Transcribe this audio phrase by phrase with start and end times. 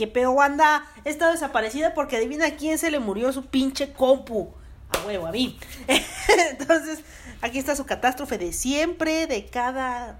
[0.00, 0.86] ¿Qué pedo, banda?
[1.04, 4.50] He estado desaparecida porque adivina quién se le murió su pinche compu.
[4.88, 5.58] A huevo, a mí.
[6.52, 7.00] Entonces,
[7.42, 10.18] aquí está su catástrofe de siempre, de cada.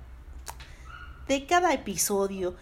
[1.29, 2.57] de cada episodio.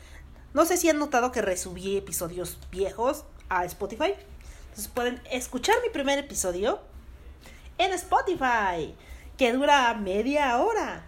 [0.54, 4.14] No sé si han notado que resubí episodios viejos a Spotify.
[4.68, 6.78] Entonces pueden escuchar mi primer episodio
[7.78, 8.94] en Spotify,
[9.36, 11.04] que dura media hora.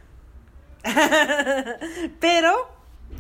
[2.18, 2.68] Pero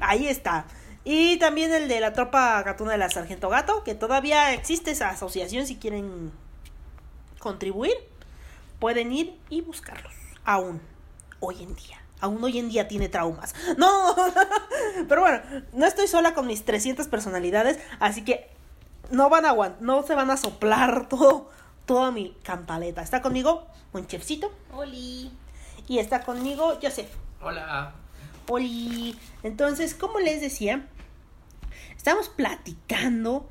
[0.00, 0.66] ahí está.
[1.04, 5.08] Y también el de la tropa gatuna de la Sargento Gato, que todavía existe esa
[5.08, 6.32] asociación si quieren
[7.38, 7.94] contribuir.
[8.78, 10.12] Pueden ir y buscarlos.
[10.44, 10.80] Aún,
[11.40, 12.02] hoy en día.
[12.20, 13.54] Aún hoy en día tiene traumas.
[13.76, 14.14] No,
[15.08, 15.40] pero bueno,
[15.72, 18.50] no estoy sola con mis 300 personalidades, así que
[19.10, 21.50] no van a aguantar, no se van a soplar todo,
[21.86, 23.02] toda mi cantaleta.
[23.02, 24.52] Está conmigo un chefcito.
[24.74, 25.32] Oli.
[25.88, 27.10] Y está conmigo Joseph.
[27.40, 27.94] Hola.
[28.48, 29.16] Oli.
[29.42, 30.88] Entonces, como les decía,
[31.96, 33.48] estábamos platicando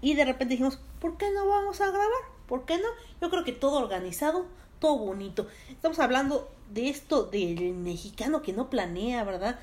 [0.00, 2.10] y de repente dijimos, ¿por qué no vamos a grabar?
[2.46, 2.88] ¿Por qué no?
[3.20, 4.46] Yo creo que todo organizado,
[4.78, 5.46] todo bonito.
[5.70, 9.58] Estamos hablando de esto del mexicano que no planea, ¿verdad?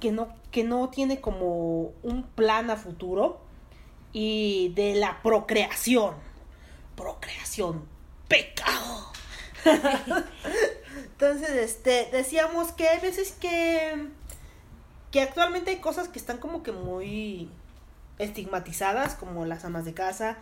[0.00, 3.40] Que no que no tiene como un plan a futuro
[4.12, 6.14] y de la procreación.
[6.96, 7.84] Procreación,
[8.28, 9.12] pecado.
[11.12, 14.10] Entonces, este, decíamos que hay veces que
[15.10, 17.48] que actualmente hay cosas que están como que muy
[18.18, 20.36] estigmatizadas, como las amas de casa.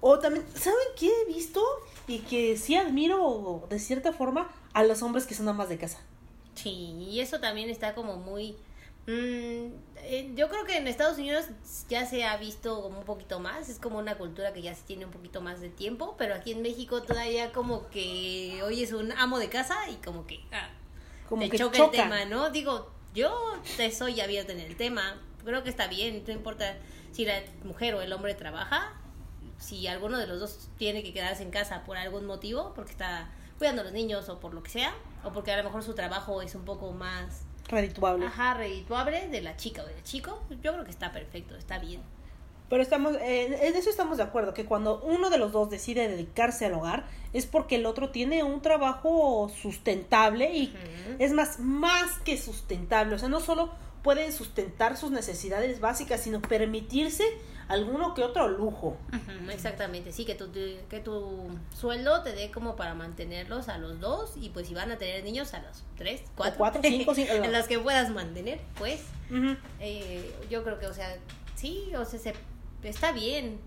[0.00, 1.62] O también, ¿saben qué he visto?
[2.08, 5.98] Y que sí admiro de cierta forma a los hombres que son amas de casa.
[6.56, 8.56] Sí, y eso también está como muy...
[9.06, 9.72] mm,
[10.02, 11.46] eh, yo creo que en Estados Unidos
[11.88, 14.82] ya se ha visto como un poquito más, es como una cultura que ya se
[14.82, 18.92] tiene un poquito más de tiempo, pero aquí en México todavía como que hoy es
[18.92, 20.70] un amo de casa y como que ah,
[21.28, 21.94] Como te que choca chocan.
[21.94, 22.50] el tema, ¿no?
[22.50, 26.76] Digo, yo te soy abierta en el tema, creo que está bien, no importa
[27.12, 28.94] si la mujer o el hombre trabaja,
[29.58, 33.30] si alguno de los dos tiene que quedarse en casa por algún motivo, porque está
[33.58, 35.94] cuidando a los niños o por lo que sea, o porque a lo mejor su
[35.94, 38.26] trabajo es un poco más Redituable.
[38.26, 42.02] ajá, redituable de la chica o del chico, yo creo que está perfecto, está bien.
[42.68, 46.06] Pero estamos, eh, en eso estamos de acuerdo, que cuando uno de los dos decide
[46.06, 50.72] dedicarse al hogar, es porque el otro tiene un trabajo sustentable y
[51.18, 53.16] es más, más que sustentable.
[53.16, 53.70] O sea, no solo
[54.02, 57.24] pueden sustentar sus necesidades básicas, sino permitirse
[57.70, 58.96] alguno que otro lujo.
[59.50, 61.48] Exactamente, sí, que tu, que tu
[61.78, 65.24] sueldo te dé como para mantenerlos a los dos y pues si van a tener
[65.24, 69.02] niños a los tres, cuatro, cuatro, cinco, cinco, en las que puedas mantener, pues.
[69.78, 71.16] Eh, yo creo que, o sea,
[71.54, 72.34] sí, o sea, se,
[72.82, 73.60] está bien,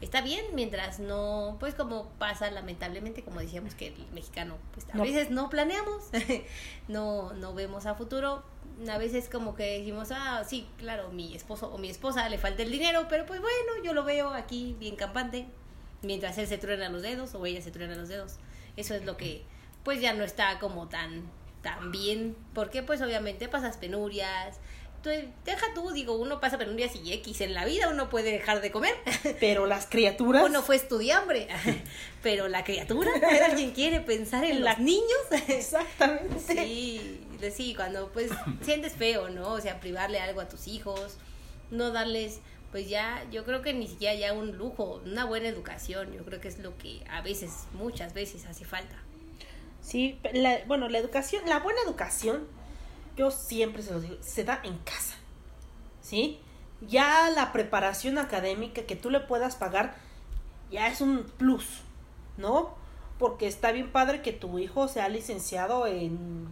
[0.00, 4.96] está bien mientras no, pues como pasa lamentablemente, como decíamos que el mexicano, pues a
[4.96, 5.02] No.
[5.02, 6.04] veces no planeamos,
[6.88, 8.42] no, no vemos a futuro,
[8.90, 12.62] a veces como que decimos, ah, sí, claro, mi esposo o mi esposa le falta
[12.62, 15.46] el dinero, pero pues bueno, yo lo veo aquí bien campante,
[16.02, 18.36] mientras él se truena los dedos o ella se truena los dedos,
[18.76, 19.44] eso es lo que,
[19.82, 21.22] pues ya no está como tan,
[21.62, 24.58] tan bien, porque pues obviamente pasas penurias,
[25.10, 28.70] deja tú, digo, uno pasa penurias y X en la vida, uno puede dejar de
[28.70, 28.94] comer,
[29.40, 30.44] Pero las criaturas...
[30.44, 31.48] uno fue estudiambre,
[32.22, 33.10] pero la criatura,
[33.44, 35.02] alguien quiere pensar en los niños.
[35.48, 36.38] Exactamente.
[36.40, 38.30] Sí, de- sí, cuando pues
[38.62, 39.52] sientes feo, ¿no?
[39.52, 41.16] O sea, privarle algo a tus hijos,
[41.70, 42.40] no darles,
[42.72, 46.40] pues ya, yo creo que ni siquiera ya un lujo, una buena educación, yo creo
[46.40, 48.96] que es lo que a veces, muchas veces hace falta.
[49.82, 52.46] Sí, la- bueno, la educación, la buena educación,
[53.16, 55.14] yo siempre se lo digo, se da en casa.
[56.02, 56.40] ¿Sí?
[56.80, 59.96] Ya la preparación académica que tú le puedas pagar
[60.70, 61.64] ya es un plus,
[62.36, 62.74] ¿no?
[63.18, 66.48] Porque está bien padre que tu hijo sea licenciado en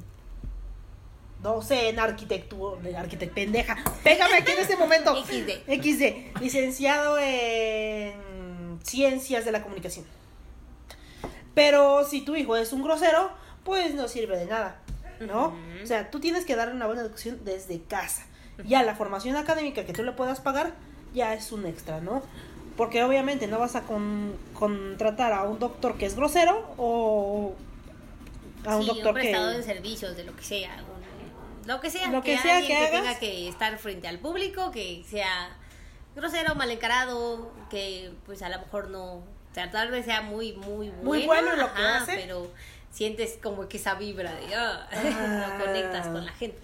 [1.42, 3.76] no sé, en arquitectura, en arquitectura pendeja.
[4.02, 5.14] Pégame aquí en este momento.
[5.24, 5.50] XD.
[5.68, 10.06] XD, licenciado en ciencias de la comunicación.
[11.54, 13.30] Pero si tu hijo es un grosero,
[13.62, 14.80] pues no sirve de nada,
[15.20, 15.56] ¿no?
[15.82, 18.26] O sea, tú tienes que darle una buena educación desde casa.
[18.66, 20.74] Ya la formación académica que tú le puedas pagar
[21.12, 22.22] ya es un extra, ¿no?
[22.76, 27.54] Porque obviamente no vas a con- contratar a un doctor que es grosero o
[28.66, 29.58] a un sí, doctor un prestador que...
[29.58, 32.90] de servicios, de lo que sea, un- lo que sea, Lo que sea alguien que
[32.90, 33.02] que hagas.
[33.02, 35.56] tenga que estar frente al público, que sea
[36.14, 39.24] grosero, mal encarado, que pues a lo mejor no, o
[39.54, 41.02] sea, tal vez sea muy, muy bueno.
[41.02, 42.14] Muy bueno en lo que hace.
[42.16, 42.50] Pero
[42.94, 45.56] sientes como que esa vibra de, ah, Ah.
[45.58, 46.58] no conectas con la gente.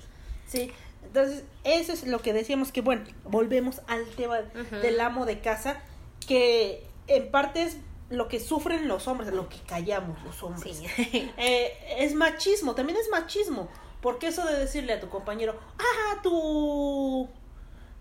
[0.46, 0.70] Sí,
[1.04, 5.82] entonces eso es lo que decíamos que, bueno, volvemos al tema del amo de casa,
[6.26, 7.76] que en parte es
[8.10, 10.78] lo que sufren los hombres, lo que callamos los hombres.
[10.96, 11.30] Sí.
[11.36, 13.68] Eh, es machismo, también es machismo,
[14.00, 17.28] porque eso de decirle a tu compañero, ah, tu,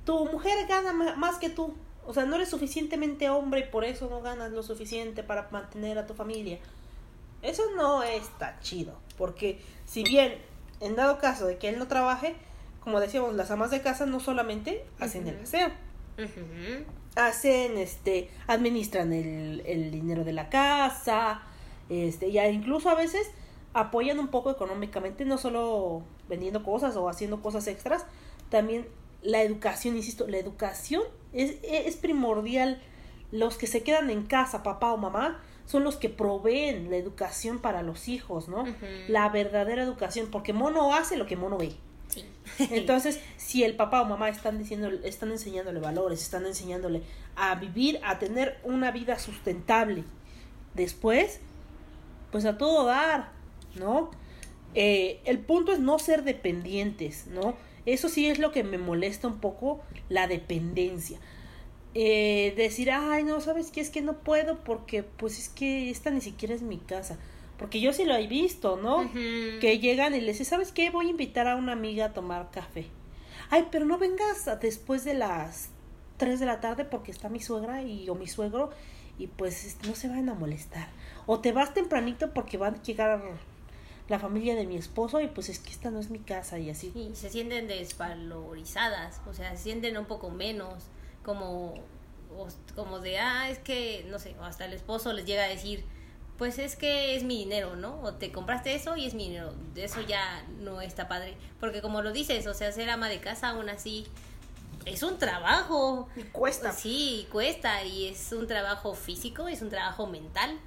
[0.06, 1.74] tu mujer gana más que tú,
[2.06, 5.98] o sea, no eres suficientemente hombre y por eso no ganas lo suficiente para mantener
[5.98, 6.60] a tu familia.
[7.42, 10.34] Eso no está chido, porque si bien
[10.80, 12.36] en dado caso de que él no trabaje,
[12.82, 15.68] como decíamos, las amas de casa no solamente hacen el aseo,
[16.18, 16.86] Ujú.
[17.16, 21.42] hacen, este, administran el, el dinero de la casa,
[21.90, 23.30] este, ya incluso a veces
[23.74, 28.06] apoyan un poco económicamente, no solo vendiendo cosas o haciendo cosas extras,
[28.50, 28.88] también
[29.22, 31.04] la educación, insisto, la educación
[31.34, 32.82] es, es primordial.
[33.32, 35.40] Los que se quedan en casa, papá o mamá,
[35.70, 38.66] son los que proveen la educación para los hijos, ¿no?
[39.08, 41.76] La verdadera educación, porque mono hace lo que mono ve.
[42.08, 42.26] Sí.
[42.72, 47.04] Entonces, si el papá o mamá están diciendo, están enseñándole valores, están enseñándole
[47.36, 50.06] a vivir, a tener una vida sustentable,
[50.74, 51.40] después,
[52.32, 53.30] pues a todo dar,
[53.76, 54.10] ¿no?
[54.74, 57.54] Eh, el punto es no ser dependientes, ¿no?
[57.86, 61.20] Eso sí es lo que me molesta un poco, la dependencia.
[61.96, 63.82] Eh, decir, ay, no, ¿sabes qué?
[63.82, 67.18] Es que no puedo porque, pues es que esta ni siquiera es mi casa.
[67.58, 69.10] Porque yo sí lo he visto, ¿no?
[69.60, 70.92] Que llegan y les dicen, ¿sabes qué?
[70.92, 72.86] Voy a invitar a una amiga a tomar café.
[73.50, 75.70] Ay, pero no vengas después de las
[76.18, 78.70] 3 de la tarde porque está mi suegra y o mi suegro
[79.18, 80.88] y pues es- no se van a molestar.
[81.26, 83.22] O te vas tempranito porque van a llegar
[84.08, 86.70] la familia de mi esposo y pues es que esta no es mi casa y
[86.70, 86.92] así.
[86.94, 90.86] Sí, se sienten desvalorizadas, o sea, se sienten un poco menos,
[91.24, 91.74] como,
[92.36, 95.48] o- como de, ah, es que, no sé, o hasta el esposo les llega a
[95.48, 95.84] decir,
[96.38, 98.00] pues es que es mi dinero, ¿no?
[98.02, 101.82] O te compraste eso y es mi dinero, de eso ya no está padre, porque
[101.82, 104.08] como lo dices, o sea, ser ama de casa aún así
[104.86, 106.72] es un trabajo, Y cuesta.
[106.72, 110.58] sí, cuesta y es un trabajo físico, es un trabajo mental.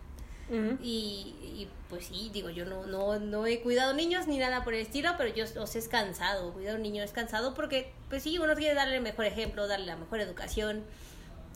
[0.82, 4.74] Y, y, pues sí, digo, yo no, no, no he cuidado niños ni nada por
[4.74, 6.52] el estilo, pero yo, o sea, es cansado.
[6.52, 9.66] Cuidar a un niño es cansado porque, pues sí, uno quiere darle el mejor ejemplo,
[9.66, 10.84] darle la mejor educación.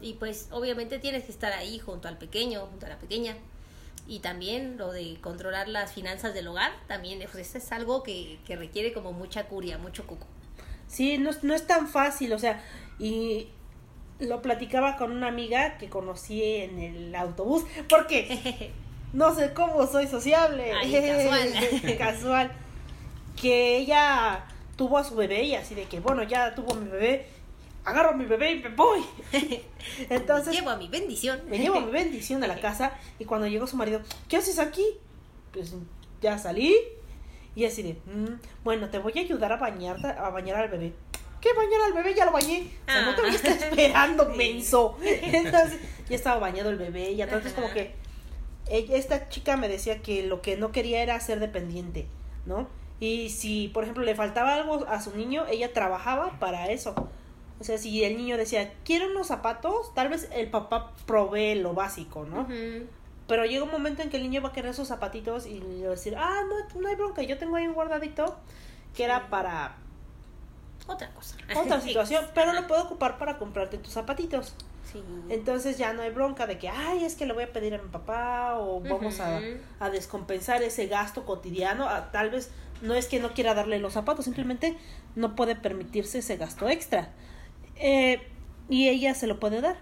[0.01, 3.37] Y pues obviamente tienes que estar ahí junto al pequeño, junto a la pequeña.
[4.07, 8.39] Y también lo de controlar las finanzas del hogar, también pues, eso es algo que,
[8.47, 10.27] que requiere como mucha curia, mucho coco.
[10.87, 12.63] Sí, no, es- no es tan fácil, o sea,
[13.01, 13.49] y
[14.21, 18.71] lo platicaba con una amiga que conocí en el autobús, porque
[19.17, 20.73] no sé cómo soy sociable.
[20.73, 21.97] Ay, casual.
[21.99, 22.53] Casual.
[23.41, 24.45] Que ella
[24.77, 27.27] tuvo a su bebé y así de que, bueno, ya tuvo mi bebé,
[27.85, 29.01] agarro a mi bebé y me voy.
[30.11, 31.41] Entonces, Llevo a mi bendición.
[31.49, 34.85] me llevo mi bendición a la casa y cuando llegó su marido, ¿qué haces aquí?
[35.53, 35.73] Pues
[36.21, 36.75] ya salí
[37.55, 40.93] y así de, "Mm, bueno, te voy a ayudar a bañar, a bañar al bebé.
[41.41, 42.15] ¿Qué bañar al bebé?
[42.15, 42.71] Ya lo bañé.
[42.89, 43.67] O sea, no te voy a estar Ah.
[43.67, 44.99] esperando, menso.
[45.03, 45.79] Entonces,
[46.09, 47.63] ya estaba bañado el bebé y entonces Ajá.
[47.63, 47.95] como que
[48.69, 52.07] esta chica me decía que lo que no quería era ser dependiente,
[52.47, 52.69] ¿no?
[52.99, 56.95] Y si, por ejemplo, le faltaba algo a su niño, ella trabajaba para eso.
[57.61, 61.75] O sea, si el niño decía, quiero unos zapatos, tal vez el papá provee lo
[61.75, 62.47] básico, ¿no?
[63.29, 65.83] Pero llega un momento en que el niño va a querer sus zapatitos y le
[65.83, 68.37] va a decir, ah, no, no hay bronca, yo tengo ahí un guardadito
[68.95, 69.77] que era para
[70.87, 71.37] Otra cosa.
[71.57, 74.55] otra situación, pero lo puedo ocupar para comprarte tus zapatitos.
[74.91, 75.03] Sí.
[75.29, 77.79] Entonces ya no hay bronca de que, ay, es que le voy a pedir a
[77.83, 79.41] mi papá o vamos a,
[79.81, 81.89] a descompensar ese gasto cotidiano.
[81.89, 82.51] A- tal vez
[82.83, 84.77] no es que no quiera darle los zapatos, simplemente
[85.17, 87.11] no puede permitirse ese gasto extra.
[87.77, 88.21] Eh,
[88.69, 89.77] y ella se lo puede dar.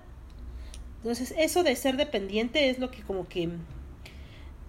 [0.98, 3.50] Entonces, eso de ser dependiente es lo que como que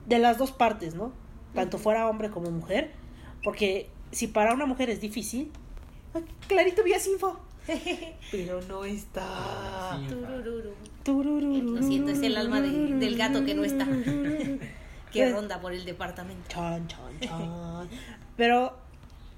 [0.06, 1.12] de las dos partes, ¿no?
[1.54, 2.92] Tanto fuera hombre como mujer,
[3.44, 5.52] porque si para una mujer es difícil,
[6.14, 7.40] ah, clarito vías info.
[8.32, 9.98] Pero no está.
[10.00, 10.74] Sí, Turururu.
[11.04, 11.76] Turururu.
[11.76, 13.86] Lo siento, es el alma de- del gato que no está.
[15.12, 16.44] Que Pues- ronda por el departamento.
[16.50, 17.88] Chan, chan, chan.
[18.36, 18.76] Pero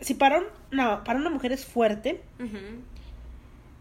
[0.01, 2.81] si para, un- no, para una mujer es fuerte, Ujú.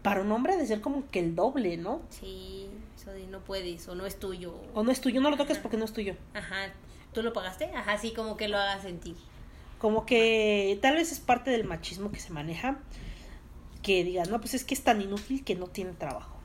[0.03, 2.01] para un hombre ha de ser como que el doble, ¿no?
[2.11, 4.53] Sí, eso de no puedes o no es tuyo.
[4.75, 6.15] O no es tuyo, no lo toques porque no es tuyo.
[6.35, 6.71] Ajá.
[7.13, 7.71] ¿Tú lo pagaste?
[7.75, 9.15] Ajá, sí, como que lo hagas sentir.
[9.79, 12.77] Como que tal vez es parte del machismo que se maneja,
[13.77, 16.37] que digan, no, pues es que es tan inútil que no tiene trabajo.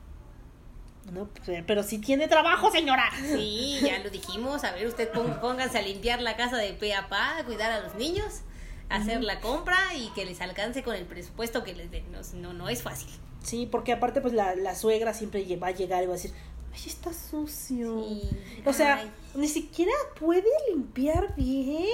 [1.11, 3.09] No, pues, pero si tiene trabajo, señora.
[3.19, 4.63] Sí, ya lo dijimos.
[4.63, 5.09] A ver, usted
[5.41, 8.41] pónganse a limpiar la casa de pe a pa, a cuidar a los niños,
[8.89, 12.09] a hacer la compra y que les alcance con el presupuesto que les den.
[12.11, 13.09] No, no, no es fácil.
[13.43, 16.31] Sí, porque aparte pues la, la suegra siempre va a llegar y va a decir,
[16.73, 18.05] ay, está sucio.
[18.07, 18.29] Sí.
[18.65, 19.11] O sea, Ay.
[19.35, 21.87] ni siquiera puede limpiar bien.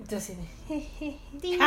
[0.00, 0.36] Entonces,
[0.68, 1.18] jejeje.
[1.40, 1.58] Tin.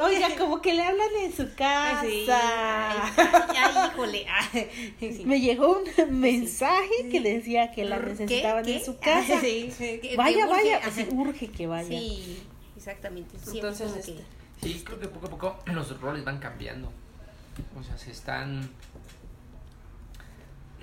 [0.00, 2.02] Oiga, como que le hablan en su casa.
[2.02, 2.26] Sí.
[2.30, 4.26] Ay, ay, ay, híjole.
[4.28, 5.24] Ay, sí.
[5.24, 8.76] Me llegó un mensaje que decía que la necesitaban ¿Qué?
[8.78, 9.40] en su casa.
[9.40, 9.72] Sí,
[10.16, 10.78] Vaya, urge.
[10.80, 10.80] vaya,
[11.12, 11.88] urge que vaya.
[11.88, 12.42] Sí,
[12.76, 13.36] exactamente.
[13.52, 16.92] Entonces, este, que- Sí, creo que poco a poco los roles van cambiando.
[17.78, 18.70] O sea, se están.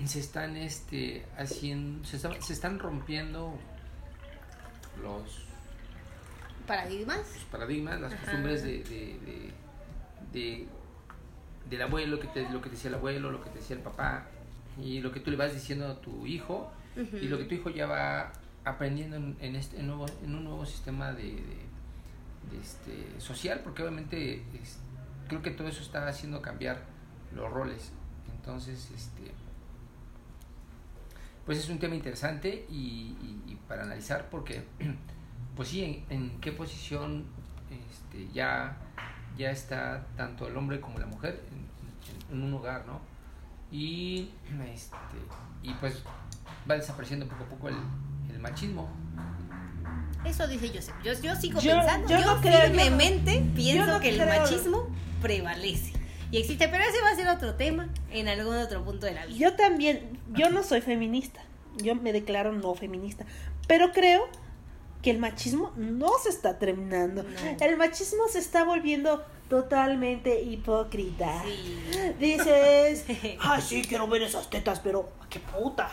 [0.04, 2.04] Se están este haciendo.
[2.06, 3.52] Se están, se están rompiendo
[5.02, 5.46] los,
[6.66, 7.18] paradigmas.
[7.34, 8.22] los paradigmas, las Ajá.
[8.24, 9.52] costumbres de, de, de,
[10.32, 10.68] de-
[11.68, 13.82] del abuelo, que te, lo que te decía el abuelo, lo que te decía el
[13.82, 14.26] papá,
[14.80, 17.70] y lo que tú le vas diciendo a tu hijo, y lo que tu hijo
[17.70, 18.32] ya va
[18.64, 21.36] aprendiendo en, en este en nuevo, en un nuevo sistema de,
[22.60, 24.78] este social, porque obviamente es-
[25.28, 26.82] creo que todo eso está haciendo cambiar
[27.34, 27.92] los roles.
[28.34, 29.30] Entonces, este
[31.50, 34.62] pues es un tema interesante y, y- y para analizar porque
[35.56, 37.24] pues sí en, en qué posición
[37.90, 38.76] este, ya
[39.36, 43.00] ya está tanto el hombre como la mujer en, en- en un hogar no
[43.72, 44.30] y
[44.72, 44.96] este
[45.64, 46.04] y pues
[46.70, 47.76] va desapareciendo poco a poco el,
[48.32, 48.88] el machismo
[50.24, 50.94] Eso dice Joseph.
[51.02, 53.98] Yo, yo sigo Yo- pensando, yo yo, no creo, yo no- firmemente pienso yo no
[54.00, 54.86] que el machismo
[55.20, 55.94] prevalece.
[56.30, 59.26] Y existe, pero ese va a ser otro tema en algún otro punto de la
[59.26, 59.36] vida.
[59.38, 61.40] Yo también, yo no soy feminista,
[61.76, 63.24] yo me declaro no feminista,
[63.66, 64.28] pero creo
[65.02, 67.22] que el machismo no se está terminando.
[67.22, 67.64] No.
[67.64, 71.42] El machismo se está volviendo totalmente hipócrita.
[71.44, 72.14] Sí.
[72.18, 73.04] Dices,
[73.40, 75.90] ay, sí, quiero ver esas tetas, pero qué puta.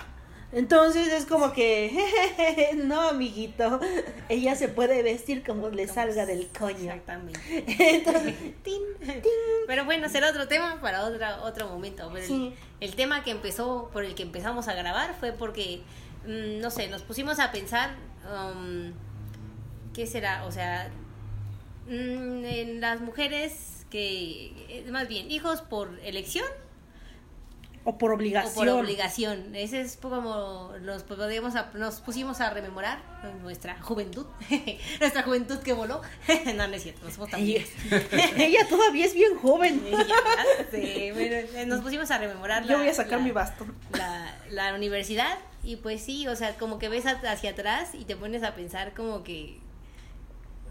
[0.57, 3.79] Entonces es como que, no, amiguito,
[4.27, 6.77] ella se puede vestir como le salga del coño.
[6.91, 7.39] Exactamente.
[7.77, 8.33] Entonces,
[8.63, 8.81] Tin.
[9.67, 12.09] Pero bueno, será otro tema para otra, otro momento.
[12.11, 12.53] Pero el- Sí.
[12.79, 15.81] el, tema que empezó, por el que empezamos a grabar fue porque,
[16.25, 17.95] mm, no sé, nos pusimos a pensar,
[18.33, 18.93] um,
[19.93, 20.43] ¿qué será?
[20.45, 20.89] O sea,
[21.85, 26.47] mm, en las mujeres que, eh, más bien, hijos por elección
[27.89, 28.53] o por o obligación.
[28.53, 29.55] por obligación.
[29.55, 32.99] Ese es como nos, podíamos a- nos pusimos a rememorar
[33.41, 34.25] nuestra juventud,
[34.99, 36.01] nuestra juventud que voló.
[36.55, 39.81] no, no es cierto, no somos tan Ella, todavía es bien joven.
[40.69, 43.73] Sí, bueno, eh, nos pusimos a rememorar Yo la- voy a sacar la- mi bastón.
[43.93, 48.15] la, la universidad y pues sí, o sea, como que ves hacia atrás y te
[48.17, 49.59] pones a pensar como que,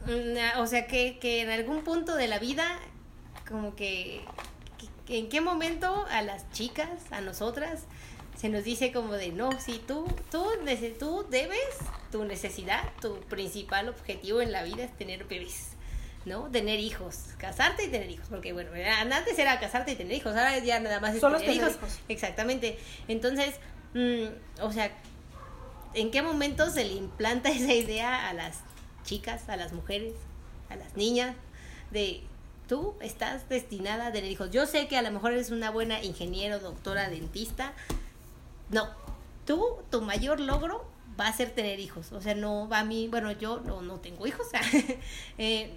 [0.07, 2.79] mm, o sea, que, que en algún punto de la vida,
[3.49, 4.23] como que
[5.09, 7.85] en qué momento a las chicas, a nosotras,
[8.37, 10.45] se nos dice como de, no, si tú, tú,
[10.99, 11.59] tú debes,
[12.13, 15.71] tu necesidad, tu principal objetivo en la vida es tener bebés.
[16.27, 16.51] ¿no?
[16.51, 20.33] Tener hijos, casarte y tener hijos, porque bueno, era- antes era casarte y tener hijos,
[20.35, 21.77] ahora ya nada más es Solo tener, tener hijos.
[21.89, 22.01] hijos.
[22.09, 22.79] Exactamente.
[23.07, 23.55] Entonces,
[23.95, 24.91] mm, o sea,
[25.95, 28.59] ¿en qué momento se le implanta esa idea a las
[29.05, 30.15] chicas, a las mujeres,
[30.69, 31.37] a las niñas,
[31.93, 32.25] de
[32.69, 34.51] tú estás destinada a tener hijos?
[34.51, 37.73] Yo sé que a lo mejor eres una buena ingeniero, doctora, dentista.
[38.71, 38.89] No,
[39.47, 40.85] tú, tu mayor logro
[41.19, 42.13] va a ser tener hijos.
[42.13, 44.47] O sea, no va a mí, bueno, yo no, no tengo hijos.
[45.39, 45.71] Eh,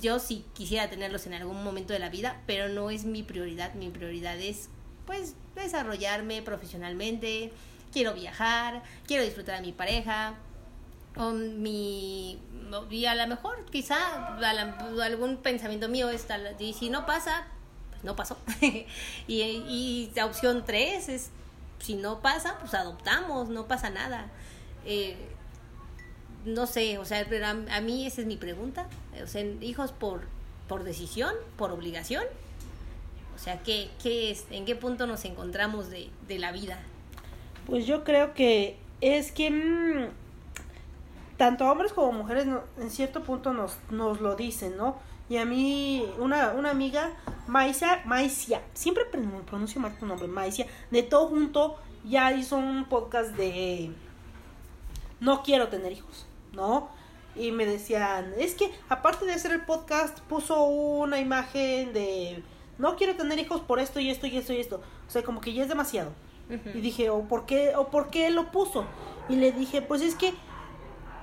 [0.00, 3.74] yo sí quisiera tenerlos en algún momento de la vida, pero no es mi prioridad.
[3.74, 4.68] Mi prioridad es,
[5.04, 7.52] pues, desarrollarme profesionalmente.
[7.92, 10.34] Quiero viajar, quiero disfrutar a mi pareja.
[11.18, 12.38] O mi,
[12.90, 14.36] y a lo mejor, quizá,
[15.02, 17.46] algún pensamiento mío es, tal- y si no pasa,
[17.90, 18.36] pues no pasó.
[18.60, 18.86] y,
[19.28, 21.30] y la opción tres es,
[21.78, 24.30] si no pasa, pues adoptamos, no pasa nada.
[24.84, 25.16] Eh,
[26.44, 28.86] no sé, o sea, pero a, mí esa es mi pregunta.
[29.22, 30.22] O sea, hijos por,
[30.68, 32.24] por decisión, por obligación.
[33.34, 34.44] O sea, ¿qué, qué es?
[34.50, 36.78] ¿En qué punto nos encontramos de, de la vida?
[37.66, 40.08] Pues yo creo que es que mm,
[41.36, 44.96] tanto hombres como mujeres no- en cierto punto nos, nos lo dicen, ¿no?
[45.28, 47.10] Y a mí, una, una amiga,
[47.48, 52.84] Maicia, Maicia, siempre pron- pronuncio mal tu nombre, Maicia, de todo junto, ya hizo un
[52.84, 53.90] podcast de
[55.20, 56.88] no quiero tener hijos, ¿no?
[57.34, 62.42] Y me decían, es que aparte de hacer el podcast, puso una imagen de
[62.78, 64.80] no quiero tener hijos por esto y esto y esto y esto.
[65.06, 66.10] O sea, como que ya es demasiado.
[66.74, 68.84] Y dije, ¿o por qué, o por qué lo puso?
[69.28, 70.32] Y le dije, pues es que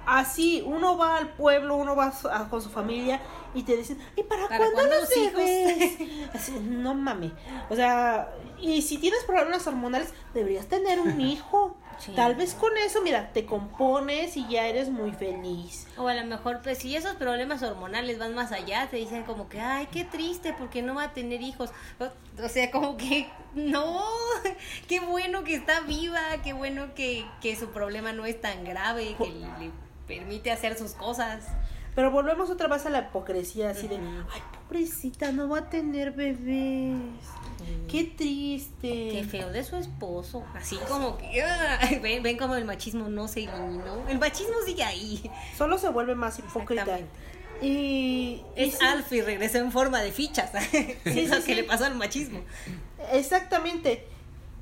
[0.06, 3.20] así uno va al pueblo, uno va a- con su familia
[3.54, 6.30] y te dicen, ¿y para, ¿Para cuándo cuándo los hijos?
[6.34, 7.32] Así, no mames.
[7.70, 8.30] O sea,
[8.60, 11.76] y si tienes problemas hormonales, deberías tener un hijo.
[12.00, 12.12] Sí.
[12.16, 15.86] Tal vez con eso, mira, te compones y ya eres muy feliz.
[15.96, 19.48] O a lo mejor, pues si esos problemas hormonales van más allá, te dicen como
[19.48, 21.70] que, ay, qué triste, porque no va a tener hijos.
[22.00, 24.02] O, o sea, como que, no,
[24.88, 29.16] qué bueno que está viva, qué bueno que, que su problema no es tan grave,
[29.16, 29.72] que le
[30.08, 31.46] permite hacer sus cosas.
[31.96, 36.12] Pero volvemos otra vez a la hipocresía, así de, ay, pobrecita, no va a tener
[36.12, 36.98] bebés.
[37.88, 39.10] Qué triste.
[39.12, 40.44] Qué feo de su esposo.
[40.56, 41.44] Así como que,
[42.02, 44.08] ven, ven como el machismo no se eliminó.
[44.10, 45.30] El machismo sigue ahí.
[45.56, 47.00] Solo se vuelve más hipócrita.
[47.62, 50.52] Y, Es sí, Alfie, regresó en forma de fichas.
[50.74, 51.56] es lo sí, que sí.
[51.56, 52.42] le pasó al machismo.
[53.12, 54.08] Exactamente.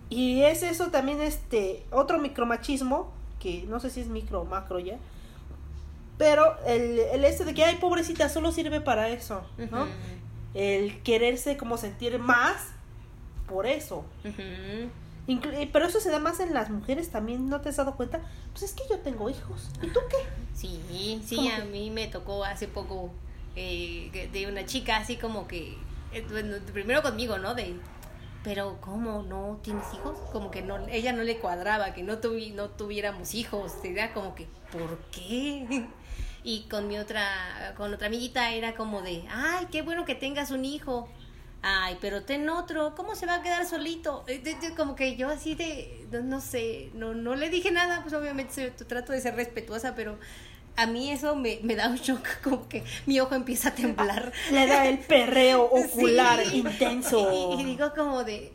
[0.10, 4.78] Y es eso también, este, otro micromachismo, que no sé si es micro o macro
[4.80, 4.98] ya.
[6.22, 9.88] Pero el, el este de que, ay, pobrecita, solo sirve para eso, ¿no?
[10.54, 12.68] El quererse como sentir más
[13.48, 14.06] por eso.
[15.28, 18.22] Inclu- pero eso se da más en las mujeres también, ¿no te has dado cuenta?
[18.52, 19.72] Pues es que yo tengo hijos.
[19.82, 20.18] ¿Y tú qué?
[20.54, 20.80] Sí,
[21.26, 21.64] sí, ¿Cómo a que?
[21.64, 23.10] mí me tocó hace poco
[23.56, 25.76] eh, de una chica así como que,
[26.14, 27.56] eh, bueno, primero conmigo, ¿no?
[27.56, 27.74] De,
[28.44, 30.18] pero ¿cómo no tienes hijos?
[30.32, 34.36] Como que no, ella no le cuadraba que no, tuvi, no tuviéramos hijos, era como
[34.36, 35.88] que, ¿por qué?
[36.44, 40.52] Y con mi otra, con otra amiguita era como de, ay, qué bueno que tengas
[40.52, 41.08] un hijo.
[41.64, 44.24] Ay, pero ten otro, ¿cómo se va a quedar solito?
[44.28, 44.42] Eh,
[44.76, 48.72] Como que yo así de, no, no sé, no, no le dije nada, pues obviamente
[48.72, 50.18] trato de ser respetuosa, pero
[50.76, 54.32] a mí eso me, me da un shock, como que mi ojo empieza a temblar.
[54.52, 56.58] Le da el perreo ocular Sí.
[56.58, 57.54] intenso.
[57.56, 58.52] Y, y digo como de-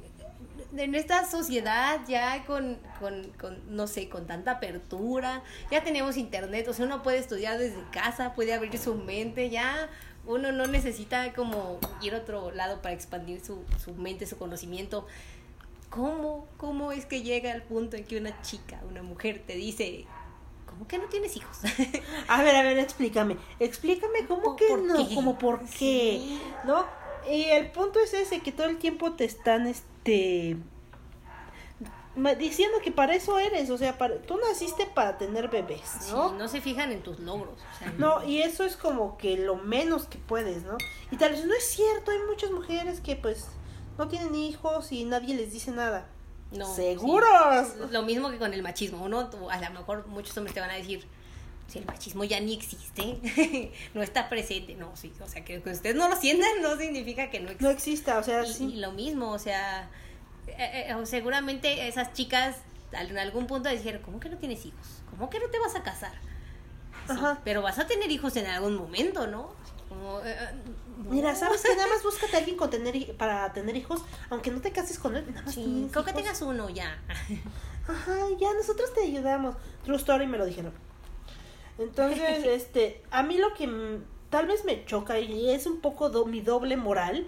[0.79, 6.67] en esta sociedad ya con, con, con, no sé, con tanta apertura, ya tenemos internet,
[6.69, 9.89] o sea, uno puede estudiar desde casa, puede abrir su mente, ya
[10.27, 15.07] uno no necesita como ir a otro lado para expandir su, su mente, su conocimiento.
[15.91, 20.05] ¿Cómo, ¿Cómo es que llega al punto en que una chica, una mujer te dice,
[20.67, 21.59] ¿cómo que no tienes hijos?
[22.29, 23.37] A ver, a ver, explícame.
[23.61, 26.41] Explícame cómo ¿Por- que no, como por qué, Sí.
[26.65, 26.85] ¿no?
[27.31, 30.57] Y el punto es ese, que todo el tiempo te están, este,
[32.39, 36.33] diciendo que para eso eres, o sea, para, tú naciste para tener bebés, Sí, ¿no?
[36.33, 37.55] no se fijan en tus logros.
[37.75, 40.79] o sea, No, y eso es como que lo menos que puedes, ¿no?
[41.11, 43.47] Y tal vez no es cierto, hay muchas mujeres que pues
[43.99, 46.07] no tienen hijos y nadie les dice nada.
[46.53, 47.69] No, ¡Seguros!
[47.75, 47.79] sí.
[47.91, 49.09] Lo mismo que con el machismo.
[49.29, 51.05] Tú- a lo mejor muchos hombres te van a decir,
[51.69, 53.19] si el machismo ya ni existe,
[53.95, 54.75] no está presente.
[54.75, 57.65] No, sí, o sea, que, que ustedes no lo sientan no significa que no existe.
[57.65, 58.65] No exista, o sea, y, sí.
[58.75, 59.89] y lo mismo, o sea,
[60.47, 62.57] eh, eh, seguramente esas chicas
[62.93, 64.87] en algún punto dijeron, ¿cómo que no tienes hijos?
[65.11, 66.13] ¿Cómo que no te vas a casar?
[67.07, 67.41] Sí, Ajá.
[67.45, 69.53] Pero vas a tener hijos en algún momento, ¿no?
[69.89, 70.49] Como, eh, eh,
[71.05, 71.11] no.
[71.11, 71.75] Mira, ¿sabes qué?
[71.77, 74.99] Nada más búscate a alguien con tener, hi- para tener hijos, aunque no te cases
[74.99, 76.99] con él, nada más Sí, con que tengas uno ya.
[77.89, 79.57] Ajá, ya nosotros te ayudamos.
[79.85, 80.73] True story me lo dijeron.
[81.79, 83.69] Entonces, este, a mí lo que
[84.31, 87.27] tal vez me choca y es un poco do- mi doble moral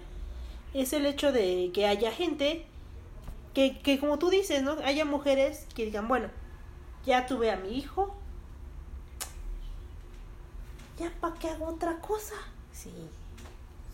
[0.75, 2.67] es el hecho de que haya gente
[3.55, 4.73] que, que como tú dices, ¿no?
[4.85, 6.31] Haya mujeres que digan, bueno,
[7.07, 8.15] ya tuve a mi hijo,
[10.99, 12.35] ya para qué hago otra cosa.
[12.73, 12.91] Sí.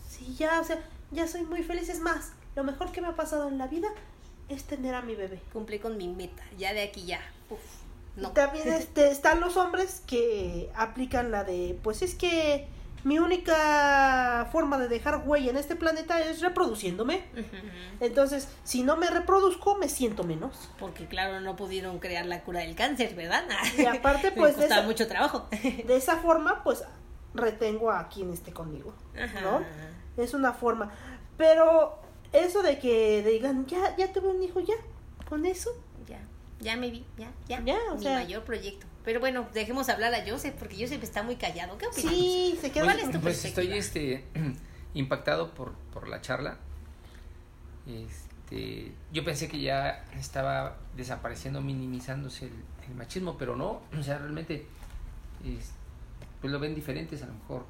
[0.09, 1.89] Sí, ya, o sea, ya soy muy feliz.
[1.89, 3.89] Es más, lo mejor que me ha pasado en la vida
[4.49, 5.41] es tener a mi bebé.
[5.53, 6.43] Cumplí con mi meta.
[6.57, 7.21] Ya de aquí ya.
[7.49, 7.59] Uf,
[8.15, 8.31] no.
[8.31, 12.67] También este, están los hombres que aplican la de, pues es que
[13.03, 17.23] mi única forma de dejar huella en este planeta es reproduciéndome.
[17.99, 20.69] Entonces, si no me reproduzco, me siento menos.
[20.79, 23.43] Porque claro, no pudieron crear la cura del cáncer, ¿verdad?
[23.77, 25.47] Y aparte, Me pues, de esa- mucho trabajo.
[25.51, 26.83] De esa forma, pues
[27.33, 28.93] retengo a quien esté conmigo.
[29.21, 29.41] Ajá.
[29.41, 29.61] ¿No?
[30.23, 30.91] Es una forma.
[31.37, 31.99] Pero
[32.33, 34.75] eso de que digan, ya, ya tuve un hijo, ya,
[35.29, 35.69] con eso.
[36.61, 37.61] Ya, me vi, ya, ya.
[37.63, 38.85] Ya, o Mi sea- mayor proyecto.
[39.03, 41.77] Pero bueno, dejemos hablar a Joseph, porque Joseph está muy callado.
[41.77, 42.11] ¿Qué opinas?
[42.13, 43.75] Sí, se queda ¿Cuál es tu Pues perspectiva?
[43.75, 44.25] estoy este
[44.95, 46.57] impactado por, por la charla.
[47.87, 52.53] Este, yo pensé que ya estaba desapareciendo, minimizándose el,
[52.89, 54.65] el machismo, pero no, o sea, realmente
[55.45, 55.71] es-
[56.41, 57.65] pues lo ven diferentes a lo mejor.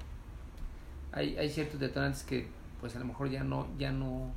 [1.11, 2.47] Hay, hay ciertos detonantes que
[2.81, 4.31] pues a lo mejor ya no, ya no,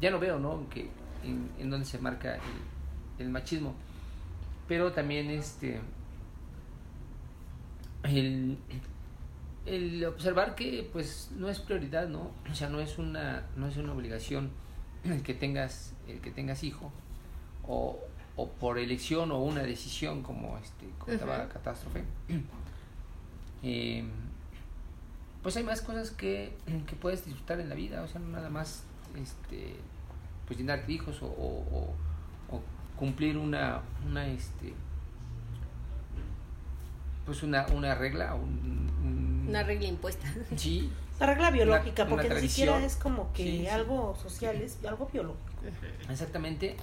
[0.00, 0.68] ya no veo, ¿no?
[0.70, 0.88] Que,
[1.24, 2.40] en, en donde se marca el,
[3.18, 3.74] el machismo.
[4.68, 5.80] Pero también este
[8.04, 8.58] el,
[9.64, 12.30] el observar que pues no es prioridad, ¿no?
[12.50, 14.50] O sea, no es una, no es una obligación
[15.04, 16.92] el que tengas, el que tengas hijo,
[17.66, 17.98] o,
[18.36, 21.52] o por elección o una decisión, como este comentaba Ujú.
[21.52, 22.04] Catástrofe.
[23.62, 24.04] Eh,
[25.42, 26.52] pues hay más cosas que,
[26.86, 28.84] que puedes disfrutar en la vida, o sea, no nada más
[29.20, 29.74] este
[30.46, 31.94] pues llenarte de hijos o
[32.96, 34.72] cumplir una, una este,
[37.24, 40.26] pues una, una regla, un, un- Una regla impuesta.
[40.56, 42.68] Sí, La regla biológica, una porque ni tradición.
[42.68, 43.66] siquiera es como que Sí, sí.
[43.68, 45.46] algo social, es algo biológico.
[46.08, 46.76] exactamente,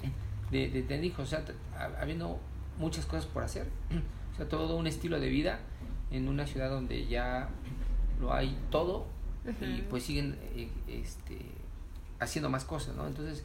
[0.50, 1.44] de, de tener hijos, o sea,
[2.00, 2.38] habiendo
[2.78, 3.66] muchas cosas por hacer,
[4.34, 5.60] o sea, todo un estilo de vida
[6.10, 7.48] en una ciudad donde ya
[8.20, 9.06] lo hay todo
[9.60, 11.38] y pues siguen eh, este,
[12.20, 13.06] haciendo más cosas, ¿no?
[13.06, 13.44] Entonces,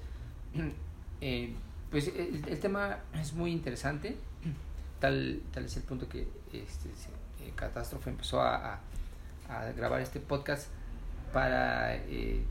[1.22, 1.54] eh,
[1.92, 4.16] pues el, el tema es muy interesante,
[5.00, 8.80] tal, tal es el punto que este, eh, Catástrofe empezó a, a-
[9.50, 10.68] a grabar este podcast
[11.34, 11.96] para...
[11.96, 12.44] eh,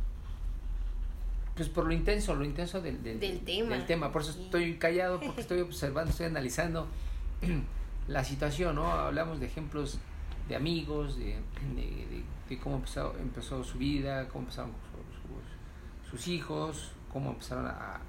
[1.55, 3.71] pues por lo intenso, lo intenso del, del, Del tema.
[3.75, 4.13] del tema.
[4.13, 4.43] Por eso Sí.
[4.45, 6.87] estoy callado, porque estoy observando, estoy analizando
[8.09, 8.91] la situación, ¿no?
[8.93, 9.99] Hablamos de ejemplos
[10.49, 11.25] de amigos, de,
[11.75, 17.31] de, de- de cómo empezó, empezó su vida, cómo empezaron su- sus, sus hijos, cómo
[17.31, 18.01] empezaron a, a,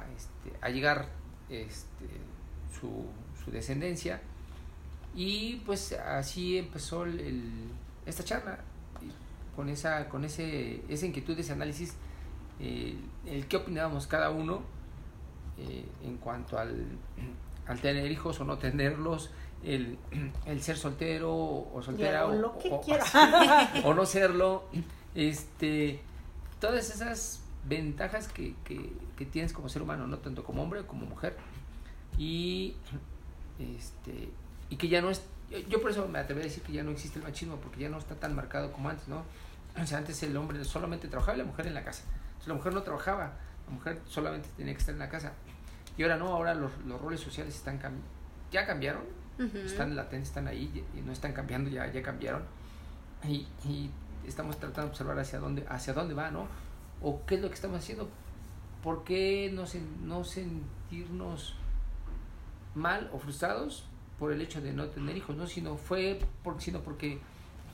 [0.00, 1.08] a, este, a llegar
[1.48, 2.06] este,
[2.80, 3.06] su,
[3.44, 4.20] su descendencia.
[5.14, 7.68] Y pues así empezó el, el-
[8.06, 8.58] esta charla,
[9.56, 11.94] con esa, con ese, esa inquietud, ese análisis,
[12.60, 14.62] eh, el qué opinábamos cada uno
[15.58, 16.84] eh, en cuanto al,
[17.66, 19.30] al tener hijos o no tenerlos,
[19.62, 19.96] el,
[20.46, 23.04] el ser soltero o soltera o, lo que o- quiera.
[23.84, 24.64] o no serlo,
[25.14, 26.00] este,
[26.60, 31.06] todas esas ventajas que, que, que tienes como ser humano, no tanto como hombre como
[31.06, 31.36] mujer,
[32.18, 32.74] y
[33.58, 34.28] este
[34.70, 36.82] y que ya no es, yo, yo por eso me atreví a decir que ya
[36.82, 39.24] no existe el machismo, porque ya no está tan marcado como antes, ¿no?
[39.80, 42.02] O sea, antes el hombre solamente trabajaba y la mujer en la casa.
[42.26, 43.32] Entonces, la mujer no trabajaba,
[43.66, 45.32] la mujer solamente tenía que estar en la casa.
[45.96, 48.00] Y ahora no, ahora los, los roles sociales están cam-
[48.50, 49.02] ya cambiaron,
[49.38, 49.58] Ujú.
[49.58, 52.42] están latentes, están ahí y no están cambiando, ya, ya cambiaron.
[53.24, 53.90] Y, y
[54.26, 56.46] estamos tratando de observar hacia dónde, hacia dónde va, ¿no?
[57.04, 58.08] O qué es lo que estamos haciendo.
[58.82, 59.64] ¿Por qué no,
[60.04, 61.54] no sentirnos
[62.74, 63.84] mal o frustrados
[64.18, 65.46] por el hecho de no tener hijos, ¿no?
[65.46, 67.18] Sino fue por, sino porque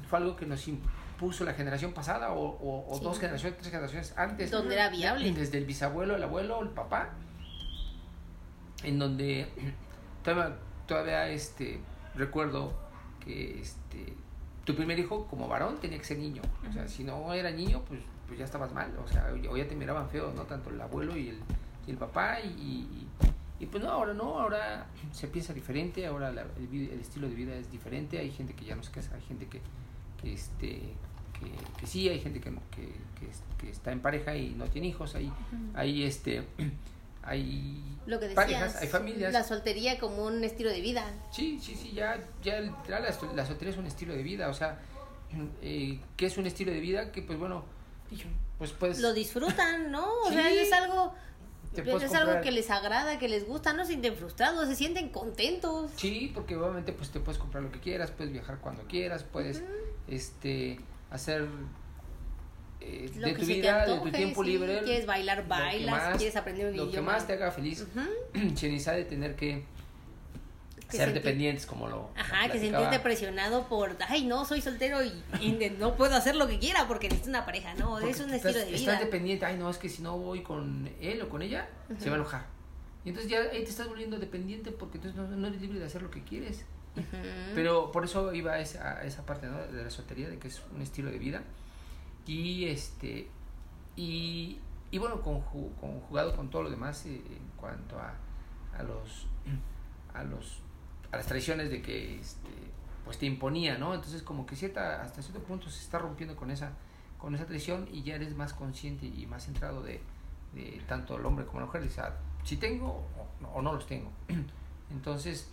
[0.08, 3.04] fue algo que nos impuso la generación pasada o, o- o Sí.
[3.04, 4.50] dos generaciones, tres generaciones antes.
[4.50, 5.30] Donde era viable.
[5.32, 7.10] Desde el bisabuelo, el abuelo, el papá,
[8.82, 9.46] en donde
[10.24, 11.80] todavía, todavía este,
[12.14, 12.72] recuerdo
[13.24, 14.14] que este,
[14.64, 16.42] tu primer hijo como varón tenía que ser niño.
[16.68, 18.96] O sea, si no era niño, pues, pues ya estabas mal.
[19.04, 20.42] O sea, o ya te miraban feo, ¿no?
[20.44, 21.38] Tanto el abuelo y el,
[21.84, 22.38] y el papá.
[22.40, 22.86] Y,
[23.58, 27.56] y, pues no, ahora no, ahora se piensa diferente, ahora la- el, estilo de vida
[27.56, 28.20] es diferente.
[28.20, 29.60] Hay gente que ya no se casa, hay gente que,
[30.22, 30.68] que, este,
[31.40, 32.86] que, que sí, hay gente que, que,
[33.18, 35.16] que, es- que está en pareja y no tiene hijos.
[35.16, 35.32] Hay,
[35.74, 36.46] hay este...
[37.22, 39.30] Hay Lo que decías, parejas, hay familias.
[39.34, 41.04] la soltería como un estilo de vida.
[41.30, 44.54] Sí, sí, sí, ya, ya literal la, la soltería es un estilo de vida, o
[44.54, 44.78] sea,
[45.62, 47.12] eh, ¿qué es un estilo de vida?
[47.12, 47.62] Que pues bueno,
[48.58, 49.00] pues puedes...
[49.00, 50.06] Lo disfrutan, ¿no?
[50.24, 50.34] O Sí.
[50.34, 51.14] sea, es algo
[51.76, 55.92] es algo que les agrada, que les gusta, no se sienten frustrados, se sienten contentos.
[55.96, 59.62] Sí, porque obviamente pues te puedes comprar lo que quieras, puedes viajar cuando quieras, puedes
[60.08, 61.46] este hacer
[62.80, 64.80] eh, Lo de que tu vida, de tu tiempo sí, libre.
[64.82, 67.12] quieres bailar, lo que bailas, más- quieres aprender un Lo que idioma.
[67.12, 67.86] más te haga feliz,
[68.34, 69.64] necesidad de tener que,
[70.90, 72.82] Que ser dependientes como lo Ajá, lo que platicaba.
[72.82, 75.12] sentirte presionado por, ay, no, soy soltero y,
[75.78, 77.74] no puedo hacer lo que quiera porque necesito una pareja.
[77.74, 79.04] No, Porque es un estás, estilo de Estás vida.
[79.04, 82.16] dependiente, ay no, es que si no voy con él o con ella, se va
[82.16, 82.46] a enojar.
[83.04, 85.86] Y entonces ya ahí te estás volviendo dependiente porque entonces no, no eres libre de
[85.86, 86.64] hacer lo que quieres.
[87.54, 89.58] Pero por eso iba a esa, a esa parte ¿no?
[89.58, 91.42] de la soltería, de que es un estilo de vida.
[92.26, 93.28] Y este
[93.96, 94.58] y,
[94.90, 98.14] y bueno, conju- conjugado con todo lo demás eh, en cuanto a,
[98.76, 99.26] a los
[100.14, 100.58] a los
[101.12, 102.48] a las tradiciones de que este
[103.04, 103.94] pues te imponía, ¿no?
[103.94, 106.72] Entonces como que cierta hasta cierto punto se está rompiendo con esa
[107.18, 110.00] con esa tradición y ya eres más consciente y más centrado de,
[110.54, 112.02] de tanto el hombre como la mujer, dice,
[112.44, 112.88] si tengo
[113.44, 114.10] o, o no los tengo.
[114.90, 115.48] Entonces,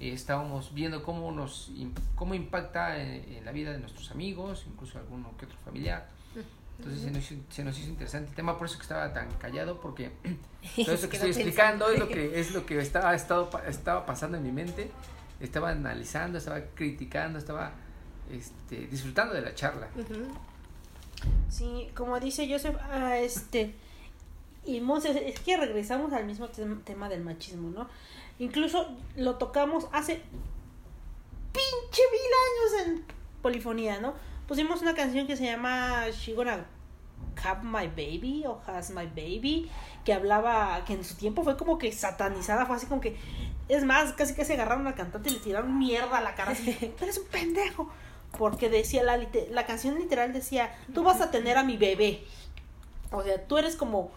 [0.00, 1.70] eh, estábamos viendo cómo nos
[2.14, 6.08] cómo impacta en, en la vida de nuestros amigos, incluso alguno que otro familiar.
[6.82, 9.30] Entonces se nos, hizo- se nos hizo interesante el tema, por eso que estaba tan
[9.38, 10.10] callado, porque
[10.84, 14.36] todo eso que estoy explicando es lo que es lo que estaba, estado, estaba pasando
[14.36, 14.90] en mi mente.
[15.40, 17.72] Estaba analizando, estaba criticando, estaba
[18.30, 19.88] este, disfrutando de la charla.
[21.48, 23.74] Sí, como dice Joseph, ah, este,
[24.64, 27.88] y Monse, es que regresamos al mismo tem- tema del machismo, ¿no?
[28.38, 30.22] Incluso lo tocamos hace
[31.52, 33.04] pinche mil años en
[33.42, 34.14] polifonía, ¿no?
[34.46, 36.66] Pusimos una canción que se llama She Gonna
[37.42, 39.70] Have My Baby o Has My Baby,
[40.04, 43.16] que hablaba, que en su tiempo fue como que satanizada, fue así como que,
[43.68, 46.50] es más, casi casi agarraron a la cantante y le tiraron mierda a la cara,
[46.52, 47.88] así, "Tú eres un pendejo,
[48.36, 49.18] porque decía, la,
[49.50, 52.24] la canción literal decía, tú vas a tener a mi bebé,
[53.10, 54.10] o sea, tú eres como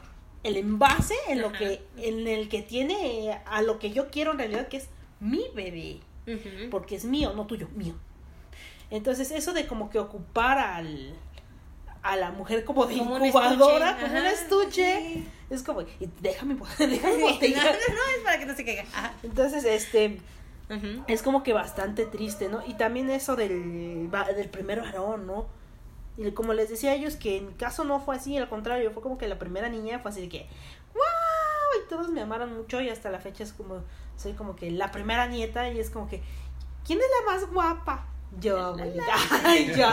[0.44, 1.58] el envase en lo Ajá.
[1.58, 4.90] que en el que tiene eh, a lo que yo quiero en realidad que es
[5.20, 6.00] mi bebé.
[6.72, 7.94] Porque es mío no tuyo mío
[8.90, 11.16] entonces eso de como que ocupar al
[12.02, 15.28] a la mujer como de Como un incubadora estuche, como un estuche sí.
[15.50, 18.84] es como y déjame déjame no, no, botella no, es para que no se caiga.
[18.94, 19.14] Ajá.
[19.24, 20.20] entonces este
[21.08, 22.66] es como que bastante triste, ¿no?
[22.66, 25.46] Y también eso del, del primer varón, ¿no?
[26.18, 28.92] Y como les decía a ellos que en mi caso no fue así, al contrario,
[28.92, 30.48] fue como que la primera niña fue así de que,
[30.94, 31.84] ¡wow!
[31.84, 33.84] Y todos me amaron mucho y hasta la fecha es como,
[34.16, 36.24] soy como que la primera nieta y es como que,
[36.86, 38.08] ¿quién es la más guapa?
[38.40, 38.76] Yo.
[39.44, 39.88] Ay, yo.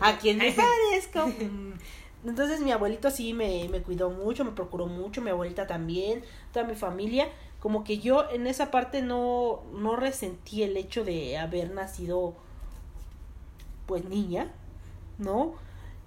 [0.00, 0.52] ¿A quién me
[0.90, 1.26] parezco?
[1.26, 1.74] Mm.
[2.24, 6.22] Entonces mi abuelito sí me, me cuidó mucho, me procuró mucho, mi abuelita también,
[6.52, 7.28] toda mi familia.
[7.60, 12.34] Como que yo en esa parte no, no resentí el hecho de haber nacido
[13.86, 14.52] pues niña,
[15.18, 15.54] ¿no?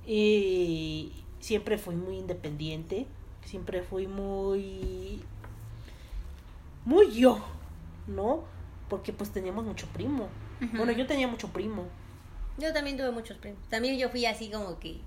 [0.06, 3.08] Y siempre fui muy independiente,
[3.46, 5.22] siempre fui muy
[6.86, 7.40] muy yo,
[8.08, 8.44] ¿no?
[8.90, 10.28] Porque pues teníamos mucho primo.
[10.74, 11.86] Bueno, yo tenía mucho primo.
[12.58, 13.60] Yo también tuve muchos primos.
[13.70, 14.98] También yo fui así como que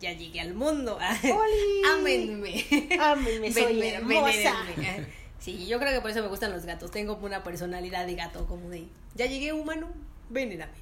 [0.00, 0.98] ya llegué al mundo.
[1.22, 1.82] ¡Oli!
[1.92, 2.64] Ámenme.
[3.00, 4.54] Ámenme, soy Ven- ven- hermosa.
[5.38, 6.90] Sí, yo creo que por eso me gustan los gatos.
[6.90, 9.88] Tengo una personalidad de gato, como de ya llegué humano,
[10.28, 10.72] venérame.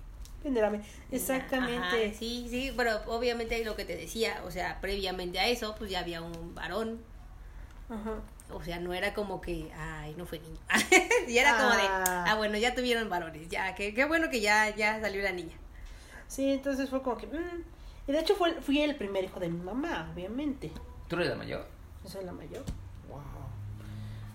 [0.42, 0.80] Venérame.
[1.12, 1.76] Exactamente.
[1.78, 5.74] Ajá, sí, sí, pero obviamente es lo que te decía, o sea, previamente a eso,
[5.78, 7.00] pues ya había un varón.
[7.88, 8.20] Ajá.
[8.50, 10.58] O sea, no era como que, ay, no fue niño.
[11.28, 12.24] y era como de, Ah.
[12.28, 15.56] ah, bueno, ya tuvieron varones, ya, qué, qué bueno que ya, ya salió la niña.
[16.28, 17.26] Sí, entonces fue como que...
[17.26, 17.64] mm.
[18.06, 20.70] Y de hecho fue, fui el primer hijo de mi mamá, obviamente.
[21.08, 21.66] ¿Tú eres la mayor?
[22.02, 22.64] Yo soy la mayor.
[23.08, 23.20] Wow.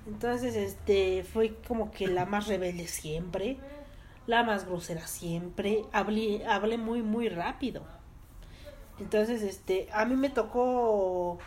[0.05, 3.57] Entonces, este, fue como que la más rebelde siempre,
[4.27, 7.83] la más grosera siempre, hablé, hablé muy, muy rápido.
[8.99, 11.39] Entonces, este, a mí me tocó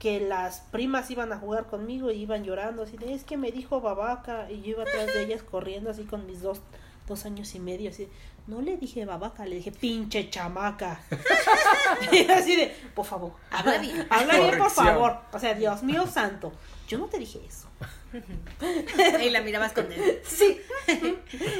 [0.00, 3.52] que las primas iban a jugar conmigo y iban llorando así de, es que me
[3.52, 6.62] dijo babaca, y yo iba atrás de ellas corriendo así con mis dos,
[7.06, 8.08] dos años y medio, así,
[8.46, 11.02] no le dije babaca, le dije pinche chamaca.
[12.12, 14.06] y así de, por favor, Habla bien.
[14.08, 15.18] habla bien, por favor.
[15.32, 16.50] O sea, Dios mío santo,
[16.90, 17.68] yo no te dije eso.
[19.22, 20.20] Y la mirabas con él.
[20.24, 20.60] Sí.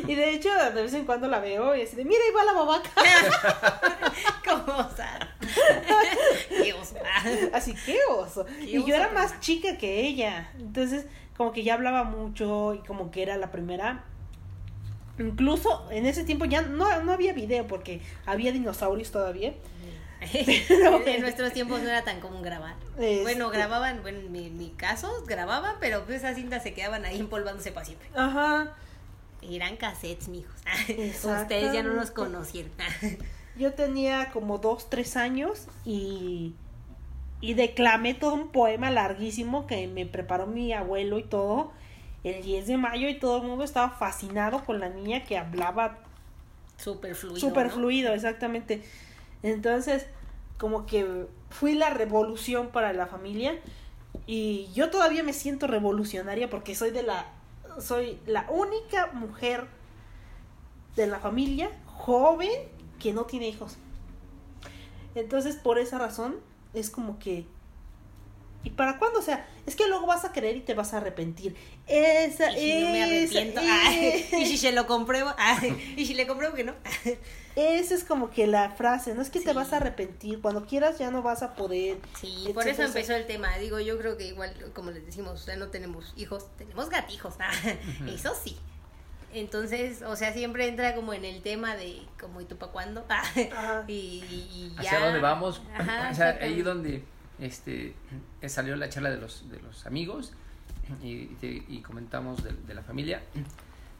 [0.08, 2.44] Y de hecho, de vez en cuando la veo y así de, mira, ahí va
[2.44, 2.90] la babaca.
[4.44, 5.36] ¿Cómo osar?
[6.48, 6.96] Qué oso.
[7.52, 8.44] Así, qué oso.
[8.60, 10.50] Y yo era más chica que ella.
[10.58, 14.04] Entonces, como que ya hablaba mucho y como que era la primera.
[15.20, 19.54] Incluso en ese tiempo ya no, no había video porque había dinosaurios todavía.
[21.06, 22.76] en nuestros tiempos no era tan común grabar.
[22.98, 27.04] Este- Bueno, grababan, bueno, en mi, mi caso, grababan, pero pues esas cintas se quedaban
[27.04, 28.09] ahí empolvándose para siempre.
[28.14, 28.74] Ajá.
[29.42, 30.54] Eran cassettes, mijos.
[31.24, 32.72] Ustedes ya no nos conocieron.
[33.56, 36.54] Yo tenía como dos, tres años y,
[37.40, 41.72] y declamé todo un poema larguísimo que me preparó mi abuelo y todo
[42.22, 45.98] el 10 de mayo y todo el mundo estaba fascinado con la niña que hablaba
[46.76, 47.40] Súper fluido.
[47.40, 47.72] súper ¿no?
[47.72, 48.83] fluido, exactamente.
[49.42, 50.07] Entonces,
[50.59, 53.59] como que fui la revolución para la familia
[54.26, 57.26] y yo todavía me siento revolucionaria porque soy de la
[57.81, 59.66] soy la única mujer
[60.96, 62.50] de la familia joven
[62.98, 63.76] que no tiene hijos.
[65.14, 66.37] Entonces, por esa razón
[66.74, 67.46] es como que
[68.62, 69.20] ¿Y para cuándo?
[69.20, 71.57] O sea, es que luego vas a querer y te vas a arrepentir.
[71.87, 73.61] Esa Y si no me esa- arrepiento.
[73.64, 75.31] Ay, y si se lo compruebo.
[75.38, 76.74] Ay, y si le compruebo que no.
[77.56, 80.98] Esa es como que la frase, no es que te vas a arrepentir, cuando quieras
[80.98, 81.98] ya no vas a poder.
[82.20, 83.56] Sí, por eso empezó el tema.
[83.58, 87.34] Digo, yo creo que igual, como les decimos, o sea, no tenemos hijos, tenemos gatijos.
[87.40, 87.50] ah,
[88.06, 88.56] Eso sí.
[89.32, 93.04] Entonces, o sea, siempre entra como en el tema de como y tú para cuándo.
[93.08, 94.80] Ah, y, y ya.
[94.82, 95.62] ¿Hacia dónde vamos?
[95.76, 97.04] Ajá, o sea, ahí donde
[97.40, 97.94] este
[98.46, 100.32] salió la charla de los, de los amigos
[101.02, 103.22] y, te- y comentamos de, de la familia.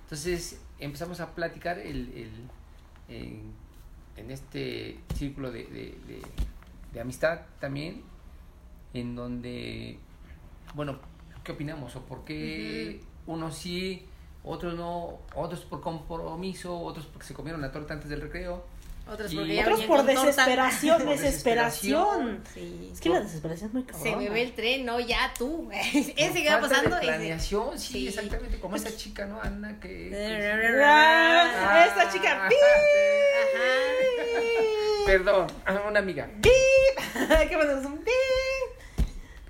[0.05, 2.51] Entonces empezamos a platicar el, el-
[3.11, 3.53] en,
[4.17, 6.23] en este círculo de, de- de-
[6.93, 8.03] de amistad también,
[8.95, 9.99] en donde,
[10.75, 10.99] bueno,
[11.45, 11.95] ¿qué opinamos?
[11.97, 14.07] ¿O por qué unos sí,
[14.43, 18.65] otros no, otros por compromiso, otros porque se comieron la torta antes del recreo?
[19.09, 20.13] Otros Y porque ya Otros por torta.
[20.13, 22.41] desesperación, Por desesperación.
[22.55, 22.91] Sí.
[22.93, 24.19] Es que la desesperación es muy Se cabrón.
[24.25, 25.69] me ve el tren, no, ya tú.
[25.73, 26.91] Ese que va pasando.
[26.97, 28.09] De ese- planeación, sí, Sí.
[28.09, 29.41] exactamente, como esta chica, ¿no?
[29.43, 29.89] Ana, que...
[30.11, 32.37] que- Ah, esta chica.
[32.47, 32.49] Ajá.
[35.07, 37.79] Perdón, ah, una amiga, ¿Qué pasa?
[37.81, 38.11] Es un pi.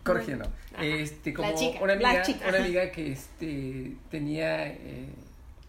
[0.02, 0.50] corrigiendo.
[0.80, 2.48] Este, como La chica, una la amiga, chica.
[2.48, 5.08] una amiga que este tenía, eh,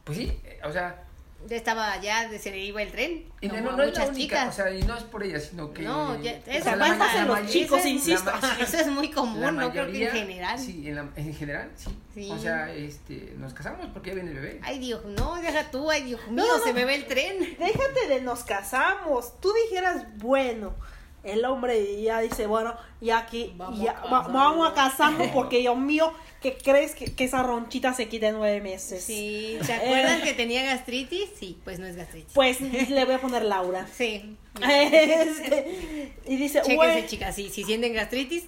[0.06, 1.04] pues sí, o sea,
[1.50, 3.26] estaba, ya de- se le iba el tren.
[3.42, 4.50] Y no, no, no es la muchas única, chicas.
[4.50, 5.82] o sea, y no es por ella, sino que...
[5.84, 8.32] No, ya- o eso sea, pasa en los chicos, insisto.
[8.60, 10.60] Eso es muy común, no creo que en general.
[10.60, 11.90] Sí, en, la- en general, sí.
[12.14, 12.30] Sí.
[12.32, 14.60] O sea, este, nos casamos porque ya viene el bebé.
[14.64, 16.64] Ay, Dios, no, deja tú, ay, Dios mío, no, no.
[16.64, 17.40] se me ve el tren.
[17.58, 19.40] Déjate de nos casamos.
[19.40, 20.76] Tú dijeras, bueno,
[21.24, 24.34] el hombre ya dice, bueno, ya aquí, Vamos ya, a casarnos.
[24.34, 28.36] vamos a casarnos porque Dios mío, ¿qué crees que, que esa ronchita se quita en
[28.36, 29.04] nueve meses?
[29.04, 31.30] Sí, ¿se acuerdan que tenía gastritis?
[31.40, 32.34] Sí, pues no es gastritis.
[32.34, 33.88] Pues le voy a poner Laura.
[33.96, 34.36] Sí.
[34.62, 38.46] Este, y dice, Chéquense, bueno, chicas, si, si sienten gastritis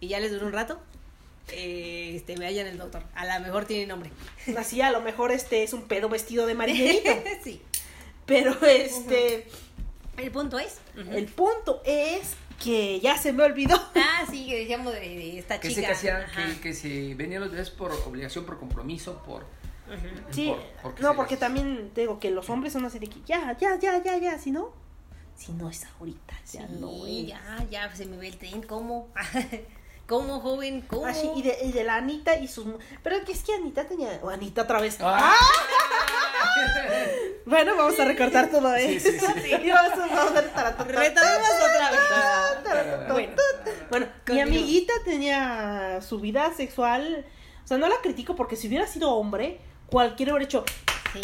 [0.00, 0.78] y ya les duró un rato,
[1.52, 3.04] eh, este, vayan al doctor.
[3.14, 4.10] A lo mejor tiene nombre.
[4.58, 7.10] así a lo mejor este es un pedo vestido de marinerito.
[7.42, 7.62] sí.
[8.26, 9.46] Pero este,
[10.18, 10.78] El punto es.
[10.96, 13.76] el punto es que ya se me olvidó.
[13.94, 15.86] Ah, sí, que decíamos de, de esta Que se, chica.
[15.88, 16.46] que, hacían- Ajá.
[16.46, 19.46] que, que se venían los bebés por obligación, por compromiso, por...
[20.32, 23.06] Sí, por- porque no, se porque también te digo que los hombres son así de
[23.06, 24.70] que ya, ya, ya, ya, ya, si no,
[25.36, 27.26] si no es ahorita, ya Sí, no es.
[27.28, 28.62] ya, ya se me ve el tren.
[28.62, 29.08] ¿Cómo?
[30.08, 30.80] ¿Cómo, joven?
[30.88, 31.04] ¿Cómo?
[31.04, 32.64] Así, y, de, y de la Anita y sus...
[33.02, 34.18] Pero es que es que Anita tenía...
[34.22, 34.96] o Anita otra vez.
[35.02, 35.34] ¡Ah!
[37.44, 39.10] Bueno, vamos a recortar todo Sí, eso.
[39.10, 39.50] sí, sí.
[39.64, 40.84] Y vamos a vamos a hacer taratata.
[40.84, 43.08] Retomemos otra vez.
[43.12, 43.32] Bueno,
[43.90, 47.26] Bueno, mi amiguita tenía su vida sexual...
[47.64, 50.64] O sea, no la critico porque si hubiera sido hombre, cualquiera hubiera hecho...
[51.12, 51.20] sí.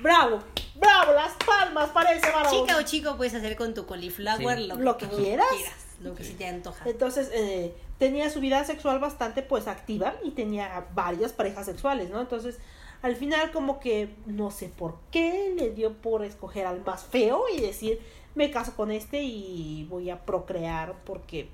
[0.00, 0.40] ¡Bravo!
[0.74, 1.12] ¡Bravo!
[1.12, 2.52] Las palmas para ese varón.
[2.52, 4.66] Chica o chico puedes hacer con tu cauliflower Sí.
[4.66, 5.46] lo, Lo que quieras.
[6.00, 6.84] Lo que se te antoja.
[6.86, 12.20] Entonces, eh, tenía su vida sexual bastante pues activa y tenía varias parejas sexuales, ¿no?
[12.20, 12.58] Entonces,
[13.02, 17.44] al final como que no sé por qué le dio por escoger al más feo
[17.54, 18.00] y decir,
[18.34, 21.48] me caso con este y voy a procrear porque...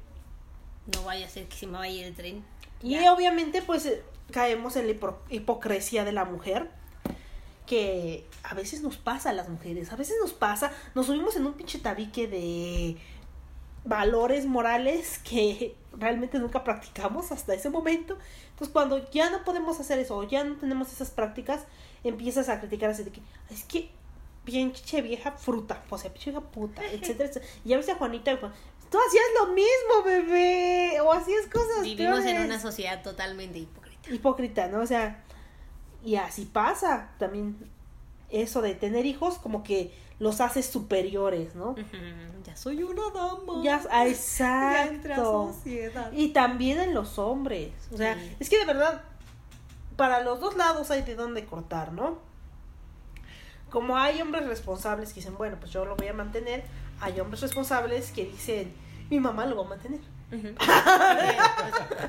[0.94, 2.44] No vaya a ser que se me vaya el tren.
[2.82, 3.12] Y Ya.
[3.14, 4.02] obviamente pues eh,
[4.32, 6.70] caemos en la hipo- hipocresía de la mujer.
[7.66, 11.46] Que a veces nos pasa a las mujeres, a veces nos pasa, nos subimos en
[11.46, 12.96] un pinche tabique de
[13.84, 18.16] valores morales que realmente nunca practicamos hasta ese momento.
[18.50, 21.64] Entonces cuando ya no podemos hacer eso o ya no tenemos esas prácticas,
[22.04, 23.90] empiezas a criticar así de que es que
[24.44, 27.46] pinche vieja fruta, o sea, vieja puta, etcétera, etcétera.
[27.64, 28.52] Y ya ves a Juanita y Juan,
[28.90, 32.44] tú hacías lo mismo, bebé, o hacías cosas Vivimos en peores".
[32.46, 34.10] una sociedad totalmente hipócrita.
[34.12, 34.80] hipócrita, ¿no?
[34.80, 35.22] O sea,
[36.04, 37.56] y así pasa también
[38.32, 41.74] eso de tener hijos como que los haces superiores, ¿no?
[42.44, 43.62] Ya soy una dama.
[43.62, 45.52] Ya, ah, Ya exacto.
[45.54, 46.12] sociedad.
[46.12, 47.70] Y también en los hombres.
[47.92, 48.36] O sea, Sí.
[48.40, 49.02] es que de verdad,
[49.96, 52.18] para los dos lados hay de dónde cortar, ¿no?
[53.70, 56.62] Como hay hombres responsables que dicen, bueno, pues yo lo voy a mantener,
[57.00, 58.72] hay hombres responsables que dicen,
[59.10, 60.00] mi mamá lo va a mantener.
[60.32, 60.54] Ujú.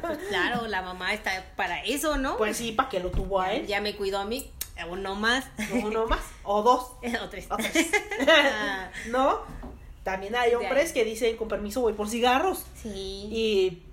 [0.02, 2.38] Pues, claro, la mamá está para eso, ¿no?
[2.38, 3.66] Pues sí, para que lo tuvo a él.
[3.68, 4.52] ya me cuidó a mí,
[4.90, 5.46] uno más.
[5.72, 6.92] Uno más, o dos.
[7.24, 7.48] o tres.
[7.50, 7.90] o tres.
[9.10, 9.42] ¿No?
[10.04, 12.66] También hay hombres que dicen, con permiso, voy por cigarros.
[12.82, 12.90] Sí.
[13.32, 13.84] Y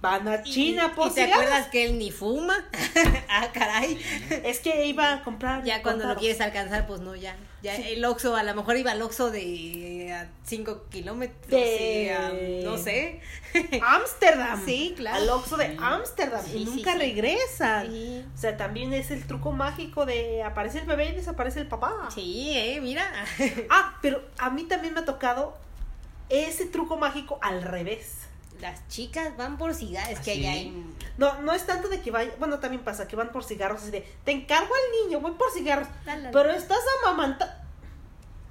[0.00, 1.46] van a China ¿Y- por ¿Y te cigarros.
[1.46, 2.64] acuerdas que él ni fuma?
[3.28, 3.96] ah, caray.
[4.44, 5.62] Es que iba a comprar.
[5.64, 7.36] Ya cuando lo quieres alcanzar, pues no, ya.
[7.62, 11.46] Ya el Oxxo, a lo mejor iba al Oxxo de 5 kilómetros.
[11.48, 13.20] De- sí, a- no sé.
[13.82, 14.64] Ámsterdam.
[14.64, 15.16] Sí, claro.
[15.22, 15.76] Al Oxxo de.
[15.80, 16.44] Ámsterdam.
[16.44, 16.98] Sí, y nunca sí.
[17.88, 18.24] Sí.
[18.34, 22.08] O sea, también es el truco mágico de aparece el bebé y desaparece el papá.
[22.12, 23.04] Sí, eh, mira.
[23.70, 25.56] Ah, pero a mí también me ha tocado
[26.28, 28.21] ese truco mágico al revés.
[28.62, 30.12] Las chicas van por cigarros.
[30.12, 30.40] Es que ¿Ah, sí?
[30.40, 30.86] allá hay.
[31.18, 33.90] No, no es tanto de que vaya, bueno, también pasa que van por cigarros, así
[33.90, 36.30] de, te encargo al niño, voy por cigarros, Dale.
[36.32, 37.52] pero estás amamantando.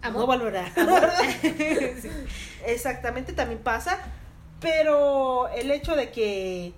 [0.02, 0.22] Amor.
[0.22, 0.70] No volverá.
[2.66, 4.00] Exactamente, también pasa,
[4.60, 6.74] pero el hecho de que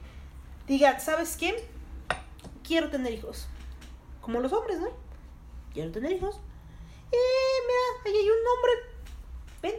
[0.67, 1.67] digan, ¿sabes qué?
[2.63, 3.48] Quiero tener hijos.
[4.22, 4.89] Como los hombres, ¿no?
[5.74, 6.36] Quiero tener hijos.
[7.12, 7.15] Eh,
[7.67, 8.72] mira, ahí hay un hombre.
[9.63, 9.74] Ven,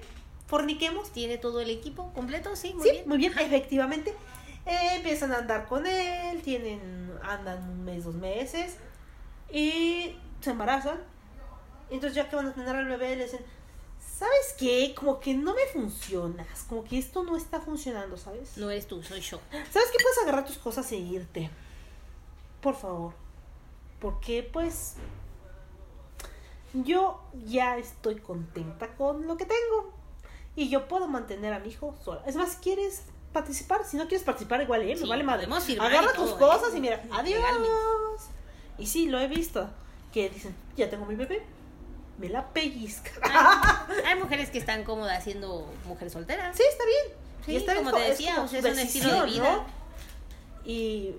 [0.55, 1.11] forniquemos.
[1.11, 2.55] ¿Tiene todo el equipo completo?
[2.55, 3.09] Sí, muy sí, bien.
[3.09, 4.15] muy bien, efectivamente.
[4.67, 8.77] Eh, empiezan a andar con él, tienen, andan un mes, dos meses
[9.53, 11.01] y se embarazan.
[11.91, 13.41] Entonces ya que van a tener al bebé le dicen,
[13.99, 14.95] ¿sabes qué?
[14.97, 18.57] Como que no me funcionas, como que esto no está funcionando, ¿sabes?
[18.57, 19.41] No eres tú, soy yo.
[19.51, 19.99] ¿Sabes qué?
[20.01, 21.51] Puedes agarrar tus cosas e irte.
[22.61, 23.13] Por favor.
[23.99, 24.95] Porque pues
[26.73, 29.94] yo ya estoy contenta con lo que tengo.
[30.57, 32.23] Y yo puedo mantener a mi hijo sola.
[32.27, 33.03] Es más, ¿quieres
[33.33, 33.85] participar?
[33.85, 34.95] Si no quieres participar, igual, ¿eh?
[34.95, 35.47] Me Sí, vale madre.
[35.81, 36.79] Agarra tus todo, cosas ¿eh?
[36.79, 37.41] y mira, adiós.
[37.41, 37.75] Legalmente.
[38.79, 39.69] Y sí, lo he visto.
[40.13, 41.43] Que dicen, ya tengo mi bebé.
[42.19, 43.11] Me la pellizca.
[43.23, 46.57] Hay, hay mujeres que están cómodas siendo mujeres solteras.
[46.57, 47.19] Sí, está bien.
[47.45, 49.13] Sí, Y está bien, como te es decía, como o sea, su es un estilo
[49.13, 49.57] de vida.
[49.57, 49.65] ¿no?
[50.65, 51.17] Y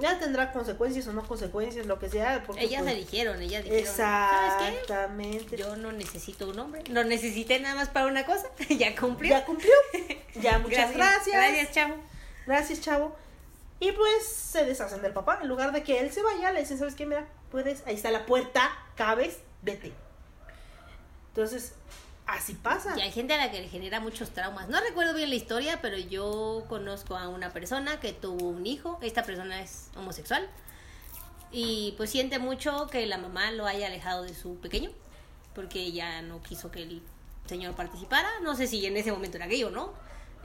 [0.00, 2.42] ya tendrá consecuencias o no consecuencias, lo que sea.
[2.46, 5.46] Porque, ellas pues, eligieron, ellas dijeron, ¿sabes Exactamente.
[5.46, 5.56] qué?
[5.56, 9.30] Yo no necesito un hombre, lo necesité nada más para una cosa, ya cumplió.
[9.30, 9.72] Ya cumplió.
[10.40, 11.36] Ya, muchas gracias.
[11.36, 11.96] Gracias, chavo.
[12.46, 13.16] Gracias, chavo.
[13.80, 15.40] Y pues se deshacen del papá.
[15.42, 17.04] En lugar de que él se vaya, le dicen, ¿sabes qué?
[17.04, 19.92] Mira, puedes, ahí está la puerta, cabes, vete.
[21.30, 21.74] Entonces,
[22.32, 22.96] así pasa.
[22.96, 24.68] Y hay gente a la que le genera muchos traumas.
[24.68, 28.98] No recuerdo bien la historia, pero yo conozco a una persona que tuvo un hijo.
[29.02, 30.48] Esta persona es homosexual.
[31.52, 34.90] Y pues siente mucho que la mamá lo haya alejado de su pequeño.
[35.54, 37.02] Porque ella no quiso que el
[37.46, 38.28] señor participara.
[38.42, 39.92] No sé si en ese momento era gay o no.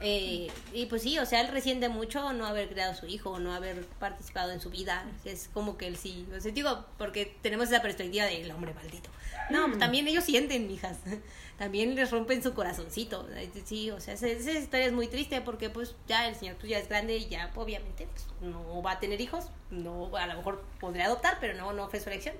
[0.00, 3.38] Eh, y pues sí, o sea, él resiente mucho no haber creado a su hijo,
[3.38, 5.06] no haber participado en su vida.
[5.24, 9.10] Es como que él sí, o sea, digo, porque tenemos esa perspectiva del hombre maldito.
[9.50, 10.98] No, pues también ellos sienten, mijas.
[11.56, 13.26] También les rompen su corazoncito.
[13.64, 16.68] Sí, o sea, esa, esa historia es muy triste porque pues ya el señor pues
[16.68, 19.46] ya es grande y ya obviamente pues, no va a tener hijos.
[19.70, 22.34] No, a lo mejor podría adoptar, pero no, no fue su elección.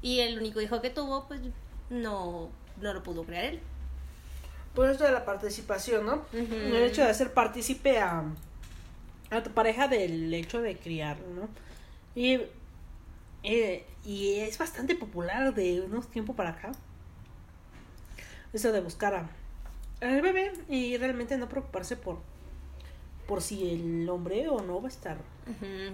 [0.00, 1.42] Y el único hijo que tuvo, pues
[1.90, 2.48] no,
[2.80, 3.60] no lo pudo crear él.
[4.74, 6.24] Por esto de la participación, ¿no?
[6.32, 8.24] El hecho de hacer partícipe a,
[9.30, 11.48] a tu pareja del hecho de criar, ¿no?
[12.14, 12.40] Y,
[13.44, 16.72] eh, y es bastante popular de unos tiempos para acá.
[18.52, 19.30] Eso de buscar a,
[20.00, 22.18] al bebé y realmente no preocuparse por,
[23.26, 25.18] por si el hombre o no va a estar.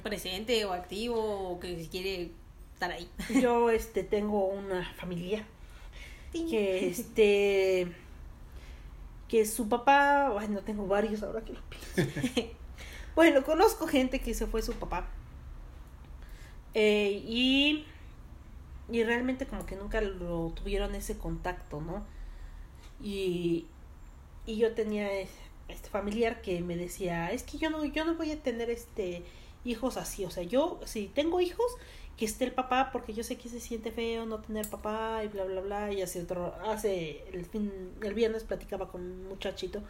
[0.02, 2.30] Presente o activo o que quiere
[2.74, 3.10] estar ahí.
[3.40, 5.44] Yo este tengo una familia
[6.32, 7.92] que este
[9.30, 12.12] que su papá, bueno, tengo varios ahora que lo pienso.
[13.14, 15.06] bueno, conozco gente que se fue su papá.
[16.74, 17.84] Eh, y
[18.90, 22.04] y realmente como que nunca lo tuvieron ese contacto, ¿no?
[23.00, 23.66] Y
[24.46, 25.08] y yo tenía
[25.68, 29.24] este familiar que me decía, "Es que yo no yo no voy a tener este
[29.64, 31.70] hijos así, o sea, yo si tengo hijos
[32.20, 35.28] que esté el papá porque yo sé que se siente feo no tener papá y
[35.28, 39.82] bla bla bla y hace otro hace el fin el viernes platicaba con un muchachito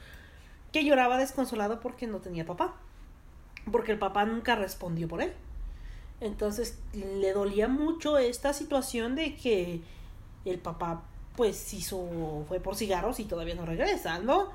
[0.70, 2.76] que lloraba desconsolado porque no tenía papá
[3.72, 5.32] porque el papá nunca respondió por él.
[6.20, 9.80] Entonces le dolía mucho esta situación de que
[10.44, 11.02] el papá
[11.34, 14.50] pues hizo fue por cigarros y todavía no regresa no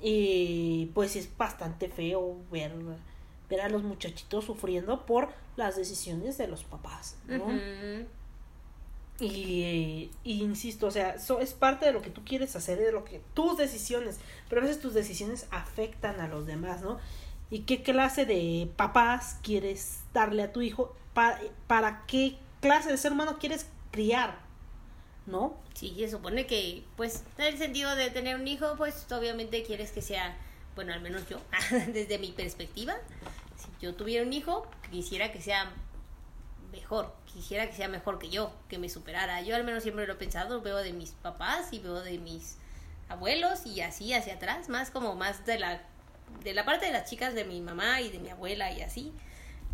[0.00, 2.72] y pues es bastante feo ver
[3.52, 7.46] ver a los muchachitos sufriendo por las decisiones de los papás, ¿no?
[9.20, 12.90] Y, y insisto, o sea, eso es parte de lo que tú quieres hacer, de
[12.90, 16.98] lo que tus decisiones, pero a veces tus decisiones afectan a los demás, ¿no?
[17.50, 20.96] ¿Y qué clase de papás quieres darle a tu hijo?
[21.12, 24.38] ¿Para, para qué clase de ser humano quieres criar?
[25.26, 25.54] ¿No?
[25.74, 29.92] Sí, se supone que, pues, en el sentido de tener un hijo, pues, obviamente quieres
[29.92, 30.36] que sea,
[30.74, 31.38] bueno, al menos yo,
[31.92, 32.96] desde mi perspectiva,
[33.62, 35.72] si yo tuviera un hijo, quisiera que sea
[36.72, 39.42] mejor, quisiera que sea mejor que yo, que me superara.
[39.42, 42.56] Yo al menos siempre lo he pensado, veo de mis papás y veo de mis
[43.08, 45.82] abuelos y así hacia atrás, más como más de la
[46.42, 49.12] de la parte de las chicas de mi mamá y de mi abuela y así.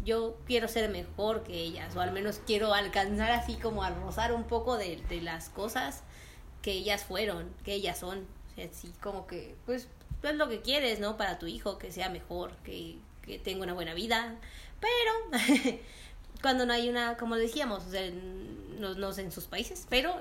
[0.05, 4.33] Yo quiero ser mejor que ellas, o al menos quiero alcanzar así como a rozar
[4.33, 6.03] un poco de, de las cosas
[6.63, 8.27] que ellas fueron, que ellas son.
[8.51, 9.89] O sea, así como que, pues,
[10.23, 11.17] es lo que quieres, ¿no?
[11.17, 12.99] Para tu hijo, que sea mejor, que,
[13.29, 14.35] que tenga una buena vida.
[14.81, 15.79] Pero
[16.43, 18.11] cuando no hay una, como decíamos, o sea,
[18.79, 20.17] no, no sé en sus países, pero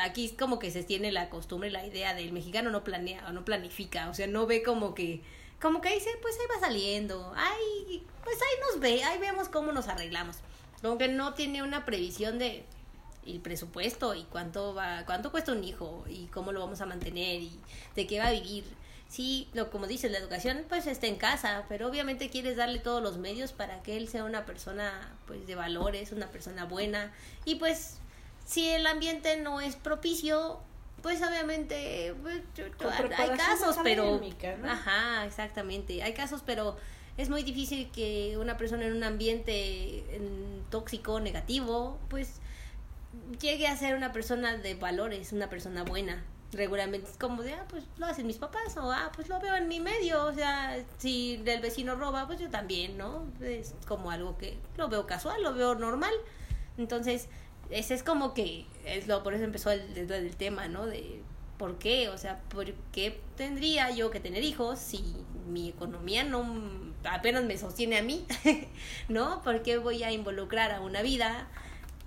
[0.00, 3.32] aquí es como que se tiene la costumbre, la idea del mexicano no planea o
[3.32, 5.22] no planifica, o sea, no ve como que,
[5.60, 9.72] como que dice, pues ahí va saliendo, ay, pues ahí nos ve, ahí vemos cómo
[9.72, 10.36] nos arreglamos.
[10.80, 12.64] Como que no tiene una previsión de
[13.26, 17.40] el presupuesto y cuánto va, cuánto cuesta un hijo y cómo lo vamos a mantener
[17.40, 17.52] y
[17.94, 18.64] de qué va a vivir.
[19.12, 23.02] Sí, lo como dices, la educación pues está en casa, pero obviamente quieres darle todos
[23.02, 24.90] los medios para que él sea una persona
[25.26, 27.12] pues de valores, una persona buena.
[27.44, 27.98] Y pues
[28.46, 30.60] si el ambiente no es propicio,
[31.02, 32.40] pues obviamente pues,
[33.18, 34.18] hay casos, pero
[34.66, 36.78] ajá, exactamente, hay casos, pero
[37.18, 42.36] es muy difícil que una persona en un ambiente en, tóxico, negativo, pues
[43.42, 46.24] llegue a ser una persona de valores, una persona buena.
[46.52, 49.56] Regularmente es como de, ah, pues lo hacen mis papás, o ah, pues lo veo
[49.56, 53.26] en mi medio, o sea, si el vecino roba, pues yo también, ¿no?
[53.40, 56.12] Es como algo que lo veo casual, lo veo normal.
[56.76, 57.28] Entonces,
[57.70, 60.86] ese es como que, es lo, por eso empezó el, tema, ¿no?
[60.86, 61.22] De
[61.56, 65.16] por qué, o sea, por qué tendría yo que tener hijos si
[65.48, 66.44] mi economía no
[67.04, 68.26] apenas me sostiene a mí,
[69.08, 69.42] ¿no?
[69.42, 71.48] ¿Por qué voy a involucrar a una vida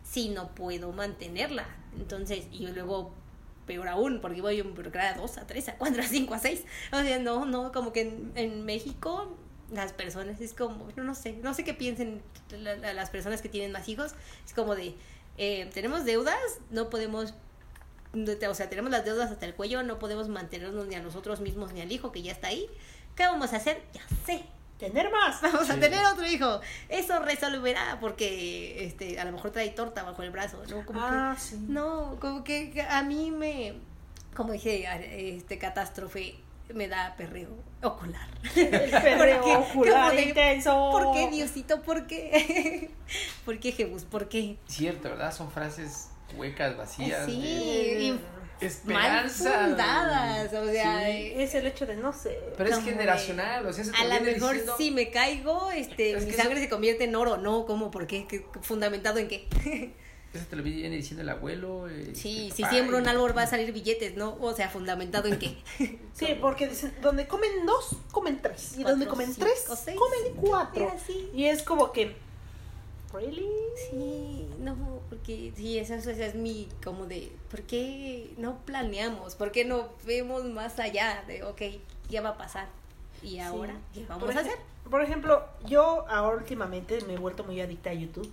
[0.03, 1.65] si no puedo mantenerla?
[1.97, 3.13] Entonces, y luego
[3.65, 6.39] peor aún, porque voy a involucrar a dos, a tres, a cuatro, a cinco, a
[6.39, 6.63] seis.
[6.91, 8.01] O sea, no, no, como que
[8.35, 9.37] en, México
[9.71, 10.39] las personas.
[10.41, 13.71] Es como, no, no sé, no sé qué piensen la- la- las personas que tienen
[13.71, 14.13] más hijos.
[14.45, 14.95] Es como de,
[15.37, 16.37] eh, tenemos deudas,
[16.69, 17.33] no podemos,
[18.13, 21.73] o sea, tenemos las deudas hasta el cuello, no podemos mantenernos ni a nosotros mismos
[21.73, 22.67] ni al hijo que ya está ahí.
[23.15, 23.81] ¿Qué vamos a hacer?
[23.93, 24.45] Ya sé.
[24.79, 25.41] Tener más.
[25.41, 26.59] Vamos a tener otro hijo.
[26.89, 30.85] Eso resolverá porque este a lo mejor trae torta bajo el brazo, ¿no?
[30.85, 31.57] Como que- Ah, sí.
[31.67, 33.75] no, como que a mí me,
[34.35, 34.85] como dije,
[35.35, 36.35] este catástrofe
[36.73, 37.49] me da perreo
[37.83, 38.27] ocular.
[39.59, 40.89] Ocular intenso.
[40.91, 41.81] ¿Por qué, Diosito?
[41.83, 42.89] ¿Por qué?
[43.45, 44.03] ¿Por qué, Jebus?
[44.03, 44.57] ¿Por qué?
[44.67, 45.33] Cierto, ¿verdad?
[45.33, 47.25] Son frases huecas, vacías.
[47.25, 48.19] Sí, de
[48.65, 49.65] y mal esperanza.
[49.67, 51.33] fundadas, o sea, Sí.
[51.35, 52.39] Es el hecho de no sé.
[52.57, 56.11] Pero es de- generacional, o sea, se a lo mejor diciendo- si me caigo, este,
[56.17, 57.65] Es mi sangre eso- se convierte en oro, ¿no?
[57.65, 57.91] ¿Cómo?
[57.91, 58.25] ¿Por qué?
[58.27, 59.47] ¿Qué- ¿Fundamentado en qué?
[60.35, 61.87] Eso te lo viene diciendo el abuelo.
[61.87, 64.35] eh, Sí, el si siembro un árbol va a salir billetes, ¿no?
[64.41, 65.55] O sea, ¿fundamentado en qué?
[66.13, 68.71] Sí, porque dicen, donde comen dos, comen tres.
[68.73, 69.97] Y Cuatro, donde comen cinco, tres, seis.
[69.97, 70.93] comen cuatro.
[71.33, 72.15] Y es como que.
[73.19, 73.47] ¿Really?
[73.89, 74.75] Sí, no,
[75.09, 79.35] porque sí, esa, esa es mi, como de, ¿por qué no planeamos?
[79.35, 81.61] ¿Por qué no vemos más allá de, ok,
[82.09, 82.67] ya va a pasar?
[83.23, 84.01] Y ahora, Sí.
[84.01, 84.57] ¿qué vamos Por a hacer?
[84.89, 88.31] Por ejemplo, yo ahora últimamente me he vuelto muy adicta a YouTube.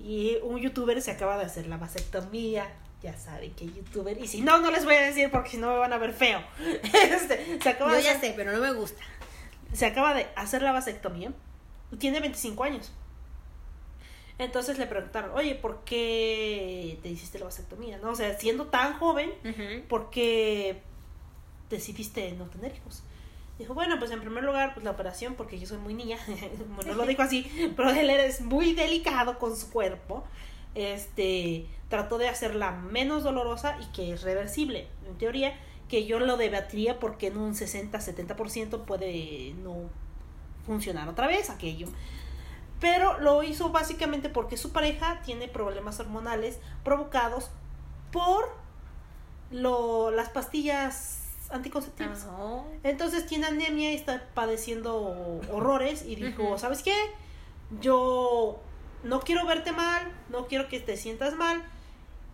[0.00, 2.66] Y un youtuber se acaba de hacer la vasectomía.
[3.02, 4.18] Ya saben que youtuber.
[4.18, 6.12] Y si no, no les voy a decir porque si no me van a ver
[6.12, 6.40] feo.
[6.82, 9.02] Este, se acaba Yo de ya hacer- sé, pero no me gusta.
[9.72, 11.32] se acaba de hacer la vasectomía
[11.98, 12.92] tiene 25 años.
[14.38, 17.98] Entonces le preguntaron, oye, ¿por qué te hiciste la vasectomía?
[17.98, 18.10] ¿No?
[18.10, 19.30] O sea, siendo tan joven,
[19.88, 20.82] ¿por qué
[21.70, 23.02] decidiste no tener hijos?
[23.58, 26.18] Dijo, bueno, pues en primer lugar, pues la operación, porque yo soy muy niña,
[26.74, 30.24] bueno, lo dijo así, pero él es muy delicado con su cuerpo.
[30.74, 34.88] Este, trató de hacerla menos dolorosa y que es reversible.
[35.06, 35.54] En teoría,
[35.88, 39.88] que yo lo debatiría porque en un 60-70% puede no
[40.66, 41.86] funcionar otra vez aquello.
[42.80, 47.50] Pero lo hizo básicamente porque su pareja tiene problemas hormonales provocados
[48.12, 48.44] por
[49.50, 51.20] lo, las pastillas
[51.50, 52.24] anticonceptivas.
[52.24, 52.64] Ajá.
[52.82, 56.58] Entonces tiene anemia y está padeciendo horrores y dijo.
[56.58, 56.94] ¿sabes qué?
[57.80, 58.60] Yo
[59.02, 61.62] no quiero verte mal, no quiero que te sientas mal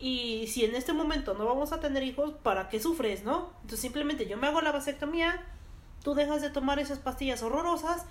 [0.01, 3.51] y si en este momento no vamos a tener hijos, ¿para qué sufres, no?
[3.57, 5.45] Entonces simplemente yo me hago la vasectomía,
[6.03, 8.07] tú dejas de tomar esas pastillas horrorosas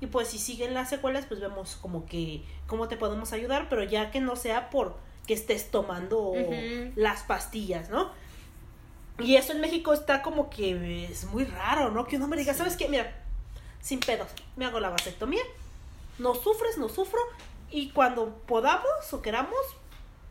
[0.00, 3.84] y pues si siguen las secuelas, pues vemos como que cómo te podemos ayudar, pero
[3.84, 4.96] ya que no sea por
[5.26, 6.32] que estés tomando
[6.96, 8.10] las pastillas, ¿no?
[9.18, 12.06] Y eso en México está como que es muy raro, ¿no?
[12.06, 12.88] Que un hombre diga, ¿sabes qué?
[12.88, 13.14] Mira,
[13.82, 15.42] sin pedos, me hago la vasectomía,
[16.18, 17.20] no sufres, no sufro,
[17.70, 19.58] y cuando podamos o queramos,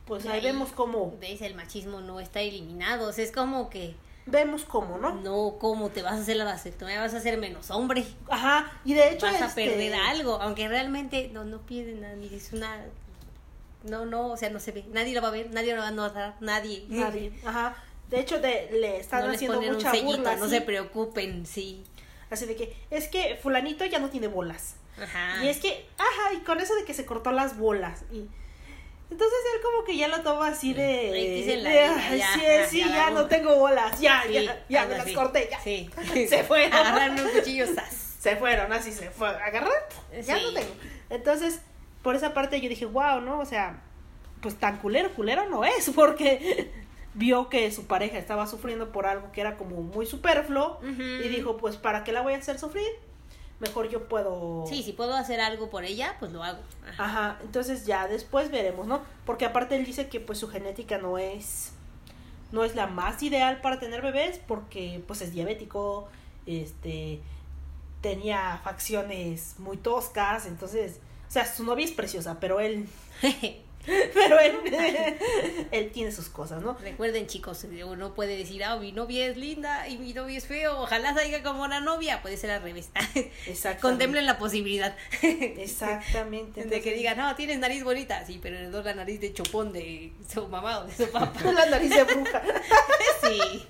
[0.05, 0.41] pues ahí Ahí.
[0.41, 1.41] vemos cómo, ¿Ves?
[1.41, 3.09] El machismo no está eliminado.
[3.09, 3.95] O sea, es como que,
[4.26, 5.15] vemos cómo, ¿no?
[5.15, 6.99] no, ¿cómo te vas a hacer la vasectomía?
[6.99, 8.05] Vas a ser menos hombre.
[8.30, 12.15] Ajá, y de hecho vas a este, perder algo, aunque realmente no, no pierde nada,
[12.15, 12.86] ni es una...
[13.84, 14.86] No, no, o sea, no se ve.
[14.91, 16.86] Nadie lo va a ver, nadie lo va a notar, nadie.
[16.89, 17.76] nadie, ajá.
[18.09, 21.45] De hecho, de, le están no les haciendo un mucha sellito, burla, no se preocupen,
[21.45, 21.84] sí.
[22.30, 24.76] así de que, es que fulanito ya no tiene bolas.
[25.01, 25.43] Ajá.
[25.43, 28.03] Y es que, ajá, y con eso de que se cortó las bolas.
[28.11, 28.28] Y
[29.12, 31.12] entonces él como que ya lo toma así de.
[31.14, 33.28] Ahí dicen la de, vida, "Ay, ya, sí, ya, sí, ya no hubo".
[33.28, 35.60] tengo bolas, ya, Sí, ya, ya me las corté, ya.
[35.60, 35.89] Sí.
[36.30, 36.74] Se fueron.
[36.74, 38.16] Agarraron un cuchillo, ¡zas!
[38.20, 39.30] Se fueron, así se fue.
[39.30, 39.72] Agarrar,
[40.26, 40.74] ya no tengo.
[41.10, 41.62] Entonces,
[42.03, 43.39] por esa parte yo dije, wow, ¿no?
[43.39, 43.82] O sea,
[44.41, 46.70] pues tan culero, culero no es, porque
[47.14, 51.57] vio que su pareja estaba sufriendo por algo que era como muy superfluo y dijo,
[51.57, 52.88] pues, ¿para qué la voy a hacer sufrir?
[53.60, 54.66] Mejor yo puedo...
[54.68, 56.60] Sí, si puedo hacer algo por ella, pues lo hago.
[56.88, 57.05] Ajá.
[57.05, 59.01] Ajá, entonces ya después veremos, ¿no?
[59.26, 61.74] Porque aparte él dice que pues su genética no es
[62.51, 66.07] no es la más ideal para tener bebés porque pues es diabético,
[66.45, 67.22] este
[68.01, 72.88] tenía facciones muy toscas, entonces, o sea, su novia es preciosa, pero él
[74.13, 74.53] pero él
[75.71, 76.77] él tiene sus cosas, ¿no?
[76.81, 80.79] Recuerden, chicos, uno puede decir, ah, mi novia es linda y mi novio es feo,
[80.79, 82.89] ojalá salga como una novia, puede ser al revés.
[83.81, 86.63] Contemplen la posibilidad Exactamente.
[86.63, 90.13] de que digan, no, tienes nariz bonita, sí, pero heredó la nariz de chopón de
[90.31, 91.51] su mamá o de su papá.
[91.51, 92.41] la nariz de bruja.
[93.21, 93.65] Sí,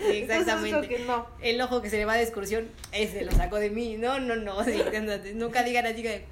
[0.00, 0.88] exactamente.
[0.88, 1.26] que no.
[1.40, 3.96] El ojo que se le va de excursión, ese lo sacó de mí.
[3.96, 4.64] No, no, no.
[4.64, 4.82] sí,
[5.34, 6.24] nunca digan así que,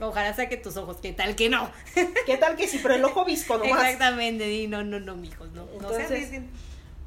[0.00, 1.70] ojalá saque tus ojos, ¿qué tal que no?
[2.26, 2.80] ¿Qué tal que sí?
[2.82, 3.84] Pero el ojo visco nomás.
[3.84, 5.64] Exactamente, di, no, no, no, mijos, no.
[5.64, 6.50] no se Entonces, arriesguen.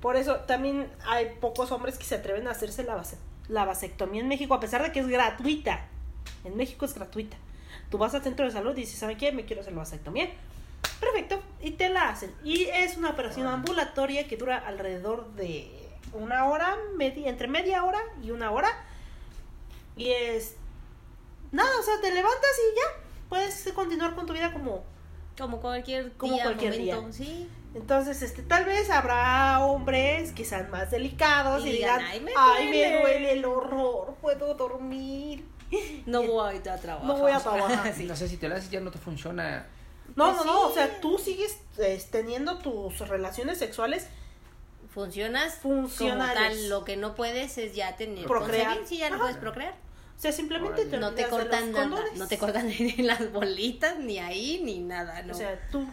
[0.02, 3.02] Por eso también hay pocos hombres que se atreven a hacerse la,
[3.48, 5.86] la vasectomía en México, a pesar de que es gratuita.
[6.44, 7.38] En México es gratuita.
[7.90, 9.32] Tú vas al centro de salud y dices, ¿saben qué?
[9.32, 10.30] Me quiero hacer la vasectomía.
[11.00, 12.34] Perfecto, y te la hacen.
[12.44, 15.70] Y es una operación ambulatoria que dura alrededor de
[16.14, 18.70] una hora, media, entre media hora y una hora.
[19.96, 20.56] Y es.
[21.54, 23.04] Nada, o sea, te levantas y ya.
[23.30, 24.84] Puedes continuar con tu vida como.
[25.38, 27.14] Como cualquier Como día, cualquier momento, día.
[27.14, 27.50] sí.
[27.74, 32.70] Entonces, este, tal vez habrá hombres que sean más delicados y, Y digan, ay, "Ay,
[32.70, 33.32] me, duele".
[33.32, 35.46] el horror, puedo dormir.
[36.06, 37.08] No voy a ir a trabajar.
[37.08, 37.94] No voy a trabajar.
[37.98, 38.04] Sí.
[38.06, 39.66] No sé si te lo haces ya no te funciona.
[40.16, 44.08] No, Pues no, no, o sea, tú sigues eh, teniendo tus relaciones sexuales
[44.94, 46.36] Funcionas Funcionales.
[46.36, 46.70] como tal.
[46.70, 48.66] Lo que no puedes es ya tener Procrear.
[48.68, 49.24] concebir, si ya no Ajá.
[49.24, 49.74] puedes procrear.
[50.18, 51.90] O sea, simplemente te No te cortan los nada.
[51.90, 52.20] condones.
[52.20, 55.34] No te cortan ni las bolitas, ni ahí, ni nada, ¿no?
[55.34, 55.86] O sea, tú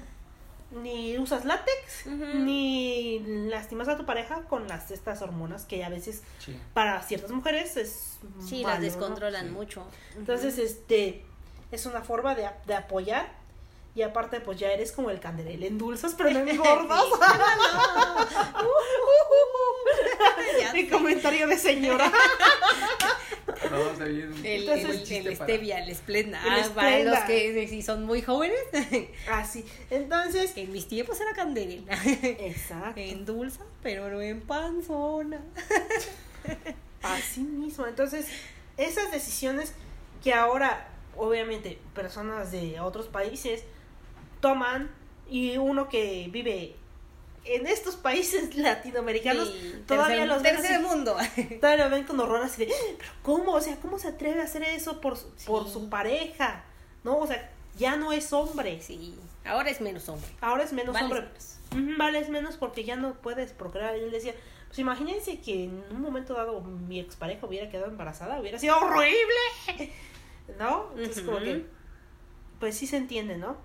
[0.72, 3.18] ni usas látex, ni
[3.48, 6.56] lastimas a tu pareja con las estas hormonas que a veces Sí.
[6.74, 8.84] para ciertas mujeres es sí, malo, las ¿no?
[8.84, 9.52] descontrolan Sí.
[9.52, 9.84] mucho.
[10.16, 11.24] Entonces, este
[11.72, 13.32] es una forma de, de apoyar
[13.94, 17.04] y aparte pues ya eres como el candelero, endulzas pero no engordas.
[20.74, 20.88] Mi sé.
[20.88, 22.10] comentario de señora.
[23.70, 24.32] No, está bien.
[24.44, 26.40] El, Entonces, el- el para- stevia, el esplenda.
[26.42, 27.10] El Ah, para Splenda.
[27.20, 28.58] los que si son muy jóvenes,
[29.30, 29.64] Así.
[29.90, 31.92] Entonces, en mis tiempos era candelina.
[32.04, 33.00] exacto.
[33.00, 35.42] en dulce, pero no en panzona.
[37.02, 37.86] Así mismo.
[37.86, 38.26] Entonces,
[38.76, 39.72] esas decisiones
[40.22, 43.62] que ahora, obviamente, personas de otros países
[44.40, 44.90] toman
[45.28, 46.74] y uno que vive
[47.44, 51.16] en estos países latinoamericanos Sí, todavía tercer, los ven tercer así- mundo.
[51.60, 53.52] todavía lo ven con horror así de, pero ¿cómo?
[53.52, 56.64] O sea, ¿cómo se atreve a hacer eso por, su- por su pareja?
[57.04, 58.80] No, o sea, ya no es hombre.
[58.82, 59.14] Sí,
[59.44, 60.28] ahora es menos hombre.
[60.40, 61.22] Ahora es menos hombre.
[61.22, 61.56] menos.
[61.72, 63.96] Ujú, Vales menos porque ya no puedes procrear.
[63.96, 64.34] Y él decía,
[64.66, 69.14] pues imagínense que en un momento dado mi expareja hubiera quedado embarazada, hubiera sido horrible.
[70.58, 70.90] ¿No?
[70.96, 71.64] Entonces como que,
[72.58, 73.56] pues sí se entiende, ¿no?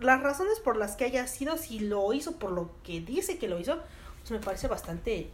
[0.00, 3.48] Las razones por las que haya sido, si lo hizo por lo que dice que
[3.48, 3.78] lo hizo,
[4.20, 5.30] pues me parece bastante,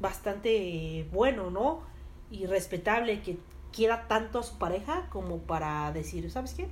[0.00, 1.82] bastante bueno, ¿no?
[2.30, 3.38] Y respetable que
[3.72, 6.68] quiera tanto a su pareja como para decir, ¿sabes qué?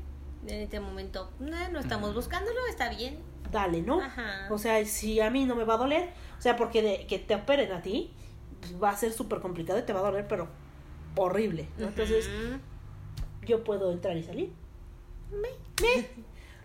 [0.46, 3.18] En este momento, no, no estamos buscándolo, está bien.
[3.50, 4.00] Dale, ¿no?
[4.00, 4.48] Ajá.
[4.50, 7.18] O sea, si a mí no me va a doler, o sea, porque de que
[7.18, 8.12] te operen a ti,
[8.60, 10.48] pues, va a ser súper complicado y te va a doler, pero
[11.16, 11.88] horrible, ¿no?
[11.88, 12.28] Entonces,
[13.46, 14.52] yo puedo entrar y salir.
[15.30, 15.48] Me,
[15.82, 16.08] me,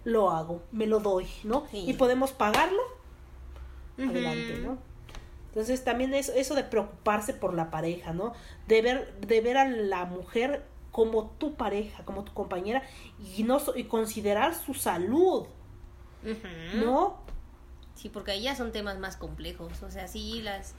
[0.10, 1.66] lo hago, me lo doy, ¿no?
[1.72, 1.86] Sí.
[1.88, 2.82] Y podemos pagarlo,
[3.98, 4.78] adelante, ¿no?
[5.48, 8.34] Entonces, también eso, eso de preocuparse por la pareja, ¿no?
[8.68, 12.84] De ver, de ver a la mujer como tu pareja, como tu compañera,
[13.36, 15.48] y no y considerar su salud.
[16.76, 17.18] ¿no?
[17.96, 19.84] Sí, porque ahí ya son temas más complejos.
[19.84, 20.74] O sea, sí, las,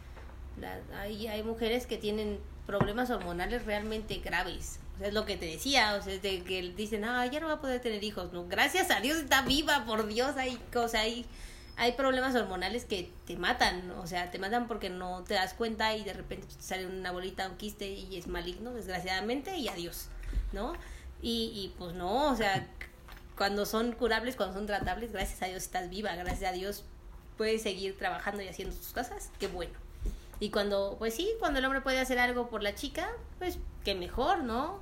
[0.60, 4.78] las hay, hay mujeres que tienen problemas hormonales realmente graves.
[5.00, 7.54] Es lo que te decía, o sea, es de que dicen, ah, ya no va
[7.54, 8.32] a poder tener hijos.
[8.32, 11.24] No, gracias a Dios está viva, por Dios, hay cosas, hay,
[11.76, 13.90] hay problemas hormonales que te matan.
[13.92, 17.12] O sea, te matan porque no te das cuenta y de repente te sale una
[17.12, 20.08] bolita, un quiste y es maligno, desgraciadamente, y adiós,
[20.52, 20.74] ¿no?
[21.22, 22.66] Y, y pues no, o sea,
[23.36, 26.84] cuando son curables, cuando son tratables, gracias a Dios estás viva, gracias a Dios
[27.38, 29.72] puedes seguir trabajando y haciendo tus cosas, qué bueno.
[30.40, 33.94] Y cuando, pues sí, cuando el hombre puede hacer algo por la chica, pues qué
[33.94, 34.80] mejor, ¿no?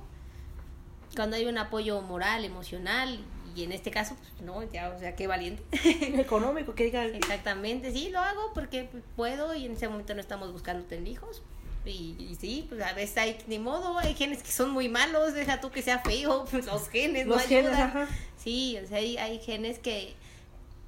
[1.15, 3.19] Cuando hay un apoyo moral, emocional,
[3.55, 5.63] y en este caso, pues no, ya, o sea, qué valiente.
[6.19, 10.51] económico, que diga, Exactamente, sí, lo hago porque puedo y en ese momento no estamos
[10.53, 11.41] buscando tener hijos.
[11.85, 15.33] Y, y sí, pues a veces hay, ni modo, hay genes que son muy malos,
[15.33, 17.87] deja tú que sea feo, pues los genes los no genes, ayudan.
[17.89, 18.07] ajá.
[18.37, 20.13] Sí, o sea, hay, hay genes que,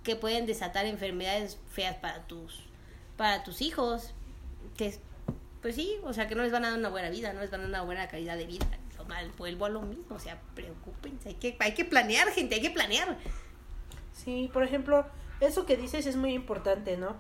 [0.04, 2.64] que pueden desatar enfermedades feas para tus,
[3.18, 4.14] para tus hijos.
[4.82, 5.00] Que, es-
[5.62, 7.52] pues sí, o sea, que no les van a dar una buena vida, no les
[7.52, 8.66] van a dar una buena calidad de vida.
[8.98, 12.56] Lo mal, vuelvo a lo mismo, o sea, preocúpense, hay que, hay que planear, gente,
[12.56, 13.16] hay que planear.
[14.12, 15.06] Sí, por ejemplo,
[15.40, 17.16] eso que dices es muy importante, ¿no?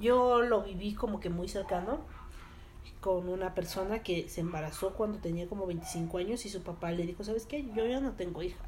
[0.00, 2.00] Yo lo viví como que muy cercano
[3.00, 7.06] con una persona que se embarazó cuando tenía como 25 años y su papá le
[7.06, 7.64] dijo, ¿sabes qué?
[7.76, 8.64] Yo ya no tengo hija.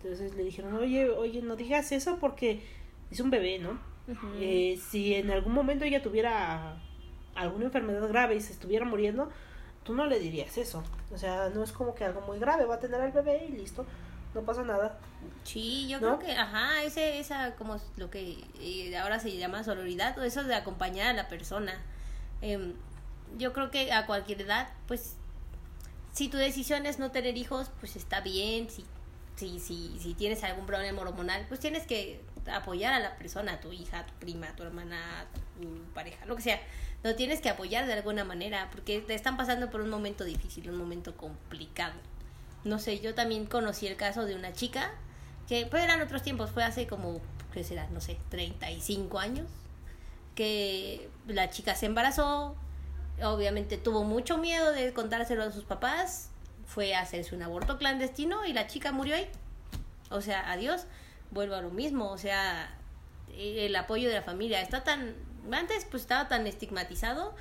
[0.00, 2.62] Entonces le dijeron, oye, oye, no digas eso porque
[3.10, 3.80] es un bebé, ¿no?
[4.06, 4.26] Ujú.
[4.38, 6.76] Eh, si en algún momento ella tuviera
[7.34, 9.30] alguna enfermedad grave y se estuviera muriendo,
[9.84, 10.82] tú no le dirías eso.
[11.12, 13.52] O sea, no es como que algo muy grave, va a tener al bebé y
[13.52, 13.86] listo,
[14.34, 14.98] no pasa nada.
[15.44, 16.18] Sí, yo ¿No?
[16.18, 20.42] creo que, ajá, ese, esa, como lo que eh, ahora se llama sororidad, o eso
[20.44, 21.80] de acompañar a la persona.
[22.40, 22.74] Em,
[23.38, 25.16] yo creo que a cualquier edad, pues,
[26.12, 28.70] si tu decisión es no tener hijos, pues está bien.
[28.70, 28.84] Si,
[29.36, 32.20] si, si, si tienes algún problema hormonal, pues tienes que
[32.52, 35.24] apoyar a la persona, a tu hija, a tu prima, a tu hermana, a
[35.60, 36.60] tu pareja, lo que sea.
[37.04, 40.68] Lo tienes que apoyar de alguna manera, porque te están pasando por un momento difícil,
[40.68, 41.94] un momento complicado.
[42.64, 44.90] No sé, yo también conocí el caso de una chica
[45.46, 47.20] que pues eran otros tiempos, fue hace como,
[47.52, 47.86] ¿qué será?
[47.90, 49.46] No sé, 35 años,
[50.34, 52.56] que la chica se embarazó
[53.22, 56.30] obviamente tuvo mucho miedo de contárselo a sus papás,
[56.66, 59.28] fue a hacerse un aborto clandestino y la chica murió ahí.
[60.10, 60.86] O sea, adiós,
[61.30, 62.74] vuelvo a lo mismo, o sea,
[63.36, 65.14] el apoyo de la familia está tan,
[65.52, 67.34] antes pues estaba tan estigmatizado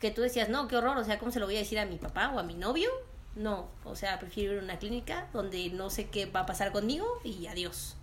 [0.00, 1.86] que tú decías, no, qué horror, o sea, ¿cómo se lo voy a decir a
[1.86, 2.90] mi papá o a mi novio?
[3.36, 6.72] No, o sea, prefiero ir a una clínica donde no sé qué va a pasar
[6.72, 7.96] conmigo y adiós.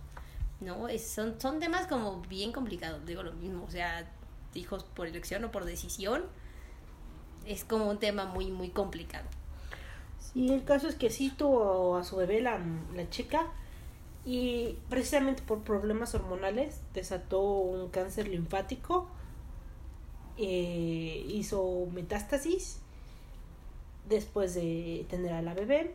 [0.60, 4.10] No, es, son, son temas como bien complicados, digo lo mismo, o sea,
[4.54, 6.24] hijos por elección o por decisión,
[7.46, 9.26] es como un tema muy, muy complicado.
[10.18, 12.60] Sí, el caso es que sí tuvo a su bebé la,
[12.94, 13.46] la chica
[14.24, 19.08] y precisamente por problemas hormonales desató un cáncer linfático,
[20.36, 22.78] eh, hizo metástasis
[24.08, 25.94] después de tener a la bebé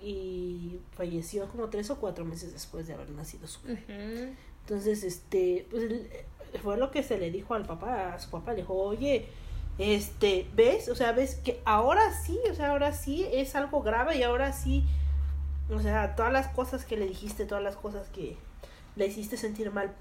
[0.00, 4.34] y falleció como tres o cuatro meses después de haber nacido su bebé.
[4.62, 5.84] Entonces, este, pues
[6.62, 9.26] fue lo que se le dijo al papá, a su papá, le dijo, oye,
[9.78, 10.88] este, ¿ves?
[10.88, 14.52] O sea, ves que ahora sí, o sea, ahora sí es algo grave y ahora
[14.52, 14.84] sí,
[15.70, 18.36] o sea, todas las cosas que le dijiste, todas las cosas que
[18.96, 19.94] le hiciste sentir mal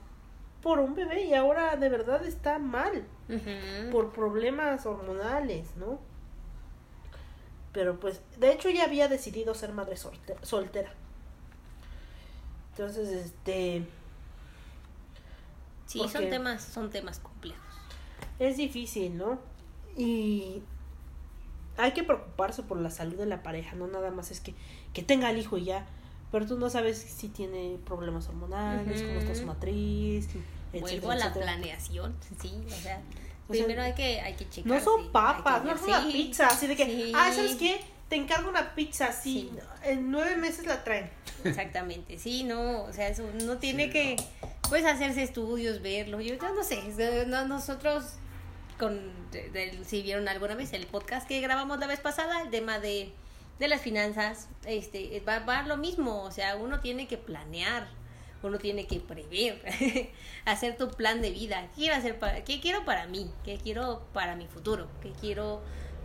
[0.62, 3.06] por un bebé y ahora de verdad está mal
[3.92, 6.00] por problemas hormonales, ¿no?
[7.74, 10.92] Pero pues, de hecho ya había decidido ser madre soltera.
[12.72, 13.86] Entonces, este...
[15.86, 17.62] Sí, son temas, son temas complejos.
[18.40, 19.40] Es difícil, ¿no?
[19.96, 20.62] Y
[21.78, 24.54] hay que preocuparse por la salud de la pareja, no nada más es que,
[24.94, 25.86] que tenga el hijo y ya.
[26.32, 30.28] Pero tú no sabes si tiene problemas hormonales, cómo está su matriz.
[30.74, 33.02] Vuelvo a la planeación, sí, o sea,
[33.48, 34.72] primero hay que, hay que checar.
[34.72, 37.80] No son papas, no es una pizza, así de que, ah, ¿sabes qué?
[38.10, 39.50] Te encargo una pizza, así,
[39.84, 41.10] en nueve meses la traen.
[41.44, 44.18] Exactamente, sí, no, o sea, eso no tiene que,
[44.70, 46.84] pues, hacerse estudios, verlo, yo ya no sé,
[47.48, 48.04] nosotros
[48.78, 49.00] con
[49.86, 53.12] si vieron alguna vez el podcast que grabamos la vez pasada, el tema de,
[53.60, 57.88] de las finanzas, este va, va lo mismo, o sea, uno tiene que planear,
[58.44, 59.62] uno tiene que prever,
[60.46, 63.32] hacer tu plan de vida, ¿qué quiero hacer para qué quiero para mí?
[63.44, 64.88] ¿Qué quiero para mi futuro?
[65.02, 65.62] ¿Qué quiero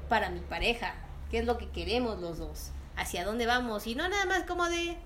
[0.09, 0.95] para mi pareja?
[1.31, 2.71] ¿Qué es lo que queremos los dos?
[2.97, 3.87] ¿Hacia dónde vamos?
[3.87, 4.97] Y no nada más como de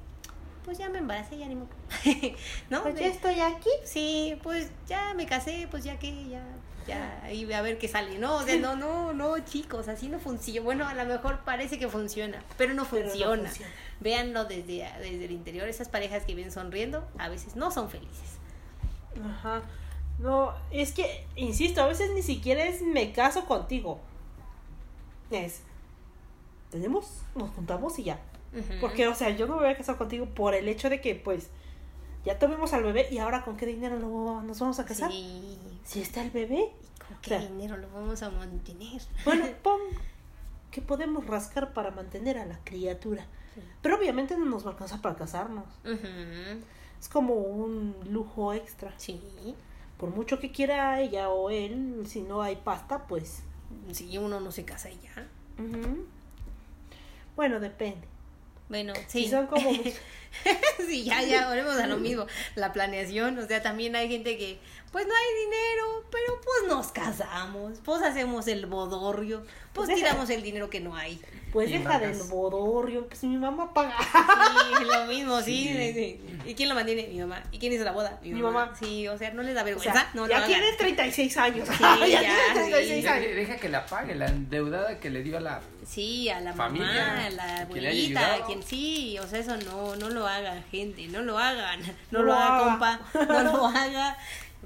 [0.64, 1.68] pues ya me embaracé, ya ni modo.
[2.70, 2.82] ¿No?
[2.82, 3.70] Pues ya estoy aquí.
[3.84, 6.44] Sí, pues ya me casé, pues ya que ya
[6.86, 8.18] ya ahí a ver qué sale.
[8.18, 10.64] No, o sea, no, no, no, chicos, así no funciona.
[10.64, 13.50] Bueno, a lo mejor parece que funciona, pero no funciona.
[14.00, 15.68] Véanlo desde, desde el interior.
[15.68, 18.38] Esas parejas que vienen sonriendo a veces no son felices.
[19.24, 19.62] Ajá.
[20.18, 24.00] No, es que, insisto, a veces ni siquiera es me caso contigo.
[25.30, 25.60] Es,
[26.70, 28.20] tenemos, nos juntamos y ya.
[28.80, 31.14] Porque, o sea, yo no me voy a casar contigo por el hecho de que,
[31.14, 31.50] pues,
[32.24, 35.12] ya tuvimos al bebé y ahora con qué dinero nos vamos a casar.
[35.12, 35.58] Sí.
[35.86, 36.72] Si está el bebé.
[37.06, 39.00] ¿Con qué dinero lo vamos a mantener?
[39.24, 39.80] Bueno, pon
[40.72, 43.24] que podemos rascar para mantener a la criatura.
[43.80, 45.64] Pero obviamente no nos va a alcanzar para casarnos.
[47.00, 48.92] Es como un lujo extra.
[48.98, 49.18] Sí.
[49.96, 53.42] Por mucho que quiera ella o él, si no hay pasta, pues.
[53.92, 55.26] Si uno no se casa y ya.
[57.36, 58.06] Bueno, depende.
[58.68, 59.24] Bueno, sí.
[59.24, 59.70] Si son como
[60.86, 62.26] sí, ya, ya, volvemos a lo mismo.
[62.54, 64.58] La planeación, o sea, también hay gente que,
[64.92, 70.30] pues no hay dinero, pero pues nos casamos, pues hacemos el bodorrio, pues, pues tiramos
[70.30, 71.20] el dinero que no hay.
[71.52, 73.96] Pues deja del bodorrio, pues mi mamá paga.
[73.98, 77.08] Sí, lo mismo, sí, ¿Y quién lo mantiene?
[77.08, 77.42] Mi mamá.
[77.50, 78.20] ¿Y quién hizo la boda?
[78.22, 78.72] Mi, mamá.
[78.78, 80.08] Sí, o sea, no les da vergüenza.
[80.14, 81.68] no ya tiene 36 años.
[81.68, 83.36] Sí, ya, tiene 36 años.
[83.36, 87.26] Deja que la pague, la endeudada que le dio a la Sí, a la mamá,
[87.26, 91.22] a la abuelita, a quien sí, o sea, eso no, no lo hagan, gente, no
[91.22, 94.16] lo hagan, no, lo, haga, compa, no lo haga,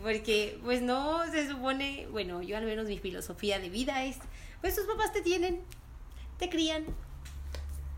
[0.03, 4.17] porque pues no se supone, bueno, yo al menos mi filosofía de vida es,
[4.61, 5.61] pues tus papás te tienen,
[6.39, 6.85] te crían,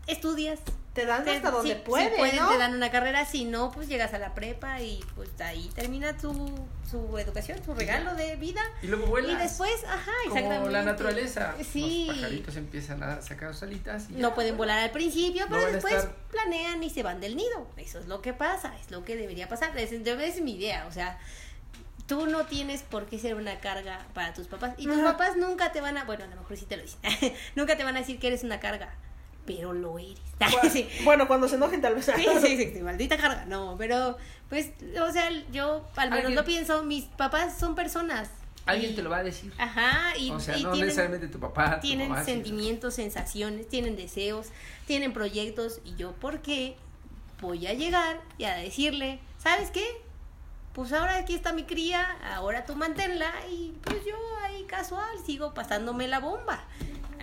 [0.07, 0.59] estudias,
[0.93, 4.13] te dan hasta donde pueden, si pueden te dan una carrera, si no, pues llegas
[4.13, 6.31] a la prepa y pues ahí termina tu,
[6.89, 8.61] su educación, su regalo de vida.
[8.83, 9.31] Y luego vuelas.
[9.31, 10.57] Y después, ajá, exactamente.
[10.59, 11.55] Como la naturaleza.
[11.63, 12.05] Sí.
[12.07, 14.07] Los pajaritos empiezan a sacar sus alitas.
[14.11, 17.67] Y no pueden volar al principio, pero después planean y se van del nido.
[17.77, 19.75] Eso es lo que pasa, es lo que debería pasar.
[19.77, 21.17] Es, es mi idea, o sea,
[22.05, 24.75] tú no tienes por qué ser una carga para tus papás.
[24.77, 26.99] Y tus papás nunca te van a, bueno, a lo mejor sí te lo dicen,
[27.55, 28.93] nunca te van a decir que eres una carga
[29.45, 30.19] pero lo eres.
[31.03, 32.05] Bueno, cuando se enojen tal vez.
[32.05, 33.45] Sí, sí, sí, maldita carga.
[33.45, 34.17] No, pero
[34.49, 34.71] pues,
[35.01, 38.29] o sea, yo al menos lo pienso, mis papás son personas.
[38.65, 39.51] Alguien te lo va a decir.
[39.57, 41.79] Ajá, y, o sea, no necesariamente tu papá.
[41.81, 44.47] tienen sentimientos, sensaciones, tienen deseos,
[44.87, 45.79] tienen proyectos.
[45.83, 46.77] Y yo, ¿por qué
[47.41, 49.83] voy a llegar y a decirle, ¿sabes qué?
[50.73, 55.53] pues ahora aquí está mi cría, ahora tú manténla y pues yo ahí casual sigo
[55.53, 56.63] pasándome la bomba.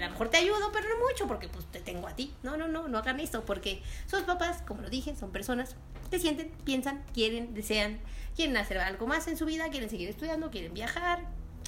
[0.03, 2.32] A lo mejor te ayudo, pero no mucho porque pues te tengo a ti.
[2.42, 5.76] No, no, no, no hagan esto porque sus papás, como lo dije, son personas
[6.11, 8.01] que sienten, piensan, quieren, desean,
[8.34, 11.20] quieren hacer algo más en su vida, quieren seguir estudiando, quieren viajar,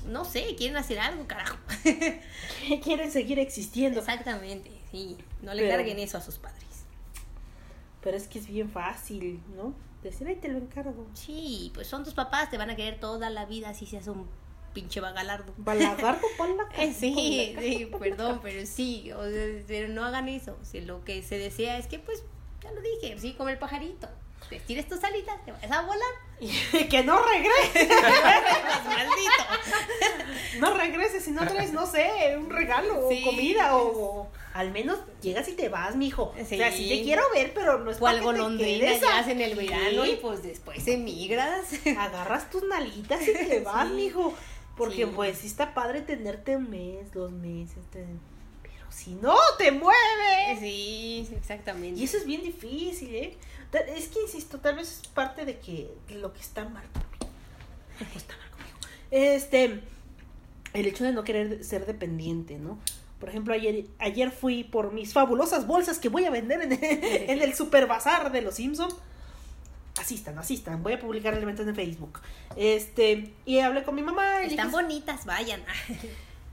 [0.07, 1.57] no sé, quieren hacer algo, carajo.
[2.83, 4.01] Quieren seguir existiendo.
[4.01, 6.63] Exactamente, sí, no le Pero- carguen eso a sus padres.
[8.01, 9.75] Pero es que es bien fácil, ¿no?
[10.03, 11.07] Decir, ahí te lo encargo.
[11.15, 14.27] Sí, pues son tus papás, te van a querer toda la vida si seas un
[14.73, 15.53] pinche vagalardo.
[15.57, 16.27] Balagardo.
[16.79, 20.57] Eh, Sí, sí, perdón, pero sí, o sea, pero no hagan eso.
[20.63, 22.23] Si lo que se desea es que, pues,
[22.63, 24.09] ya lo dije, sí, como el pajarito.
[24.49, 26.09] Te tires tus alitas, te vas a volar.
[26.91, 27.89] que no regrese.
[28.03, 30.59] Pues, maldito.
[30.61, 33.23] No regreses si no traes, no sé, un regalo Sí.
[33.23, 33.87] o comida o,
[34.21, 36.35] o al menos llegas y te vas, mijo.
[36.37, 36.55] Sí.
[36.55, 39.03] O sea, sí te quiero ver, pero no es Cual para que te golondrina quedes
[39.05, 41.67] hacen el verano y pues después emigras.
[41.97, 43.95] agarras tus nalitas y te vas, Sí.
[43.95, 44.35] mijo.
[44.77, 45.13] Porque Sí.
[45.15, 48.07] pues sí está padre tenerte un mes, dos meses, pero
[48.91, 50.59] si no te mueves.
[50.61, 52.01] Sí, exactamente.
[52.01, 53.37] Y eso es bien difícil, ¿eh?
[53.95, 57.35] Es que, insisto, tal vez es parte de que lo que está mal conmigo.
[58.17, 58.79] Está mal conmigo.
[59.11, 59.81] Este,
[60.75, 62.79] el hecho de no querer ser dependiente, ¿no?
[63.19, 67.43] Por ejemplo, ayer, ayer fui por mis fabulosas bolsas que voy a vender en, en
[67.43, 68.95] el Super Bazar de los Simpsons.
[70.03, 70.83] Asistan, asistan.
[70.83, 72.21] Voy a publicar elementos en Facebook.
[72.57, 74.43] Este, y hablé con mi mamá.
[74.43, 75.63] Y le Están dije, bonitas, vayan.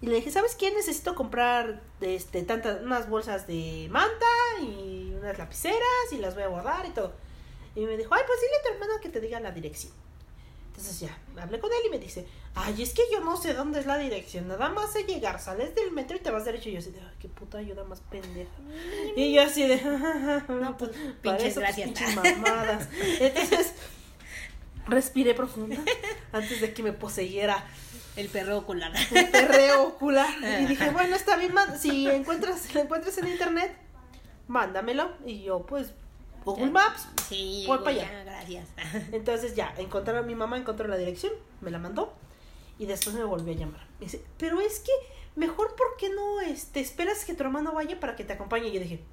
[0.01, 0.71] y le dije, ¿sabes qué?
[0.71, 4.25] Necesito comprar este, tantas, unas bolsas de manta
[4.61, 7.13] y unas lapiceras y las voy a guardar y todo.
[7.75, 9.91] Y me dijo, ay, pues dile a tu hermano que te diga la dirección.
[10.79, 12.25] Entonces ya, hablé con él y me dice,
[12.55, 15.75] ay, es que yo no sé dónde es la dirección, nada más sé llegar, sales
[15.75, 16.69] del metro y te vas derecho.
[16.69, 18.49] Y yo así de, ay, qué puta ayuda más pendeja.
[19.17, 19.75] Y yo así de,
[20.47, 21.85] no, pues, para pinches eso, pues, gracias.
[21.89, 22.87] pinches mamadas.
[23.19, 23.73] Entonces,
[24.87, 25.75] respiré profundo
[26.31, 27.63] antes de que me poseyera
[28.15, 28.91] El perro ocular.
[28.93, 30.29] un perreo ocular.
[30.61, 33.75] Y dije, bueno, está bien, man- si encuentras, si lo encuentras en internet,
[34.47, 35.11] mándamelo.
[35.25, 35.91] Y yo, pues,
[36.45, 37.07] Google Maps.
[37.27, 38.67] Sí, Voy para ya, gracias.
[39.11, 42.13] Entonces ya, encontraron mi mamá, encontró la dirección, me la mandó.
[42.77, 43.85] Y después me volvió a llamar.
[43.99, 44.91] Me dice, pero es que
[45.35, 48.69] mejor, ¿por qué no este, esperas que tu hermano vaya para que te acompañe?
[48.69, 49.03] Y yo dije,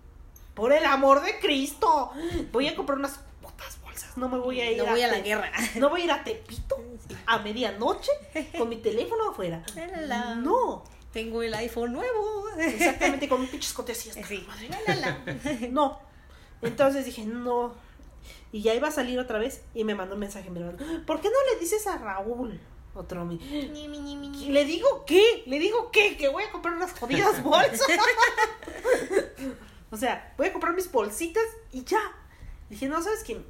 [0.55, 2.13] por el amor de Cristo,
[2.53, 4.17] voy a comprar unas putas bolsas.
[4.17, 5.53] No me voy a ir No voy a la guerra.
[5.77, 6.77] No voy a ir a Tepito
[7.27, 8.11] a medianoche
[8.57, 9.63] con mi teléfono afuera.
[10.03, 10.85] La- No.
[11.13, 12.49] Tengo el iPhone nuevo.
[12.59, 14.11] Exactamente, con un pinche escote así.
[14.11, 14.47] hasta Sí.
[15.71, 15.99] No.
[16.63, 17.75] Entonces dije, no.
[18.53, 20.51] Y ya iba a salir otra vez y me mandó un mensaje.
[20.51, 22.59] Me mandó, ¿Por qué no le dices a Raúl?
[22.95, 23.25] Otro.
[23.27, 23.39] mi-.
[24.49, 25.43] ¿Le digo qué?
[25.47, 26.17] ¿Le digo qué?
[26.17, 27.81] Que voy a comprar unas jodidas bolsas.
[29.91, 32.01] o sea, voy a comprar mis bolsitas y ya.
[32.71, 33.41] Dije, no, ¿sabes qué?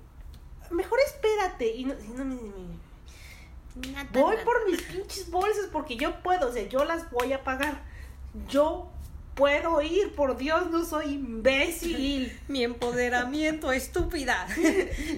[0.70, 1.74] Mejor espérate.
[1.74, 2.76] Y no, y no, ni- ni-
[3.92, 7.44] Nada, Voy por mis pinches bolsas porque yo puedo, o sea, yo las voy a
[7.44, 7.82] pagar.
[8.48, 8.88] Yo
[9.36, 12.36] puedo ir, por Dios, no soy imbécil.
[12.48, 14.48] Mi empoderamiento, estúpida.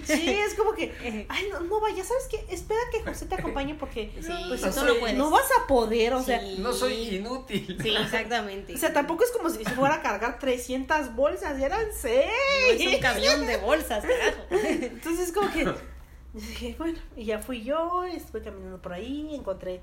[0.04, 0.92] Sí, es como que,
[1.28, 2.44] ay, no, no vaya, ¿sabes qué?
[2.52, 5.16] Espera que José te acompañe porque Sí, pues, no no, soy- puedes.
[5.16, 6.42] no vas a poder, o sea.
[6.58, 7.78] No soy inútil.
[7.80, 8.74] Sí, exactamente.
[8.74, 12.24] o sea, tampoco es como si fuera a cargar 300 bolsas, eran No 6.
[12.80, 14.42] es un camión de bolsas, carajo.
[14.50, 15.66] Entonces, como que
[16.32, 19.80] dije, bueno, y ya fui yo, estuve caminando por ahí, encontré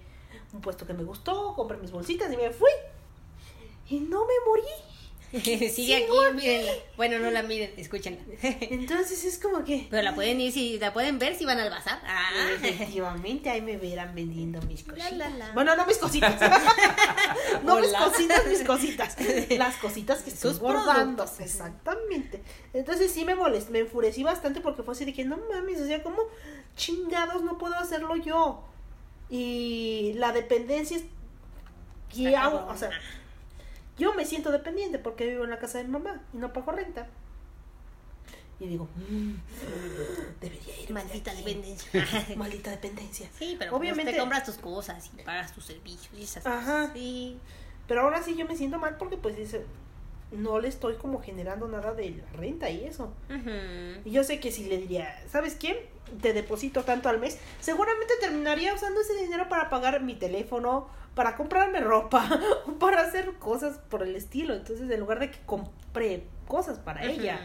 [0.54, 2.70] un puesto que me gustó, compré mis bolsitas y me fui.
[3.90, 4.64] Y no me morí.
[5.70, 6.72] Sigue aquí, mírenla.
[6.96, 8.22] Bueno, no la miren, escúchenla.
[8.42, 11.70] Entonces es como que Pero la pueden ir si la pueden ver si van al
[11.70, 12.00] bazar.
[12.06, 12.30] Ah.
[12.62, 15.12] efectivamente ahí me verán vendiendo mis cositas.
[15.12, 15.52] La, la, la.
[15.52, 16.40] Bueno, no mis cositas.
[17.64, 18.00] no mis Hola.
[18.06, 19.18] cositas, mis cositas.
[19.58, 21.26] Las cositas que estoy guardando.
[21.40, 22.42] Exactamente.
[22.74, 25.86] Entonces sí me molesté, me enfurecí bastante porque fue así de que no mames, o
[25.86, 26.22] sea, como
[26.78, 28.64] chingados no puedo hacerlo yo.
[29.30, 31.04] Y la dependencia es
[32.14, 32.58] ¿qué Está hago?
[32.60, 32.76] cabrón.
[32.76, 32.90] O sea,
[33.98, 36.72] yo me siento dependiente porque vivo en la casa de mi mamá y no pago
[36.72, 37.08] renta.
[38.60, 39.34] Y digo, mm,
[40.40, 40.90] debería ir.
[40.92, 42.08] Maldita dependencia.
[42.38, 43.30] Maldita dependencia.
[43.38, 46.62] Sí, pero Obviamente- te compras tus cosas y pagas tus servicios y esas Ajá.
[46.82, 46.94] cosas.
[46.94, 47.38] Sí.
[47.88, 49.66] Pero ahora sí yo me siento mal porque pues dice,
[50.32, 53.14] no le estoy como generando nada de la renta y eso.
[53.30, 54.02] Ujú.
[54.06, 55.90] Y yo sé que si le diría, ¿sabes qué?
[56.22, 61.36] Te deposito tanto al mes, seguramente terminaría usando ese dinero para pagar mi teléfono, para
[61.36, 62.30] comprarme ropa,
[62.68, 64.54] o para hacer cosas por el estilo.
[64.54, 67.40] Entonces, en lugar de que compre cosas para ella.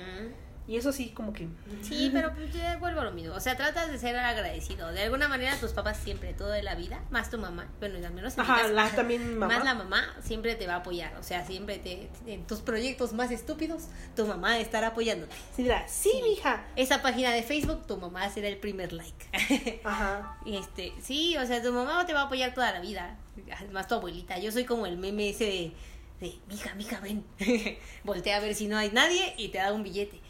[0.70, 1.48] Y eso sí, como que...
[1.82, 3.34] Sí, pero pues, ya vuelvo a lo mismo.
[3.34, 4.92] O sea, tratas de ser agradecido.
[4.92, 8.12] De alguna manera, tus papás siempre, toda la vida, más tu mamá, bueno, y al
[8.12, 9.56] menos en mi Ajá, caso, la, también mamá.
[9.56, 11.16] más la mamá, siempre te va a apoyar.
[11.16, 15.34] O sea, siempre te, en tus proyectos más estúpidos, tu mamá estará apoyándote.
[15.56, 16.64] Sí, dirá, sí, mija.
[16.76, 19.80] Esa página de Facebook, tu mamá será el primer like.
[19.82, 20.36] Ajá.
[20.46, 23.16] Este, sí, o sea, tu mamá te va a apoyar toda la vida.
[23.58, 24.38] Además, tu abuelita.
[24.38, 25.72] Yo soy como el meme ese de,
[26.20, 27.24] de mija, mija, ven.
[28.04, 30.20] Voltea a ver si no hay nadie y te da un billete.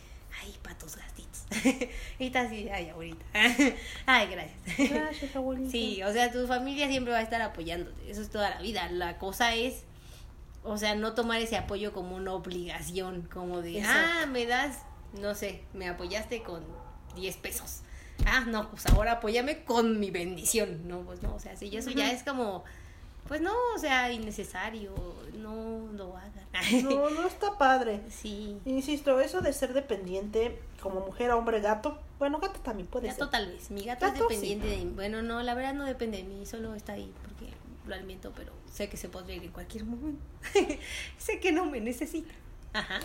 [0.43, 1.45] Ay, para tus gastitos.
[2.19, 3.25] y está así, ay, abuelita.
[4.07, 4.91] ay, gracias.
[4.91, 5.71] Gracias, abuelita.
[5.71, 8.11] Sí, o sea, tu familia siempre va a estar apoyándote.
[8.11, 8.89] Eso es toda la vida.
[8.93, 9.83] La cosa es,
[10.63, 14.19] o sea, no tomar ese apoyo como una obligación, como de, Exacto.
[14.23, 14.79] ah, me das,
[15.21, 16.65] no sé, me apoyaste con
[17.17, 17.81] 10 pesos.
[18.27, 20.87] Ah, no, pues ahora apóyame con mi bendición.
[20.87, 22.15] No, pues no, o sea, si eso ya Ujú.
[22.15, 22.65] es como,
[23.31, 24.93] pues no, o sea, innecesario,
[25.35, 26.83] no lo hagan.
[26.83, 28.01] No, no está padre.
[28.09, 31.97] sí, Insisto, eso de ser dependiente como mujer, hombre, gato.
[32.19, 33.31] Bueno, gato también puede gato ser.
[33.31, 33.71] tal vez.
[33.71, 34.93] Mi gato, Gato, es dependiente de mí.
[34.97, 37.53] Bueno, no, la verdad no depende de mí, solo está ahí porque
[37.87, 40.21] lo alimento, pero sé que se podría ir en cualquier momento.
[41.17, 42.35] sé que no me necesita.
[42.73, 42.99] Ajá.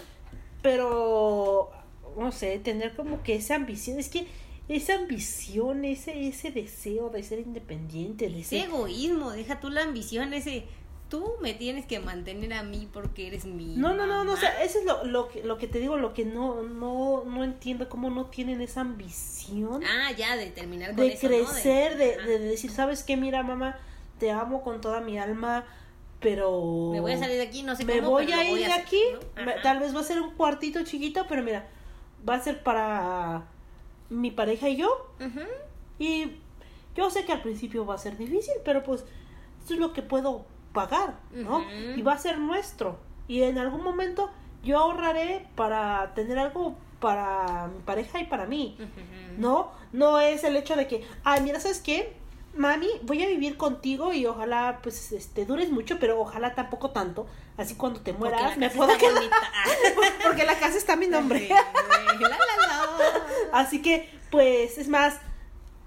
[0.64, 1.70] Pero,
[2.18, 4.00] no sé, tener como que esa ambición.
[4.00, 4.26] Es que
[4.68, 10.34] esa ambición, ese, ese deseo de ser independiente, de Ese egoísmo, deja tú la ambición,
[10.34, 10.66] ese
[11.08, 14.38] tú me tienes que mantener a mí porque eres mi No, no, no, no, o
[14.38, 17.44] sea, eso es lo, lo, que, lo que te digo, lo que no, no, no
[17.44, 21.36] entiendo, cómo no tienen esa ambición Ah, ya, de terminar con de eso, ¿no?
[21.36, 22.26] crecer, de, Ajá.
[22.28, 23.18] de decir, ¿sabes qué?
[23.18, 23.78] Mira, mamá,
[24.20, 25.64] te amo con toda mi alma,
[26.20, 26.90] pero...
[26.92, 28.66] Me voy a salir de aquí, no sé me cómo, voy pero a lo ir
[28.66, 29.02] de aquí,
[29.46, 31.68] me- tal vez va a ser un cuartito chiquito, pero mira,
[32.28, 33.46] va a ser para
[34.10, 35.42] mi pareja y yo, Ujú.
[36.00, 36.32] y
[36.96, 39.06] yo sé que al principio va a ser difícil, pero pues
[39.62, 41.64] esto es lo que puedo pagar, ¿no?
[41.96, 42.98] Y va a ser nuestro.
[43.28, 44.30] Y en algún momento
[44.64, 48.78] yo ahorraré para tener algo para mi pareja y para mí.
[49.38, 52.16] No, no es el hecho de que, ay, mira, ¿sabes qué?
[52.56, 57.28] Mami, voy a vivir contigo y ojalá, pues, este, dures mucho, pero ojalá tampoco tanto.
[57.58, 59.24] Así cuando te mueras, me puedo quedar.
[60.24, 61.40] Porque la casa está a mi nombre.
[61.40, 62.38] Sí, güey, la, la,
[62.68, 62.90] la.
[63.60, 65.16] Así que, pues, es más,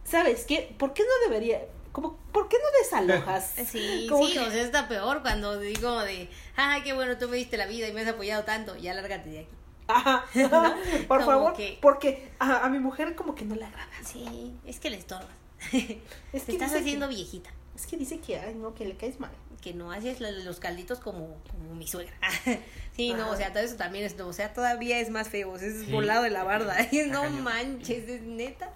[0.05, 0.75] ¿sabes qué?
[0.79, 1.61] ¿Por qué no debería,
[1.93, 3.55] como, ¿por qué no desalojas?
[3.71, 7.29] Sí, Como sí, que- o sea, está peor cuando digo de, ay, qué bueno, tú
[7.29, 9.51] me diste la vida y me has apoyado tanto, ya lárgate de aquí.
[9.89, 10.25] Ajá.
[11.09, 13.89] Por Como favor, que- porque a, a mi mujer como que no le agrada.
[14.05, 15.29] Sí, es que le estorbas.
[16.33, 17.51] Es Te estás haciendo que- viejita.
[17.75, 19.31] es que dice que, ay, no, que le caes mal.
[19.61, 22.15] Que no haces lo- los calditos como, como mi suegra.
[22.97, 25.59] sí, no, o sea, todo eso también es, o sea, todavía es más feo, o
[25.59, 25.93] sea, es Sí.
[25.93, 26.77] volado de la barda.
[27.11, 28.71] no manches, es neta.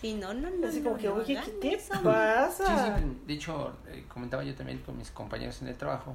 [0.00, 0.68] Sí, no, no, no.
[0.68, 1.94] Así como no, que, no oye, ¿qué te eso.
[1.94, 2.98] Sí, pasa?
[2.98, 6.14] sí, de hecho, eh, comentaba yo también con mis compañeros en el trabajo,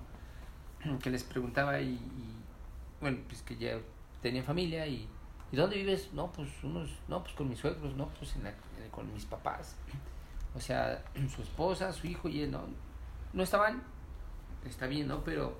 [1.03, 1.99] que les preguntaba y, y,
[3.01, 3.77] bueno, pues que ya
[4.21, 5.07] tenía familia y,
[5.55, 6.09] ¿y dónde vives?
[6.11, 9.25] No, pues unos, no, pues con mis suegros, no, pues en la- eh, con mis
[9.25, 9.75] papás.
[10.53, 11.01] O sea,
[11.33, 12.65] su esposa, su hijo y él, no,
[13.31, 13.81] no estaban,
[14.67, 15.23] está bien, ¿no?
[15.23, 15.57] Pero,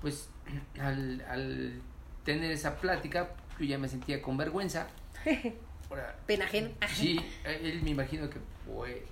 [0.00, 0.28] pues,
[0.80, 1.80] al, al
[2.24, 3.30] tener esa plática,
[3.60, 4.88] yo ya me sentía con vergüenza.
[5.88, 6.70] Ahora, Pena ajena.
[6.92, 9.06] Sí, eh, él me imagino que fue.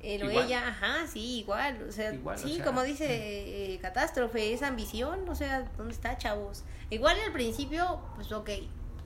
[0.00, 0.46] Él o Igual.
[0.46, 4.62] ella, ajá, sí, igual, o sea, Igual, o sí, sea, como dice eh, Catástrofe, es
[4.62, 6.62] ambición, o sea, ¿dónde está, chavos?
[6.88, 8.48] Igual al principio, pues ok.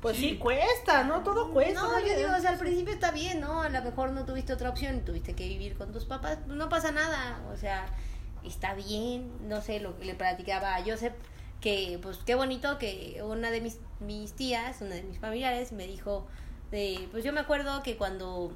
[0.03, 1.23] Pues sí, cuesta, ¿no?
[1.23, 1.81] Todo cuesta.
[1.81, 3.63] No, yo digo, o sea, al principio está bien, ¿no?
[3.63, 6.69] A lo mejor no tuviste otra opción y tuviste que vivir con tus papás, no
[6.69, 7.87] pasa nada, o sea,
[8.45, 11.15] está bien, no sé, lo que le platicaba a Joseph,
[11.61, 15.87] que pues qué bonito que una de mis, mis tías, una de mis familiares, me
[15.87, 16.27] dijo,
[16.73, 18.53] de, pues yo me acuerdo que cuando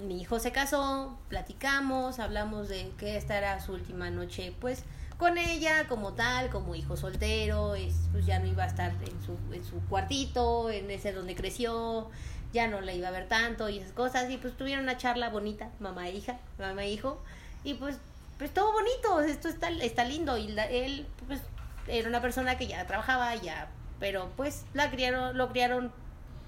[0.00, 4.82] mi hijo se casó, platicamos, hablamos de que esta era su última noche, pues
[5.18, 9.22] con ella como tal, como hijo soltero, es, pues ya no iba a estar en
[9.26, 12.08] su, en su cuartito, en ese donde creció,
[12.52, 15.28] ya no la iba a ver tanto y esas cosas, y pues tuvieron una charla
[15.28, 17.20] bonita, mamá e hija, mamá e hijo,
[17.64, 17.96] y pues,
[18.38, 21.40] pues todo bonito, esto está, está lindo, y la- él pues
[21.88, 25.92] era una persona que ya trabajaba, ya, pero pues la criaron, lo criaron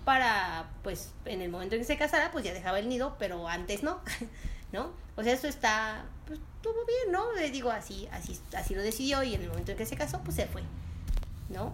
[0.05, 3.49] para, pues, en el momento en que se casara, pues ya dejaba el nido, pero
[3.49, 3.99] antes no,
[4.73, 4.93] ¿no?
[5.17, 6.05] O sea, eso está,
[6.63, 7.33] todo bien, ¿no?
[7.35, 10.21] Le digo, así, así, así lo decidió y en el momento en que se casó,
[10.23, 10.63] pues se fue,
[11.49, 11.73] ¿no?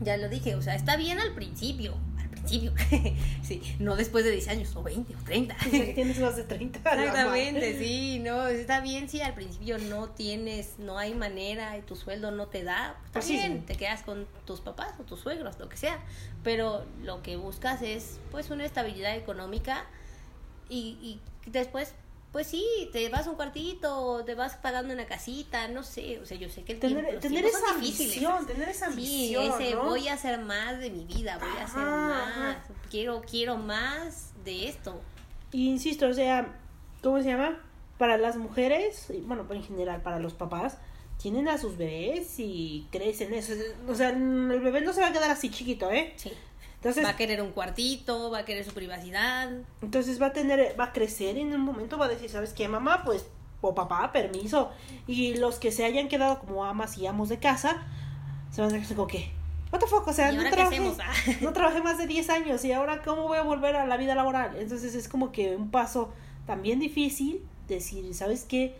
[0.00, 2.72] Ya lo dije, o sea, está bien al principio, al principio,
[3.42, 5.54] sí, no después de 10 años, o 20, o 30.
[5.54, 6.80] O sea, que tienes más de 30.
[6.82, 11.82] la Exactamente, sí, no, está bien si al principio no tienes, no hay manera y
[11.82, 13.66] tu sueldo no te da, está Pues sí, bien, sí.
[13.66, 16.00] te quedas con tus papás o tus suegros, lo que sea,
[16.42, 19.84] pero lo que buscas es pues una estabilidad económica
[20.68, 20.98] y,
[21.46, 21.94] y después
[22.34, 26.26] Pues sí, te vas a un cuartito, te vas pagando una casita, no sé, o
[26.26, 29.62] sea, yo sé que el tiempo, Tener, los tener esa ambición, tener esa Sí, ambición,
[29.62, 29.84] ese ¿no?
[29.84, 32.64] voy a hacer más de mi vida, voy a hacer más, ajá.
[32.90, 35.00] quiero quiero más de esto.
[35.52, 36.58] Y insisto, o sea,
[37.04, 37.62] ¿cómo se llama?
[37.98, 40.78] Para las mujeres, y bueno, en general para los papás,
[41.22, 43.32] tienen a sus bebés y crecen.
[43.32, 43.52] Eso,
[43.86, 46.12] o sea, el bebé no se va a quedar así chiquito, ¿eh?
[46.16, 46.32] Sí.
[46.84, 49.50] Entonces, va a querer un cuartito, va a querer su privacidad.
[49.80, 52.52] entonces va a tener, va a crecer y en un momento va a decir, ¿sabes
[52.52, 53.04] qué, mamá?
[53.04, 53.24] Pues,
[53.62, 54.70] o papá, permiso.
[55.06, 57.82] Y los que se hayan quedado como amas y amos de casa,
[58.50, 59.32] se van a decir como que,
[59.72, 60.78] what the fuck, o sea, ¿Y no qué trabajé?
[61.00, 61.12] Ah.
[61.40, 64.14] no trabajé más de 10 años y ahora cómo voy a volver a la vida
[64.14, 64.54] laboral.
[64.58, 66.12] Entonces es como que un paso
[66.46, 68.76] también difícil decir, ¿sabes qué?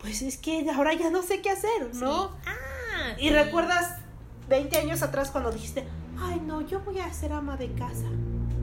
[0.00, 2.28] Pues es que ahora ya no sé qué hacer, ¿no?
[2.28, 2.34] Sí.
[2.46, 3.30] Ah, Y sí.
[3.30, 3.94] recuerdas
[4.48, 5.84] 20 años atrás cuando dijiste,
[6.20, 8.06] ay no, yo voy a ser ama de casa.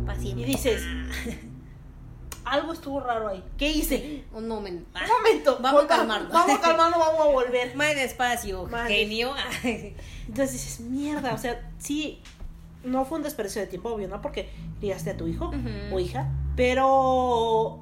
[0.05, 0.43] Pa' siempre.
[0.43, 0.83] Y dices,
[2.45, 3.43] algo estuvo raro ahí.
[3.57, 4.23] ¿Qué hice?
[4.33, 4.87] Un momento.
[4.93, 5.57] Un momento.
[5.61, 6.31] Vamos a calmarnos.
[6.31, 7.75] Vamos a calmarnos, vamos a volver.
[7.75, 9.33] Más despacio, Más genio.
[9.63, 12.21] Entonces dices, mierda, o sea, sí,
[12.83, 14.21] no fue un desperdicio de tiempo, obvio, ¿no?
[14.21, 14.49] Porque
[14.79, 15.51] criaste a tu hijo
[15.91, 17.79] o hija, pero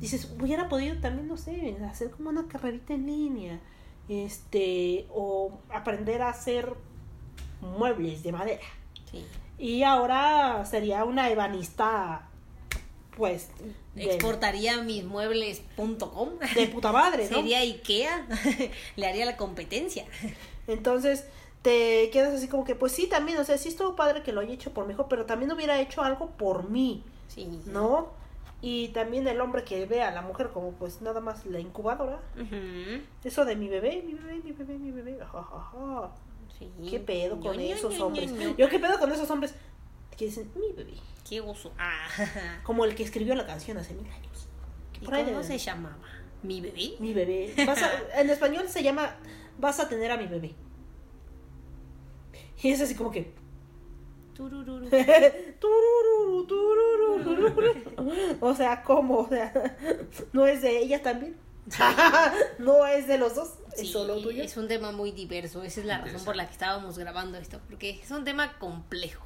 [0.00, 3.60] dices, hubiera podido también, no sé, hacer como una carrerita en línea,
[4.08, 6.74] este, o aprender a hacer
[7.60, 8.66] muebles de madera.
[9.10, 9.24] Sí.
[9.58, 12.28] Y ahora sería una ebanista,
[13.16, 13.48] pues,
[13.94, 16.30] de, Exportaría mis muebles.com.
[16.54, 17.36] de puta madre, ¿no?
[17.38, 18.26] Sería Ikea.
[18.96, 20.04] Le haría la competencia.
[20.66, 21.24] Entonces
[21.62, 24.40] te quedas así como que, pues sí, también, o sea, sí estuvo padre que lo
[24.40, 27.48] haya hecho por mi hijo, pero también hubiera hecho algo por mí, Sí.
[27.66, 28.08] ¿no?
[28.62, 32.20] Y también el hombre que ve a la mujer como pues nada más la incubadora.
[33.24, 35.18] Eso de mi bebé, mi bebé, mi bebé, mi bebé.
[35.20, 36.10] ja, ja, ja.
[36.58, 36.70] Sí.
[36.90, 38.30] ¿Qué pedo con Ño, esos Ño, hombres?
[38.32, 38.56] Ño.
[38.56, 39.54] Yo qué pedo con esos hombres
[40.16, 40.94] que dicen mi bebé.
[41.28, 41.72] Qué oso.
[41.78, 42.08] Ah.
[42.64, 44.48] Como el que escribió la canción hace mil años.
[45.00, 45.98] ¿Y cómo debe- se llamaba?
[46.42, 46.94] ¿Mi bebé?
[47.00, 47.52] Mi bebé.
[47.66, 47.90] Vas a-
[48.20, 49.16] en español se llama
[49.58, 50.54] Vas a tener a mi bebé.
[52.62, 53.32] Y es así como que.
[54.34, 54.88] Turururu.
[55.60, 57.72] Turururu, turururu.
[58.40, 59.18] O sea, ¿cómo?
[59.20, 59.52] O sea,
[60.32, 61.36] ¿no es de ella también?
[62.58, 64.42] no es de los dos, es Sí, solo tuyo.
[64.42, 65.62] es un tema muy diverso.
[65.62, 67.60] Esa es la razón por la que estábamos grabando esto.
[67.68, 69.24] Porque es un tema complejo.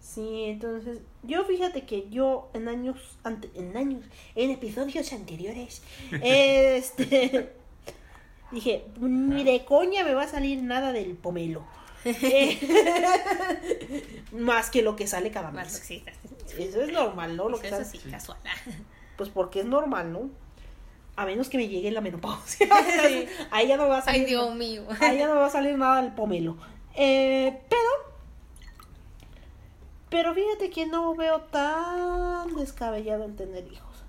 [0.00, 4.04] Sí, entonces, yo fíjate que yo en años, ante- en años,
[4.34, 5.82] en episodios anteriores,
[6.22, 7.52] este,
[8.52, 11.64] dije, ni de coña me va a salir nada del pomelo.
[14.32, 16.02] Más que lo que sale cada Más mes.
[16.58, 17.48] Eso es normal, ¿no?
[17.48, 18.38] Lo que Eso sale- sí, casual.
[19.16, 20.30] Pues porque es normal, ¿no?
[21.18, 22.68] A menos que me llegue la menopausia.
[23.50, 24.20] Ahí ya no va a salir.
[24.20, 24.84] Ay, Dios mío.
[25.00, 26.56] Ahí ya no va a salir nada del pomelo.
[26.94, 27.90] Eh, pero.
[30.10, 34.04] Pero fíjate que no veo tan descabellado el tener hijos.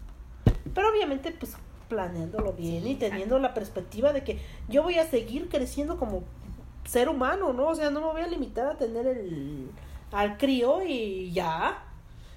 [0.76, 1.58] Pero obviamente, pues
[1.88, 6.24] planeándolo bien Sí, y teniendo la perspectiva de que yo voy a seguir creciendo como
[6.86, 7.70] ser humano, ¿no?
[7.70, 9.72] O sea, no me voy a limitar a tener el
[10.12, 11.84] al crío y ya.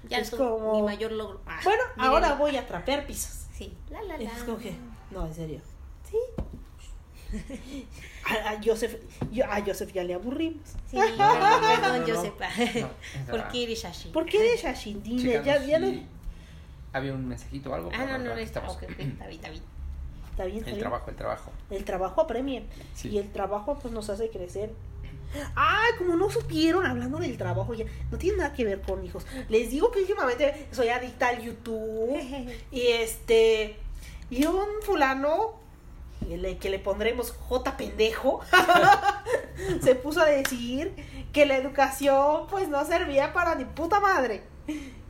[0.09, 1.41] Ya es como- mi mayor logro.
[1.45, 3.42] Ah, Bueno, ahora voy a trapear pisos.
[3.53, 3.73] Sí.
[3.89, 4.23] La, la, la.
[4.31, 4.73] Es como que,
[5.11, 5.61] no, en serio.
[6.09, 6.17] Sí.
[8.25, 8.95] A, a Joseph,
[9.31, 10.61] yo- a Joseph ya le aburrimos.
[10.89, 12.47] Sí, perdón, perdón, No, yo no, sepa.
[12.79, 12.89] no,
[13.31, 14.09] ¿Por qué eres así?
[14.09, 15.21] ¿Por qué de Shashindine?
[15.21, 15.87] checando Ya, ya no.
[15.87, 16.05] si
[16.93, 17.89] Había un mensajito o algo.
[17.93, 18.75] Ah, no, no, está, estamos.
[18.77, 19.63] ok, ok, está bien, está bien.
[20.31, 20.79] Está bien, está El bien.
[20.79, 21.51] trabajo, el trabajo.
[21.69, 22.63] El trabajo apremia.
[22.93, 23.09] Sí.
[23.09, 24.71] Y el trabajo, pues, nos hace crecer.
[25.55, 29.25] Ay, como no supieron, hablando del trabajo, ya no tiene nada que ver con hijos.
[29.49, 32.19] Les digo que últimamente soy adicta al YouTube.
[32.71, 33.77] Y este.
[34.29, 35.59] Y un fulano,
[36.27, 38.41] que le, que le pondremos J pendejo,
[39.81, 40.93] se puso a decir
[41.31, 44.43] que la educación, pues, no servía para ni puta madre.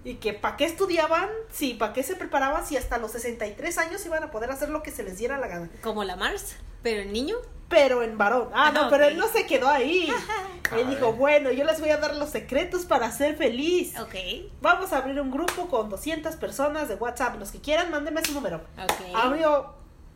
[0.05, 4.05] Y que para qué estudiaban, sí, para qué se preparaban si hasta los 63 años
[4.05, 5.69] iban a poder hacer lo que se les diera la gana.
[5.81, 7.37] Como la Mars, pero el niño.
[7.73, 8.49] Pero en varón.
[8.53, 10.13] Ah, no, Ah, pero él no se quedó ahí.
[10.77, 13.97] él dijo, bueno, yo les voy a dar los secretos para ser feliz.
[13.99, 14.13] Ok,
[14.61, 17.39] Vamos a abrir un grupo con 200 personas de WhatsApp.
[17.39, 18.57] Los que quieran, mándenme su número.
[18.77, 19.15] ok.
[19.15, 19.73] Abrió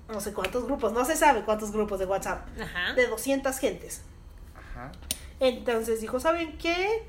[0.07, 2.47] no sé cuántos grupos, no se sabe cuántos grupos de WhatsApp.
[2.61, 2.93] Ajá.
[2.93, 4.03] De 200 gentes.
[4.55, 4.91] Ajá.
[5.39, 7.03] Entonces dijo, ¿saben qué?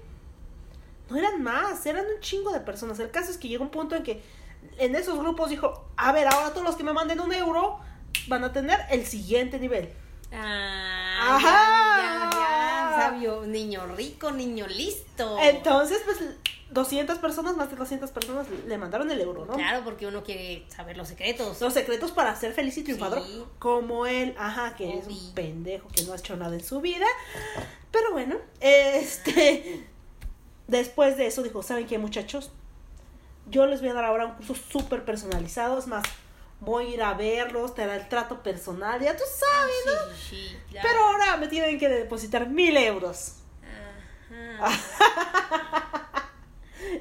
[1.11, 2.99] No eran más, eran un chingo de personas.
[3.01, 4.23] El caso es que llegó un punto en que
[4.79, 7.79] en esos grupos dijo, a ver, ahora todos los que me manden un euro
[8.29, 9.93] van a tener el siguiente nivel.
[10.33, 12.03] Ah, Ajá.
[12.03, 15.39] ya, ya, ya, sabio, niño rico, niño listo.
[15.41, 16.19] Entonces, pues
[16.71, 19.55] 200 personas, más de 200 personas le mandaron el euro, ¿no?
[19.55, 21.61] Claro, porque uno quiere saber los secretos.
[21.61, 23.23] Los secretos para ser feliz y triunfador.
[23.25, 23.43] Sí.
[23.59, 27.07] Como él, ajá, que es un pendejo que no ha hecho nada en su vida.
[27.91, 29.87] Pero bueno, este.
[30.67, 32.51] Después de eso dijo: ¿Saben qué, muchachos?
[33.51, 35.79] Yo les voy a dar ahora un curso súper personalizado.
[35.79, 36.05] Es más,
[36.61, 40.15] voy a ir a verlos, te hará el trato personal, ya tú sabes, ¿no?
[40.17, 40.89] Sí, sí, sí, claro.
[40.91, 43.35] Pero ahora me tienen que depositar mil euros.
[44.61, 46.29] Ajá.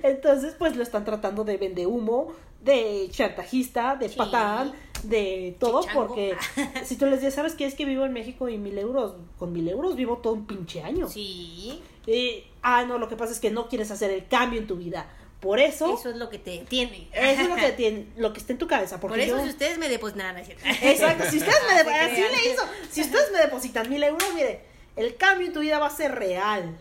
[0.03, 4.17] Entonces, pues lo están tratando de vende humo, de chantajista, de Sí.
[4.17, 4.73] patán,
[5.03, 6.07] de todo, Chichango.
[6.07, 6.35] porque
[6.83, 7.65] si tú les dices, ¿sabes qué?
[7.65, 10.81] Es que vivo en México y mil euros, con mil euros vivo todo un pinche
[10.83, 11.07] año.
[11.07, 14.67] Sí, Y, ah, no, lo que pasa es que no quieres hacer el cambio en
[14.67, 15.05] tu vida.
[15.39, 17.09] Por eso, eso es lo que te tiene.
[17.13, 18.99] eso es lo que, tiene, lo que está en tu cabeza.
[18.99, 20.63] Porque Por eso yo- si ustedes me depositan, no, es cierto.
[20.81, 24.23] Exacto, si ustedes me Ah, depositan, así le hizo, si ustedes me depositan mil euros,
[24.33, 24.61] mire,
[24.95, 26.77] el cambio en tu vida va a ser real.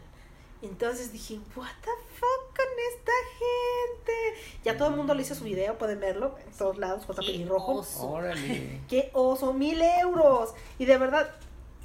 [0.63, 4.41] Entonces dije, what the fuck con esta gente.
[4.65, 7.21] Ya todo el mundo le hizo su video, pueden verlo en todos lados, J.
[7.23, 7.73] Pelirrojo.
[7.75, 8.09] oso.
[8.09, 8.81] Órale.
[8.89, 10.55] Qué oso, mil euros.
[10.79, 11.31] Y de verdad,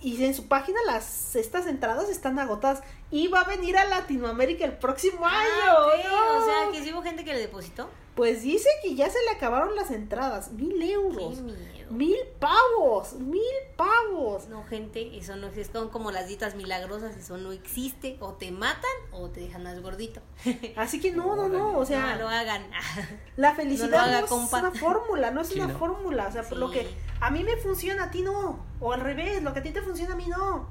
[0.01, 2.81] y en su página las estas entradas están agotadas.
[3.11, 5.49] Y va a venir a Latinoamérica el próximo año.
[5.67, 6.37] Ah, ok, ¿no?
[6.39, 7.89] O sea, que si hubo gente que le depositó.
[8.15, 10.51] Pues dice que ya se le acabaron las entradas.
[10.51, 11.39] Mil Qué euros.
[11.39, 11.80] miedo.
[11.91, 13.41] Mil pavos, mil
[13.75, 14.47] pavos.
[14.47, 15.73] No, gente, eso no existe.
[15.73, 18.17] Son como las dietas milagrosas, eso no existe.
[18.19, 20.21] O te matan o te dejan más gordito.
[20.75, 22.65] Así que no, no, no, o sea, no lo hagan.
[23.35, 24.59] la felicidad no, haga, es compa.
[24.59, 25.77] una fórmula, no es Sí, una ¿no?
[25.79, 26.87] fórmula, o sea, por lo que
[27.19, 29.81] a mí me funciona, a ti no, o al revés, lo que a ti te
[29.81, 30.67] funciona, a mí no.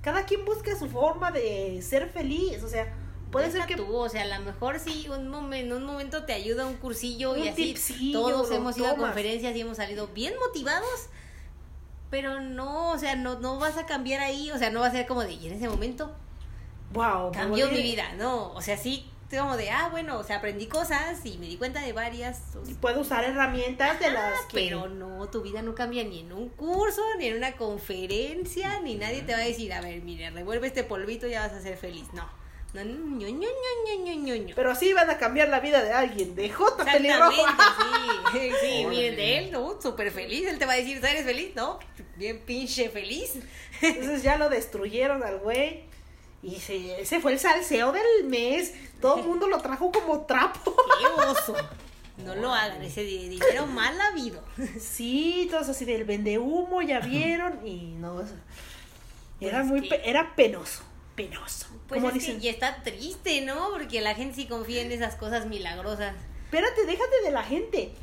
[0.00, 2.92] Cada quien busca su forma de ser feliz, o sea,
[3.32, 6.34] puede ser que tú, o sea, a lo mejor sí, un momento, un momento te
[6.34, 8.12] ayuda un cursillo y así.
[8.12, 11.08] Todos hemos ido a conferencias y hemos salido bien motivados.
[12.10, 14.90] Pero no, o sea, no, no vas a cambiar ahí, o sea, no va a
[14.92, 16.14] ser como de, y en ese momento
[16.92, 20.66] wow, cambió mi vida, no, o sea, sí, como de, ah, bueno, o sea, aprendí
[20.66, 24.52] cosas y me di cuenta de varias, o sea, Puedo usar herramientas de las que
[24.52, 28.96] pero no, tu vida no cambia ni en un curso, ni en una conferencia, ni
[28.96, 31.62] nadie te va a decir, a ver, mire, revuelve este polvito y ya vas a
[31.62, 32.04] ser feliz.
[32.12, 32.28] No.
[32.74, 34.54] No, no, no, no, no, no, no, no.
[34.54, 36.84] pero sí van a cambiar la vida de alguien, de J.
[36.84, 37.32] Pelirrojo.
[38.32, 38.38] Sí.
[38.62, 39.78] Sí, miren, de él, ¿no?
[39.80, 40.46] Súper feliz.
[40.48, 41.54] Él te va a decir, ¿eres feliz?
[41.54, 41.78] No,
[42.16, 43.34] bien pinche feliz.
[43.82, 45.84] Entonces ya lo destruyeron al güey.
[46.42, 48.72] Y se- ese fue el salseo del mes.
[49.02, 50.74] Todo el mundo lo trajo como trapo.
[50.98, 51.54] Qué oso.
[52.24, 54.42] No lo hagan, ese di- dinero mal habido.
[54.80, 57.66] Sí, todos así del vende humo, ya vieron.
[57.66, 58.22] Y no.
[59.40, 59.88] Era Pues muy.
[59.88, 60.82] que- era penoso.
[61.14, 61.66] Penoso.
[61.92, 62.36] Pues como es dicen.
[62.36, 63.70] que ya está triste, ¿no?
[63.70, 66.14] Porque la gente sí confía en esas cosas milagrosas.
[66.44, 67.94] Espérate, déjate de la gente.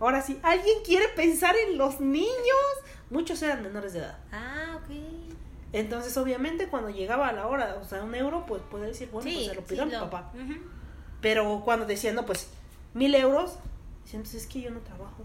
[0.00, 2.28] Ahora sí, ¿alguien quiere pensar en los niños?
[3.10, 4.18] Muchos eran menores de edad.
[4.32, 4.94] Ah, ok.
[5.72, 9.30] Entonces, obviamente, cuando llegaba a la hora, o sea, un euro, pues puede decir, bueno,
[9.32, 10.32] pues se lo pido a mi lo- papá.
[11.20, 12.48] Pero cuando decían, no, pues,
[12.94, 13.56] mil euros,
[14.04, 15.22] decían, pues es que yo no trabajo.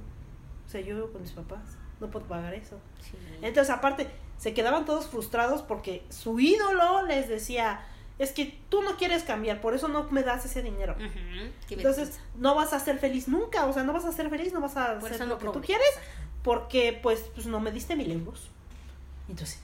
[0.66, 1.60] O sea, yo vivo con mis papás,
[2.00, 2.78] no puedo pagar eso.
[3.02, 3.18] Sí.
[3.42, 4.08] Entonces, aparte,
[4.38, 7.86] se quedaban todos frustrados porque su ídolo les decía,
[8.22, 10.96] es que tú no quieres cambiar, por eso no me das ese dinero.
[11.70, 14.62] Entonces, no vas a ser feliz nunca, o sea, no vas a ser feliz, no
[14.62, 15.90] vas a Por hacer lo no que tú quieres,
[16.44, 18.50] porque pues, pues no me diste mil euros.
[19.30, 19.60] Entonces,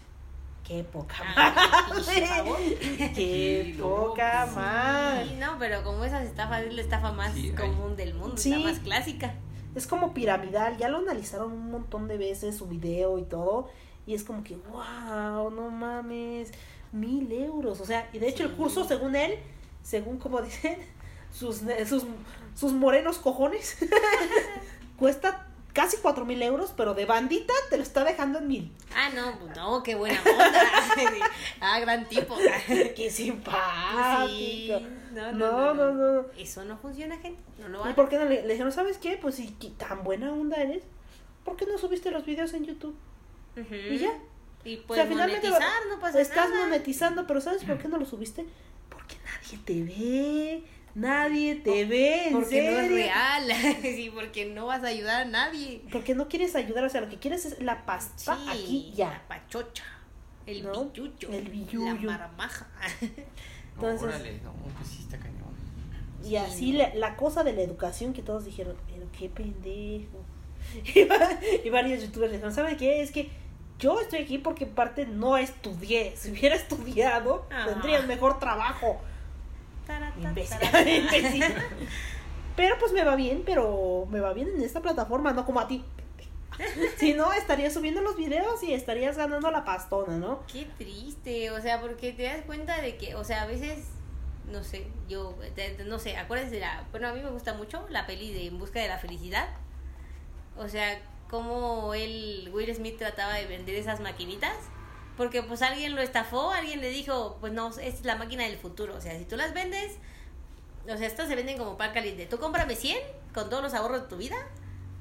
[0.66, 2.78] qué poca Ah, madre.
[3.16, 5.28] Qué poca madre.
[5.30, 8.50] Sí, no, pero como esas estafas es la estafa más Sí, común del mundo, Sí.
[8.52, 9.36] la más clásica.
[9.76, 13.70] Es como piramidal, ya lo analizaron un montón de veces su video y todo,
[14.08, 16.52] y es como que, wow, no mames,
[16.92, 17.80] mil euros.
[17.82, 19.40] O sea, y de hecho el curso, según él,
[19.84, 20.78] según como dicen,
[21.34, 22.04] sus, sus,
[22.56, 23.78] sus morenos cojones,
[24.98, 28.72] cuesta casi cuatro mil euros, pero de bandita te lo está dejando en mil.
[28.96, 30.62] Ah, no, pues no, qué buena onda.
[31.62, 32.36] ah, gran tipo.
[32.96, 34.28] Qué simpático.
[34.28, 34.72] Sí,
[35.14, 36.26] no, No, no, no.
[36.36, 37.40] Eso no funciona, gente.
[37.60, 37.96] No lo ¿Y hagan.
[37.96, 39.18] por qué no le, le dijeron, sabes qué?
[39.22, 39.48] Pues si
[39.78, 40.82] tan buena onda eres,
[41.46, 42.96] ¿por qué no subiste los videos en YouTube?
[43.56, 44.12] Y ya.
[44.68, 46.66] Y O pues finalmente lo- monetizar, no pasa estás nada.
[46.66, 48.46] monetizando, pero ¿sabes por qué no lo subiste?
[48.90, 50.64] Porque nadie te ve.
[50.96, 52.96] Nadie te ve, en Porque no es serio.
[52.98, 53.52] real.
[53.82, 55.84] sí, porque no vas a ayudar a nadie.
[55.92, 59.10] Porque no quieres ayudar, o sea, lo que quieres es la pasta Sí, aquí ya.
[59.12, 59.84] La pachocha.
[60.48, 60.86] El ¿No?
[60.86, 61.30] billuyo.
[61.32, 62.08] El billuyo.
[62.10, 62.68] La marmaja.
[63.76, 65.38] Entonces- Órale, no, pues sí está cañón.
[66.26, 70.24] Y así la, la cosa de la educación que todos dijeron, pero qué pendejo.
[71.64, 73.02] Y varios youtubers dijeron, ¿saben qué?
[73.02, 73.30] Es que
[73.80, 76.14] yo estoy aquí porque en parte no estudié.
[76.18, 77.66] Si hubiera estudiado, Ah.
[77.68, 79.00] tendría un mejor trabajo.
[79.86, 80.60] Tarata, Imbécil.
[80.60, 80.90] tarata.
[80.90, 81.44] Imbécil.
[82.56, 85.68] Pero pues me va bien, pero me va bien en esta plataforma, no como a
[85.68, 85.84] ti.
[86.98, 90.40] Si no, estarías subiendo los videos y estarías ganando la pastona, ¿no?
[90.52, 93.86] Qué triste, o sea, porque te das cuenta de que, o sea, a veces,
[94.52, 95.38] no sé, yo,
[95.86, 98.58] no sé, acuérdense de la, bueno, a mí me gusta mucho la peli de En
[98.58, 99.48] Busca de la Felicidad,
[100.58, 101.00] o sea,
[101.30, 104.56] cómo él, Will Smith trataba de vender esas maquinitas,
[105.16, 108.96] porque pues alguien lo estafó, alguien le dijo, pues no, es la máquina del futuro,
[108.96, 109.98] o sea, si tú las vendes,
[110.88, 112.98] o sea, estas se venden como pan caliente, tú cómprame 100
[113.34, 114.38] con todos los ahorros de tu vida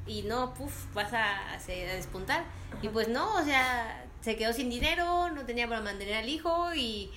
[0.06, 2.44] y no, puf, vas a, a despuntar.
[2.82, 6.74] Y pues no, o sea, se quedó sin dinero, no tenía para mantener al hijo
[6.74, 7.10] y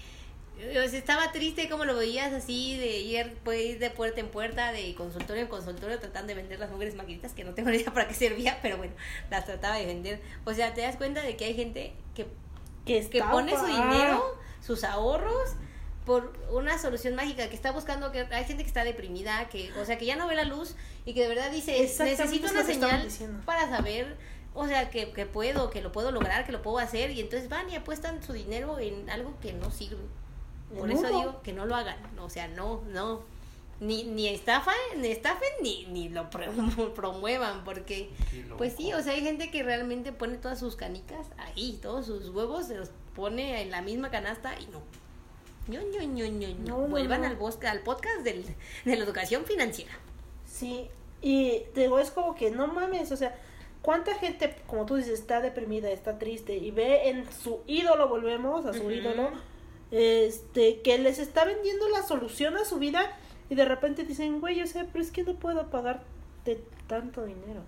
[0.60, 5.44] estaba triste como lo veías así de ir, ir de puerta en puerta, de consultorio
[5.44, 8.14] en consultorio tratando de vender las mujeres maquinitas que no tengo ni idea para qué
[8.14, 8.94] servía, pero bueno,
[9.30, 10.22] las trataba de vender.
[10.46, 12.28] O sea, te das cuenta de que hay gente que
[12.86, 15.56] Que, que pone su dinero, sus ahorros
[16.06, 19.86] por una solución mágica, que está buscando que hay gente que está deprimida, que o
[19.86, 20.76] sea, que ya no ve la luz
[21.06, 23.08] y que de verdad dice, necesito es una señal
[23.46, 24.18] para saber
[24.56, 27.50] o sea, que, que puedo, que lo puedo lograr, que lo puedo hacer y entonces
[27.50, 30.04] van y apuestan su dinero en algo que no sirve.
[30.78, 33.22] Por eso digo que no lo hagan, o sea, no, no.
[33.80, 36.52] Ni, ni estafa, ni estafen, ni, ni lo pro-
[36.96, 38.10] promuevan, porque
[38.58, 42.30] pues sí, o sea, hay gente que realmente pone todas sus canicas ahí, todos sus
[42.30, 44.82] huevos se los pone en la misma canasta y no.
[45.70, 46.56] ño, ño, ño, ño, ño.
[46.66, 47.28] No, no, Vuelvan no.
[47.28, 48.44] Al, bosque, al podcast del,
[48.84, 49.94] de la educación financiera.
[50.46, 50.90] Sí,
[51.22, 53.34] y te digo, es como que no mames, o sea,
[53.82, 58.66] ¿cuánta gente, como tú dices, está deprimida, está triste y ve en su ídolo, volvemos
[58.66, 59.32] a su ídolo,
[59.92, 63.02] este, que les está vendiendo la solución a su vida
[63.50, 67.64] y de repente dicen, güey, o sea, pero es que no puedo pagarte tanto dinero.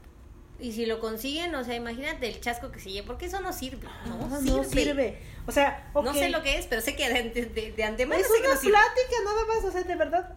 [0.59, 3.51] Y si lo consiguen, o sea, imagínate el chasco que se lleva, porque eso no
[3.51, 3.87] sirve.
[4.05, 4.51] No, Ah, sirve.
[4.57, 5.19] no sirve.
[5.47, 8.27] O sea, No sé lo que es, pero sé que de, de, de antemano Es
[8.27, 8.73] sé que una no sirve.
[8.73, 10.35] plática nada más, o sea, de verdad.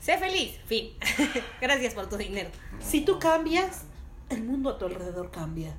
[0.00, 0.94] Sé feliz, fin.
[1.60, 2.48] Gracias por tu dinero.
[2.80, 3.84] Si tú cambias,
[4.30, 5.76] el mundo a tu alrededor cambia.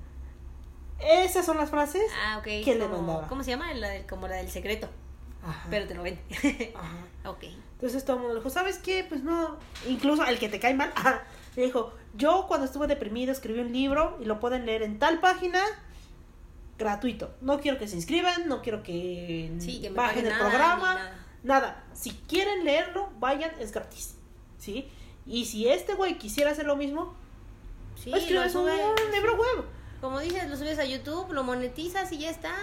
[0.99, 2.03] Esas son las frases.
[2.23, 2.63] Ah, ok.
[2.63, 3.27] ¿Quién le mandaba?
[3.27, 3.73] ¿Cómo se llama?
[3.73, 4.87] La del- como la del secreto.
[5.43, 5.67] Ajá.
[5.69, 6.19] Pero te lo ven.
[6.75, 7.05] Ajá.
[7.29, 7.43] ok.
[7.73, 9.05] Entonces todo el mundo le dijo, ¿sabes qué?
[9.07, 9.57] Pues no,
[9.87, 11.23] incluso el que te cae mal, ajá,
[11.55, 15.19] le dijo, yo cuando estuve deprimido escribí un libro y lo pueden leer en tal
[15.19, 15.59] página
[16.77, 17.33] gratuito.
[17.41, 20.93] No quiero que se inscriban, no quiero que Sí, que me bajen el nada, programa,
[20.95, 21.25] nada.
[21.43, 21.83] nada.
[21.93, 24.15] Si quieren leerlo, vayan, es gratis.
[24.57, 24.89] ¿Sí?
[25.25, 27.15] Y si este güey quisiera hacer lo mismo,
[27.95, 28.65] Sí, escribes un,
[29.11, 29.65] libro web.
[29.99, 32.55] Como dices, lo subes a YouTube, lo monetizas y ya está.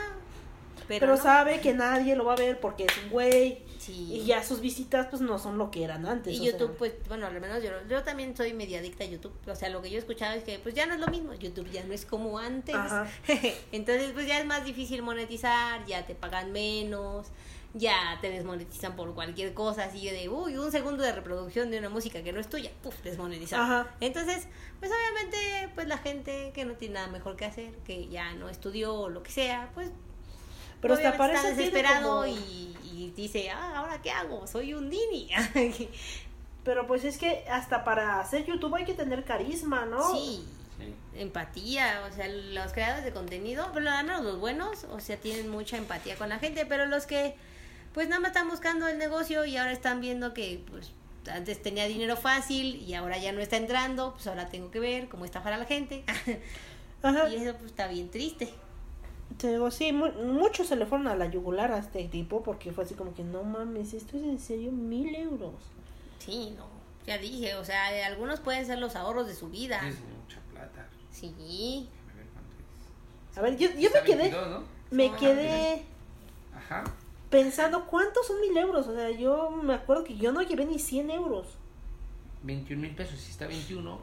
[0.88, 1.22] Pero, Pero, no.
[1.22, 3.62] sabe que nadie lo va a ver porque es un güey.
[3.78, 4.08] Sí.
[4.10, 6.34] Y ya sus visitas pues no son lo que eran antes.
[6.34, 6.52] Y sea.
[6.52, 9.32] YouTube, pues, bueno, al menos yo, yo también soy media adicta a YouTube.
[9.46, 11.34] O sea, lo que yo he escuchado es que, pues, ya no es lo mismo.
[11.34, 12.74] YouTube ya no es como antes.
[12.74, 13.06] Ajá.
[13.72, 17.28] Entonces, pues, ya es más difícil monetizar, ya te pagan menos,
[17.74, 21.90] ya te desmonetizan por cualquier cosa, así de, uy, un segundo de reproducción de una
[21.90, 23.62] música que no es tuya, puf, desmonetizado.
[23.62, 23.94] Ajá.
[24.00, 24.48] Entonces,
[24.80, 28.48] pues, obviamente, pues, la gente que no tiene nada mejor que hacer, que ya no
[28.48, 29.90] estudió o lo que sea, pues,
[30.80, 32.26] Pero hasta parece está desesperado como...
[32.26, 34.46] y, y dice, ah, ¿ahora qué hago?
[34.46, 35.28] Soy un Dini.
[36.64, 40.14] Pero pues es que hasta para hacer YouTube hay que tener carisma, ¿no?
[40.14, 40.44] Sí,
[40.78, 40.94] Sí.
[41.16, 45.48] empatía, o sea, los creadores de contenido, pero al menos los buenos, o sea, tienen
[45.48, 47.34] mucha empatía con la gente, pero los que
[47.92, 50.92] pues nada más están buscando el negocio y ahora están viendo que pues
[51.32, 55.08] antes tenía dinero fácil y ahora ya no está entrando, pues ahora tengo que ver
[55.08, 56.04] cómo estafar a la gente.
[57.02, 57.28] Ajá.
[57.28, 58.54] y eso pues está bien triste.
[59.36, 62.72] Te digo, sí, mu- muchos se le fueron a la yugular a este tipo porque
[62.72, 65.52] fue así como que no mames, esto es en serio mil euros.
[66.18, 66.66] Sí, no,
[67.06, 69.76] ya dije, o sea, algunos pueden ser los ahorros de su vida.
[69.86, 70.88] Es mucha plata.
[71.12, 72.54] Sí, A ver cuánto
[73.32, 73.38] es.
[73.38, 74.62] A ver, yo, yo me quedé, 22, ¿no?
[74.90, 75.82] me quedé
[76.56, 76.84] Ajá.
[77.30, 78.88] pensando cuántos son mil euros.
[78.88, 81.46] O sea, yo me acuerdo que yo no llevé ni 100 euros.
[82.42, 83.20] 21 mil pesos.
[83.20, 84.00] Si está 21.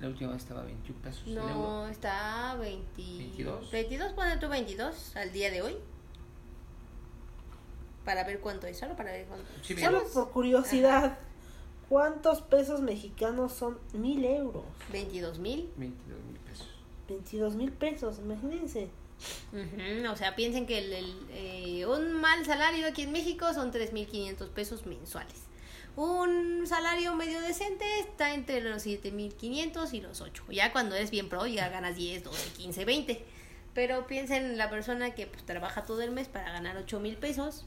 [0.00, 1.22] La última vez estaba 21 pesos.
[1.26, 1.48] el euro.
[1.48, 2.84] No, está 20...
[2.96, 3.70] 22.
[3.70, 5.76] 22, pone tú 22 al día de hoy.
[8.04, 9.46] Para ver cuánto es, solo para ver cuánto.
[9.62, 11.18] Sí, Solo por curiosidad,
[11.88, 14.64] ¿cuántos pesos mexicanos son mil euros?
[14.92, 15.68] 22 mil.
[15.76, 16.68] 22 mil pesos.
[17.08, 18.88] 22 mil pesos, imagínense.
[20.10, 24.48] O sea, piensen que el, el, eh, un mal salario aquí en México son 3.500
[24.50, 25.47] pesos mensuales.
[25.98, 30.44] Un salario medio decente está entre los 7.500 y los 8.
[30.50, 33.24] Ya cuando eres bien pro ya ganas 10, 12, 15, 20.
[33.74, 37.16] Pero piensen en la persona que pues, trabaja todo el mes para ganar 8 mil
[37.16, 37.64] pesos.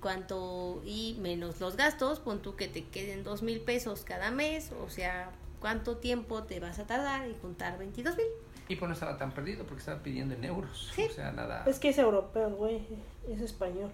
[0.00, 4.72] Cuánto y menos los gastos, pon tú que te queden dos mil pesos cada mes,
[4.72, 8.26] o sea, cuánto tiempo te vas a tardar y juntar 22 mil.
[8.68, 10.90] Y pues no estaba tan perdido porque estaba pidiendo en euros.
[10.92, 11.06] Sí.
[11.08, 11.62] O sea, nada.
[11.68, 12.80] Es que es europeo, güey,
[13.28, 13.92] es español.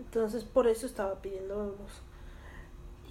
[0.00, 2.02] Entonces, por eso estaba pidiendo euros.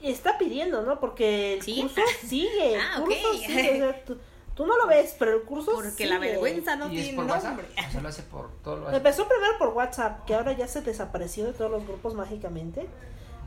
[0.01, 0.99] Está pidiendo, ¿no?
[0.99, 1.81] Porque el ¿Sí?
[1.81, 2.75] curso sigue.
[2.75, 3.05] El Ah, ok.
[3.05, 3.73] curso sigue.
[3.73, 4.17] O sea, tú,
[4.55, 7.67] tú no lo ves, pero el curso Porque la vergüenza no y es tiene nombre.
[7.77, 8.97] O sea, lo hace por todo lo hace.
[8.97, 12.87] Empezó primero por WhatsApp, que ahora ya se desapareció de todos los grupos mágicamente,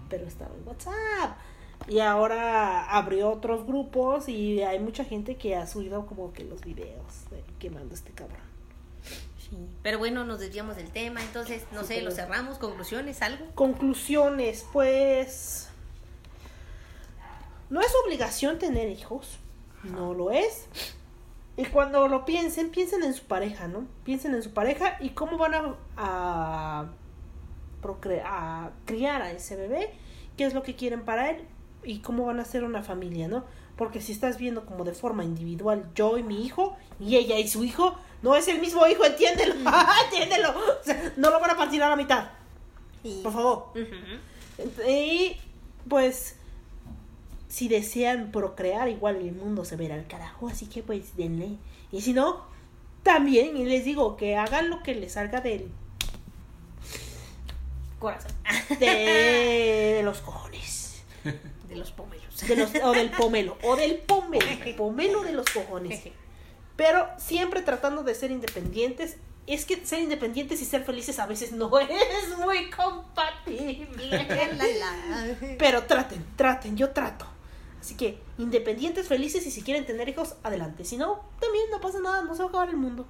[0.09, 1.37] pero estaba en WhatsApp.
[1.89, 6.61] Y ahora abrió otros grupos y hay mucha gente que ha subido como que los
[6.61, 8.42] videos de quemando a este cabrón.
[9.53, 9.69] Sí.
[9.83, 13.45] Pero bueno, nos desviamos del tema, entonces, no Sí, sé, pero- lo cerramos, conclusiones, algo.
[13.55, 15.69] Conclusiones, pues...
[17.69, 19.39] no es obligación tener hijos,
[19.85, 20.67] no lo es.
[21.57, 23.87] Y cuando lo piensen, piensen en su pareja, ¿no?
[24.05, 26.87] Piensen en su pareja y cómo van a, a,
[28.25, 29.91] a criar a ese bebé,
[30.39, 31.45] qué es lo que quieren para él
[31.85, 33.45] y cómo van a ser una familia, ¿no?
[33.77, 37.49] Porque si estás viendo como de forma individual yo y mi hijo y ella y
[37.49, 39.55] su hijo, no es el mismo hijo, entiéndelo,
[40.05, 40.51] entiéndelo.
[40.51, 42.31] O sea, no lo van a partir a la mitad,
[43.03, 43.21] Sí.
[43.23, 43.73] por favor.
[44.89, 45.37] Y
[45.89, 46.37] pues
[47.49, 51.57] si desean procrear, igual el mundo se verá al carajo, así que pues denle.
[51.91, 52.45] Y si no,
[53.03, 55.69] también, y les digo que hagan lo que les salga del,
[57.99, 58.33] Corazón.
[58.81, 61.03] de, de los cojones.
[61.69, 62.22] De los pomelos.
[62.49, 64.47] De los, o del pomelo, o del pomelo,
[64.77, 66.03] pomelo de los cojones.
[66.77, 69.17] Pero siempre tratando de ser independientes.
[69.45, 73.87] Es que ser independientes y ser felices a veces no es muy compatible.
[75.59, 77.27] Pero traten, traten, yo trato.
[77.81, 80.85] Así que, independientes, felices y si quieren tener hijos, adelante.
[80.85, 83.05] Si no, también no pasa nada, no se va a acabar el mundo.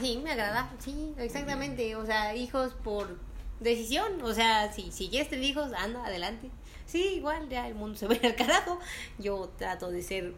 [0.00, 0.72] Sí, me agrada.
[0.80, 1.94] Sí, exactamente.
[1.94, 3.16] O sea, hijos por
[3.60, 4.20] decisión.
[4.22, 6.50] O sea, si, si quieres tener hijos, anda, adelante.
[6.90, 8.80] Sí, igual, ya el mundo se va a ir al carajo.
[9.18, 10.34] Yo trato de ser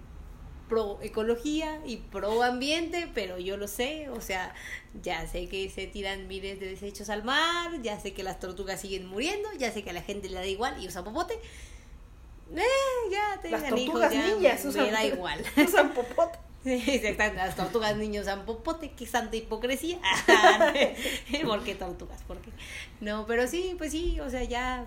[0.69, 4.09] pro ecología y pro ambiente, pero yo lo sé.
[4.11, 4.55] O sea,
[5.03, 8.81] ya sé que se tiran miles de desechos al mar, ya sé que las tortugas
[8.81, 11.35] siguen muriendo, ya sé que a la gente le da igual y usa popote.
[12.55, 12.63] Eh,
[13.11, 15.45] ya tengan Las tortugas ya ninjas me usan, da igual.
[15.57, 16.39] usan popote.
[16.63, 17.39] Sí, exactamente.
[17.39, 19.99] Las tortugas niños dan popote, qué santa hipocresía.
[21.45, 22.23] ¿Por qué tortugas?
[22.23, 22.51] ¿Por qué?
[23.01, 24.87] No, pero sí, pues sí, o sea, ya.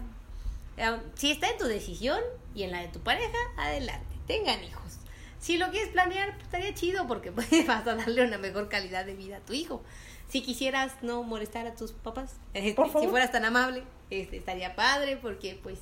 [1.15, 2.19] Si está en tu decisión
[2.53, 4.99] y en la de tu pareja, adelante, tengan hijos.
[5.39, 9.06] Si lo quieres planear, pues, estaría chido porque pues, vas a darle una mejor calidad
[9.06, 9.84] de vida a tu hijo.
[10.30, 15.18] Si quisieras no molestar a tus papás, este, si fueras tan amable, este, estaría padre
[15.18, 15.80] porque pues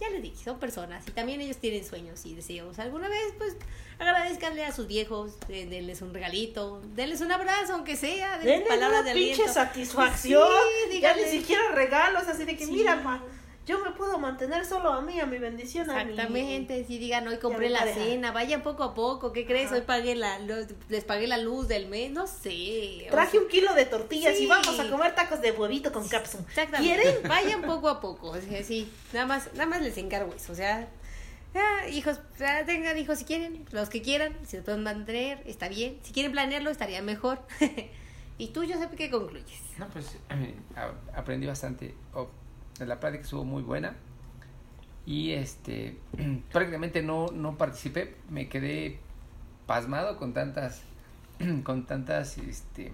[0.00, 2.78] ya les dije, son personas y también ellos tienen sueños y deseos.
[2.78, 3.56] Alguna vez, pues,
[3.98, 8.68] agradezcanle a sus viejos, eh, denles un regalito, denles un abrazo, aunque sea, denles Denle
[8.68, 10.46] palabras una de pinche satisfacción.
[10.90, 12.72] Sí, ya ni siquiera regalos, así de que Sí.
[12.72, 13.02] mira,
[13.68, 16.10] yo me puedo mantener solo a mí, a mi bendición, a mí.
[16.12, 18.00] Exactamente, si digan, hoy compré la pareja.
[18.00, 19.66] cena, vayan poco a poco, ¿qué crees?
[19.66, 19.76] Ajá.
[19.76, 23.06] Hoy pagué la, lo- les pagué la luz del mes, no sé.
[23.08, 26.08] o Traje sea, un kilo de tortillas y vamos a comer tacos de huevito con
[26.08, 26.44] cápsula.
[26.48, 27.02] Exactamente.
[27.02, 27.22] ¿Quieren?
[27.28, 30.56] Vayan poco a poco, o sea, sí, nada más, nada más les encargo eso, o
[30.56, 30.88] sea,
[31.54, 35.68] ah, hijos, ah, tengan hijos si quieren, los que quieran, si se pueden mantener, está
[35.68, 37.40] bien, si quieren planearlo, estaría mejor.
[38.38, 39.60] y tú, yo sé qué concluyes.
[39.78, 40.54] No, pues eh,
[41.14, 41.94] aprendí bastante.
[42.14, 42.28] Oh,
[42.86, 43.94] la plática estuvo muy buena.
[45.06, 45.96] Y este,
[46.52, 48.16] prácticamente no, no participé.
[48.28, 48.98] Me quedé
[49.66, 50.82] pasmado con tantas,
[51.64, 52.92] con tantas, este,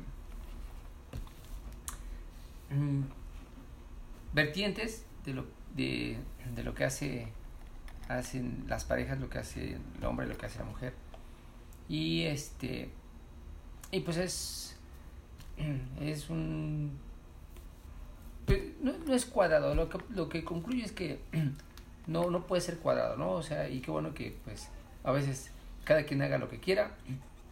[2.71, 3.03] mm,
[4.33, 6.19] vertientes de lo, de,
[6.55, 7.29] de lo que hace,
[8.09, 10.95] hacen las parejas, lo que hace el hombre, lo que hace la mujer.
[11.89, 12.91] Y este,
[13.91, 14.77] y pues es,
[16.01, 16.99] es un
[18.83, 21.21] no, no es cuadrado lo que lo que concluye es que
[22.07, 24.69] no no puede ser cuadrado no o sea y qué bueno que pues
[25.05, 25.51] a veces
[25.85, 26.95] cada quien haga lo que quiera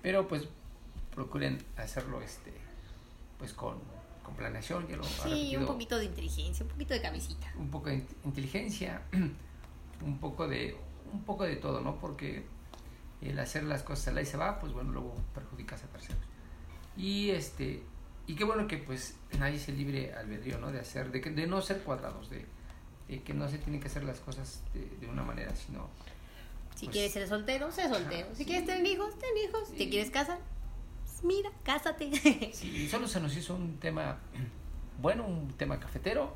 [0.02, 0.48] pero pues
[1.14, 2.52] procuren hacerlo este
[3.38, 3.76] pues con,
[4.22, 7.52] con planeación ya lo Sí, un poquito de inteligencia, un poquito de cabecita.
[7.56, 9.02] un poco de int- inteligencia
[10.04, 10.76] un poco de
[11.12, 12.44] un poco de todo no porque
[13.20, 16.22] el hacer las cosas a la y se va pues bueno luego perjudicas a terceros.
[16.96, 17.82] Y este
[18.26, 21.46] y qué bueno que pues nadie se libre albedrío no de hacer de que de
[21.46, 22.46] no ser cuadrados de,
[23.08, 25.88] de que no se tienen que hacer las cosas de, de una manera sino
[26.76, 28.28] Si Pues- quieres ser soltero, sé soltero.
[28.32, 28.44] Si sí.
[28.46, 29.68] quieres tener hijos, ten hijos.
[29.68, 30.38] Si te quieres casar,
[31.04, 32.10] pues mira, cásate.
[32.54, 34.18] sí solo se nos hizo un tema
[35.00, 36.34] bueno un tema cafetero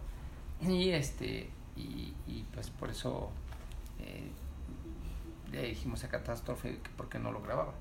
[0.61, 3.31] y este y, y, pues por eso
[4.01, 4.31] eh,
[5.53, 7.75] le dijimos a catástrofe que por qué no lo grababa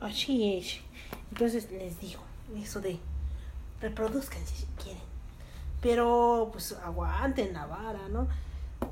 [0.00, 0.80] Así es.
[1.30, 2.22] Entonces les digo,
[2.56, 2.98] eso de
[3.80, 5.02] reproduzcanse si quieren.
[5.80, 8.28] Pero pues aguanten la vara, ¿no?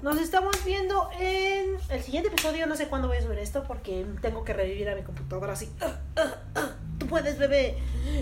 [0.03, 2.67] Nos estamos viendo en el siguiente episodio.
[2.67, 5.69] No sé cuándo voy a subir esto porque tengo que revivir a mi computadora así.
[5.81, 6.69] "Ah, ah, ah,
[6.99, 7.77] Tú puedes, bebé.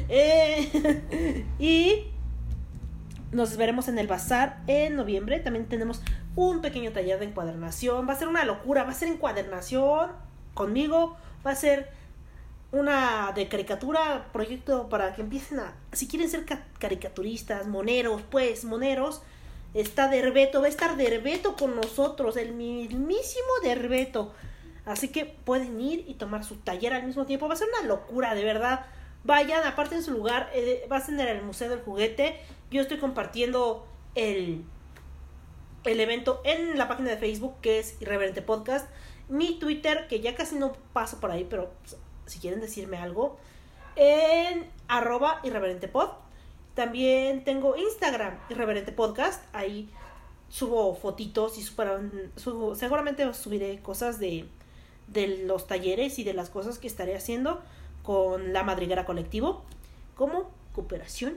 [0.09, 2.07] Eh, y
[3.33, 5.41] nos veremos en el bazar en noviembre.
[5.41, 6.03] También tenemos
[6.37, 8.09] un pequeño taller de encuadernación.
[8.09, 8.85] Va a ser una locura.
[8.85, 10.11] Va a ser encuadernación
[10.55, 11.17] conmigo.
[11.47, 11.91] Va a ser
[12.71, 18.65] una de caricatura, proyecto para que empiecen a, si quieren ser ca- caricaturistas, moneros, pues,
[18.65, 19.23] moneros,
[19.75, 24.35] está Derbeto, va a estar Derbeto con nosotros, el mismísimo Derbeto.
[24.85, 27.87] Así que pueden ir y tomar su taller al mismo tiempo, va a ser una
[27.87, 28.87] locura, de verdad.
[29.25, 32.39] Vayan, aparte en su lugar, eh, va a ser el Museo del Juguete.
[32.71, 34.65] Yo estoy compartiendo el
[35.85, 38.89] el evento en la página de Facebook que es Irreverente Podcast.
[39.29, 41.71] Mi Twitter, que ya casi no paso por ahí, pero
[42.29, 43.37] si quieren decirme algo,
[43.97, 46.11] en arroba irreverentepod.
[46.75, 49.43] También tengo Instagram, Irreverente Podcast.
[49.53, 49.89] Ahí
[50.49, 54.47] subo fotitos y superan- subo- seguramente subiré cosas de,
[55.09, 57.61] de los talleres y de las cosas que estaré haciendo
[58.05, 59.63] con la madriguera colectivo
[60.17, 61.37] como cooperación.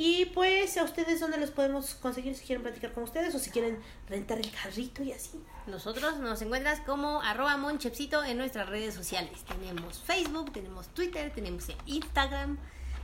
[0.00, 3.50] Y pues a ustedes dónde los podemos conseguir si quieren platicar con ustedes o si
[3.50, 5.42] quieren rentar el carrito y así.
[5.66, 9.42] Nosotros nos encuentras como arroba monchepsito en nuestras redes sociales.
[9.42, 12.58] Tenemos Facebook, tenemos Twitter, tenemos Instagram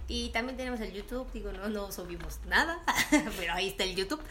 [0.07, 1.27] y también tenemos el YouTube.
[1.33, 2.81] Digo, no, no subimos nada,
[3.39, 4.23] pero ahí está el YouTube.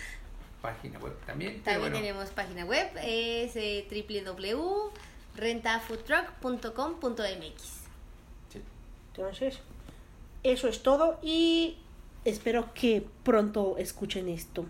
[0.61, 1.61] Página web también.
[1.63, 3.85] También bueno, tenemos página web, es eh,
[5.35, 7.61] www.rentafoodtruck.com.mx.
[8.53, 8.61] sí.
[9.13, 9.59] Entonces,
[10.43, 11.82] eso es todo y
[12.25, 14.65] espero que pronto escuchen esto.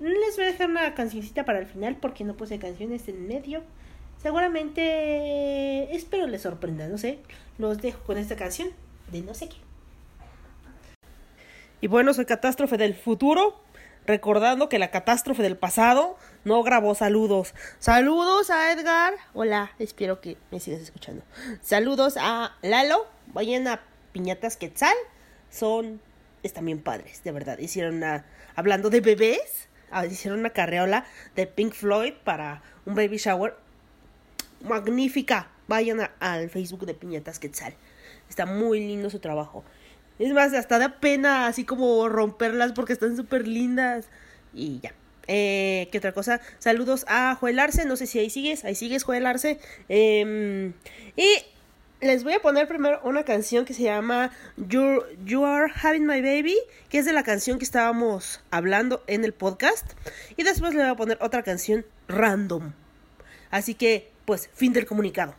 [0.00, 3.62] Les voy a dejar una cancioncita para el final porque no puse canciones en medio.
[4.22, 7.18] Seguramente espero les sorprenda, no sé.
[7.58, 8.68] Los dejo con esta canción
[9.10, 9.56] de no sé qué.
[11.80, 13.60] Y bueno, soy Catástrofe del futuro.
[14.06, 17.54] Recordando que la catástrofe del pasado no grabó saludos.
[17.80, 19.14] Saludos a Edgar.
[19.34, 21.24] Hola, espero que me sigas escuchando.
[21.60, 23.06] Saludos a Lalo.
[23.26, 23.80] Vayan a
[24.12, 24.94] Piñatas Quetzal.
[25.50, 26.00] Son.
[26.46, 27.58] Están bien padres, de verdad.
[27.58, 28.24] Hicieron una.
[28.54, 29.68] Hablando de bebés.
[29.90, 31.04] ah, Hicieron una carreola
[31.34, 33.56] de Pink Floyd para un baby shower.
[34.62, 35.50] Magnífica.
[35.68, 37.74] Vayan al Facebook de Piñatas Quetzal.
[38.28, 39.64] Está muy lindo su trabajo.
[40.20, 44.06] Es más, hasta da pena así como romperlas porque están súper lindas.
[44.54, 44.94] Y ya.
[45.26, 46.40] Eh, ¿Qué otra cosa?
[46.60, 47.84] Saludos a Joel Arce.
[47.84, 48.64] No sé si ahí sigues.
[48.64, 49.58] Ahí sigues, Joel Arce.
[49.88, 50.72] Em,
[51.16, 51.26] y
[52.00, 56.20] les voy a poner primero una canción que se llama you, you Are Having My
[56.20, 56.56] Baby.
[56.88, 59.92] Que es de la canción que estábamos hablando en el podcast.
[60.36, 62.72] Y después le voy a poner otra canción random.
[63.50, 65.34] Así que, pues, fin del comunicado.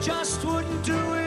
[0.00, 1.19] just wouldn't do it.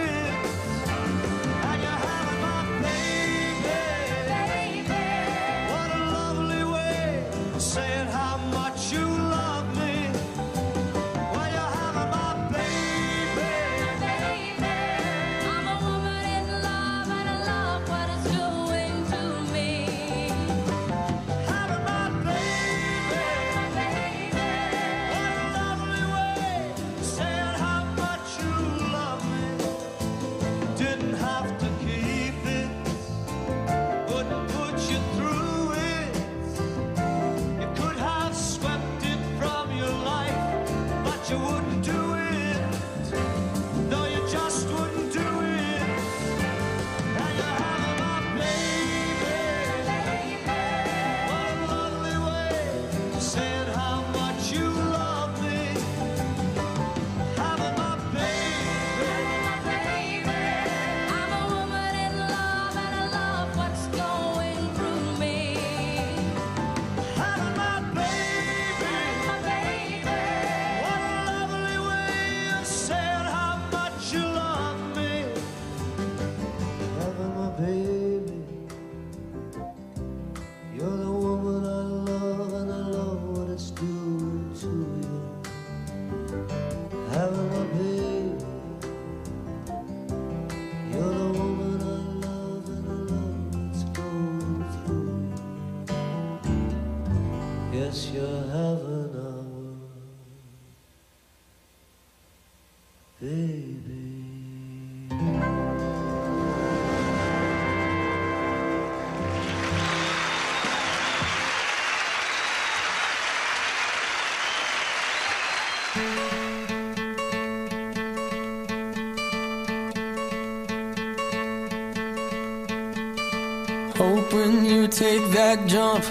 [124.96, 126.04] Take that jump,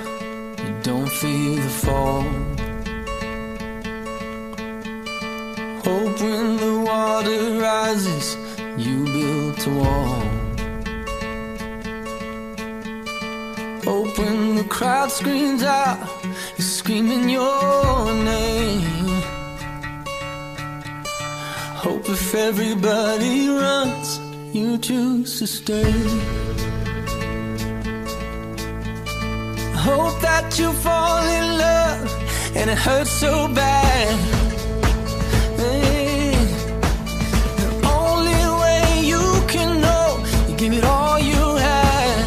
[0.59, 2.23] you don't feel the fall.
[5.85, 8.37] Hope when the water rises,
[8.77, 10.23] you build a wall.
[13.85, 16.01] Hope when the crowd screams out,
[16.59, 19.23] you're screaming your name.
[21.85, 24.19] Hope if everybody runs,
[24.53, 26.42] you choose to stay.
[30.55, 32.11] You fall in love
[32.55, 34.19] and it hurts so bad.
[35.57, 36.35] The
[37.89, 42.27] only way you can know, you give it all you had.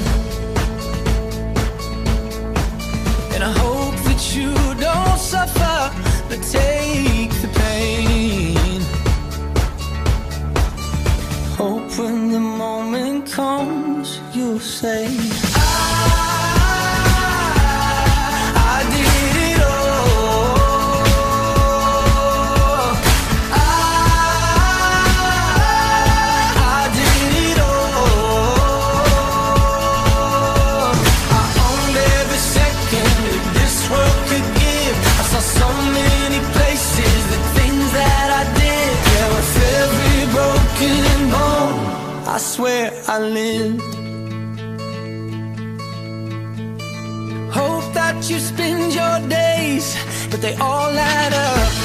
[3.36, 5.92] And I hope that you don't suffer,
[6.28, 8.82] but take the pain.
[11.56, 15.06] Hope when the moment comes, you'll say,
[43.18, 43.80] I.
[47.50, 49.96] Hope that you spend your days,
[50.30, 51.85] but they all add up.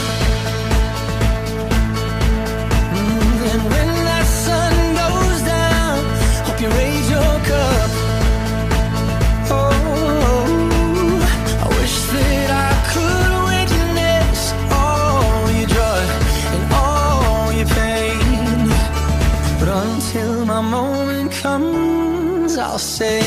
[22.80, 23.19] Say.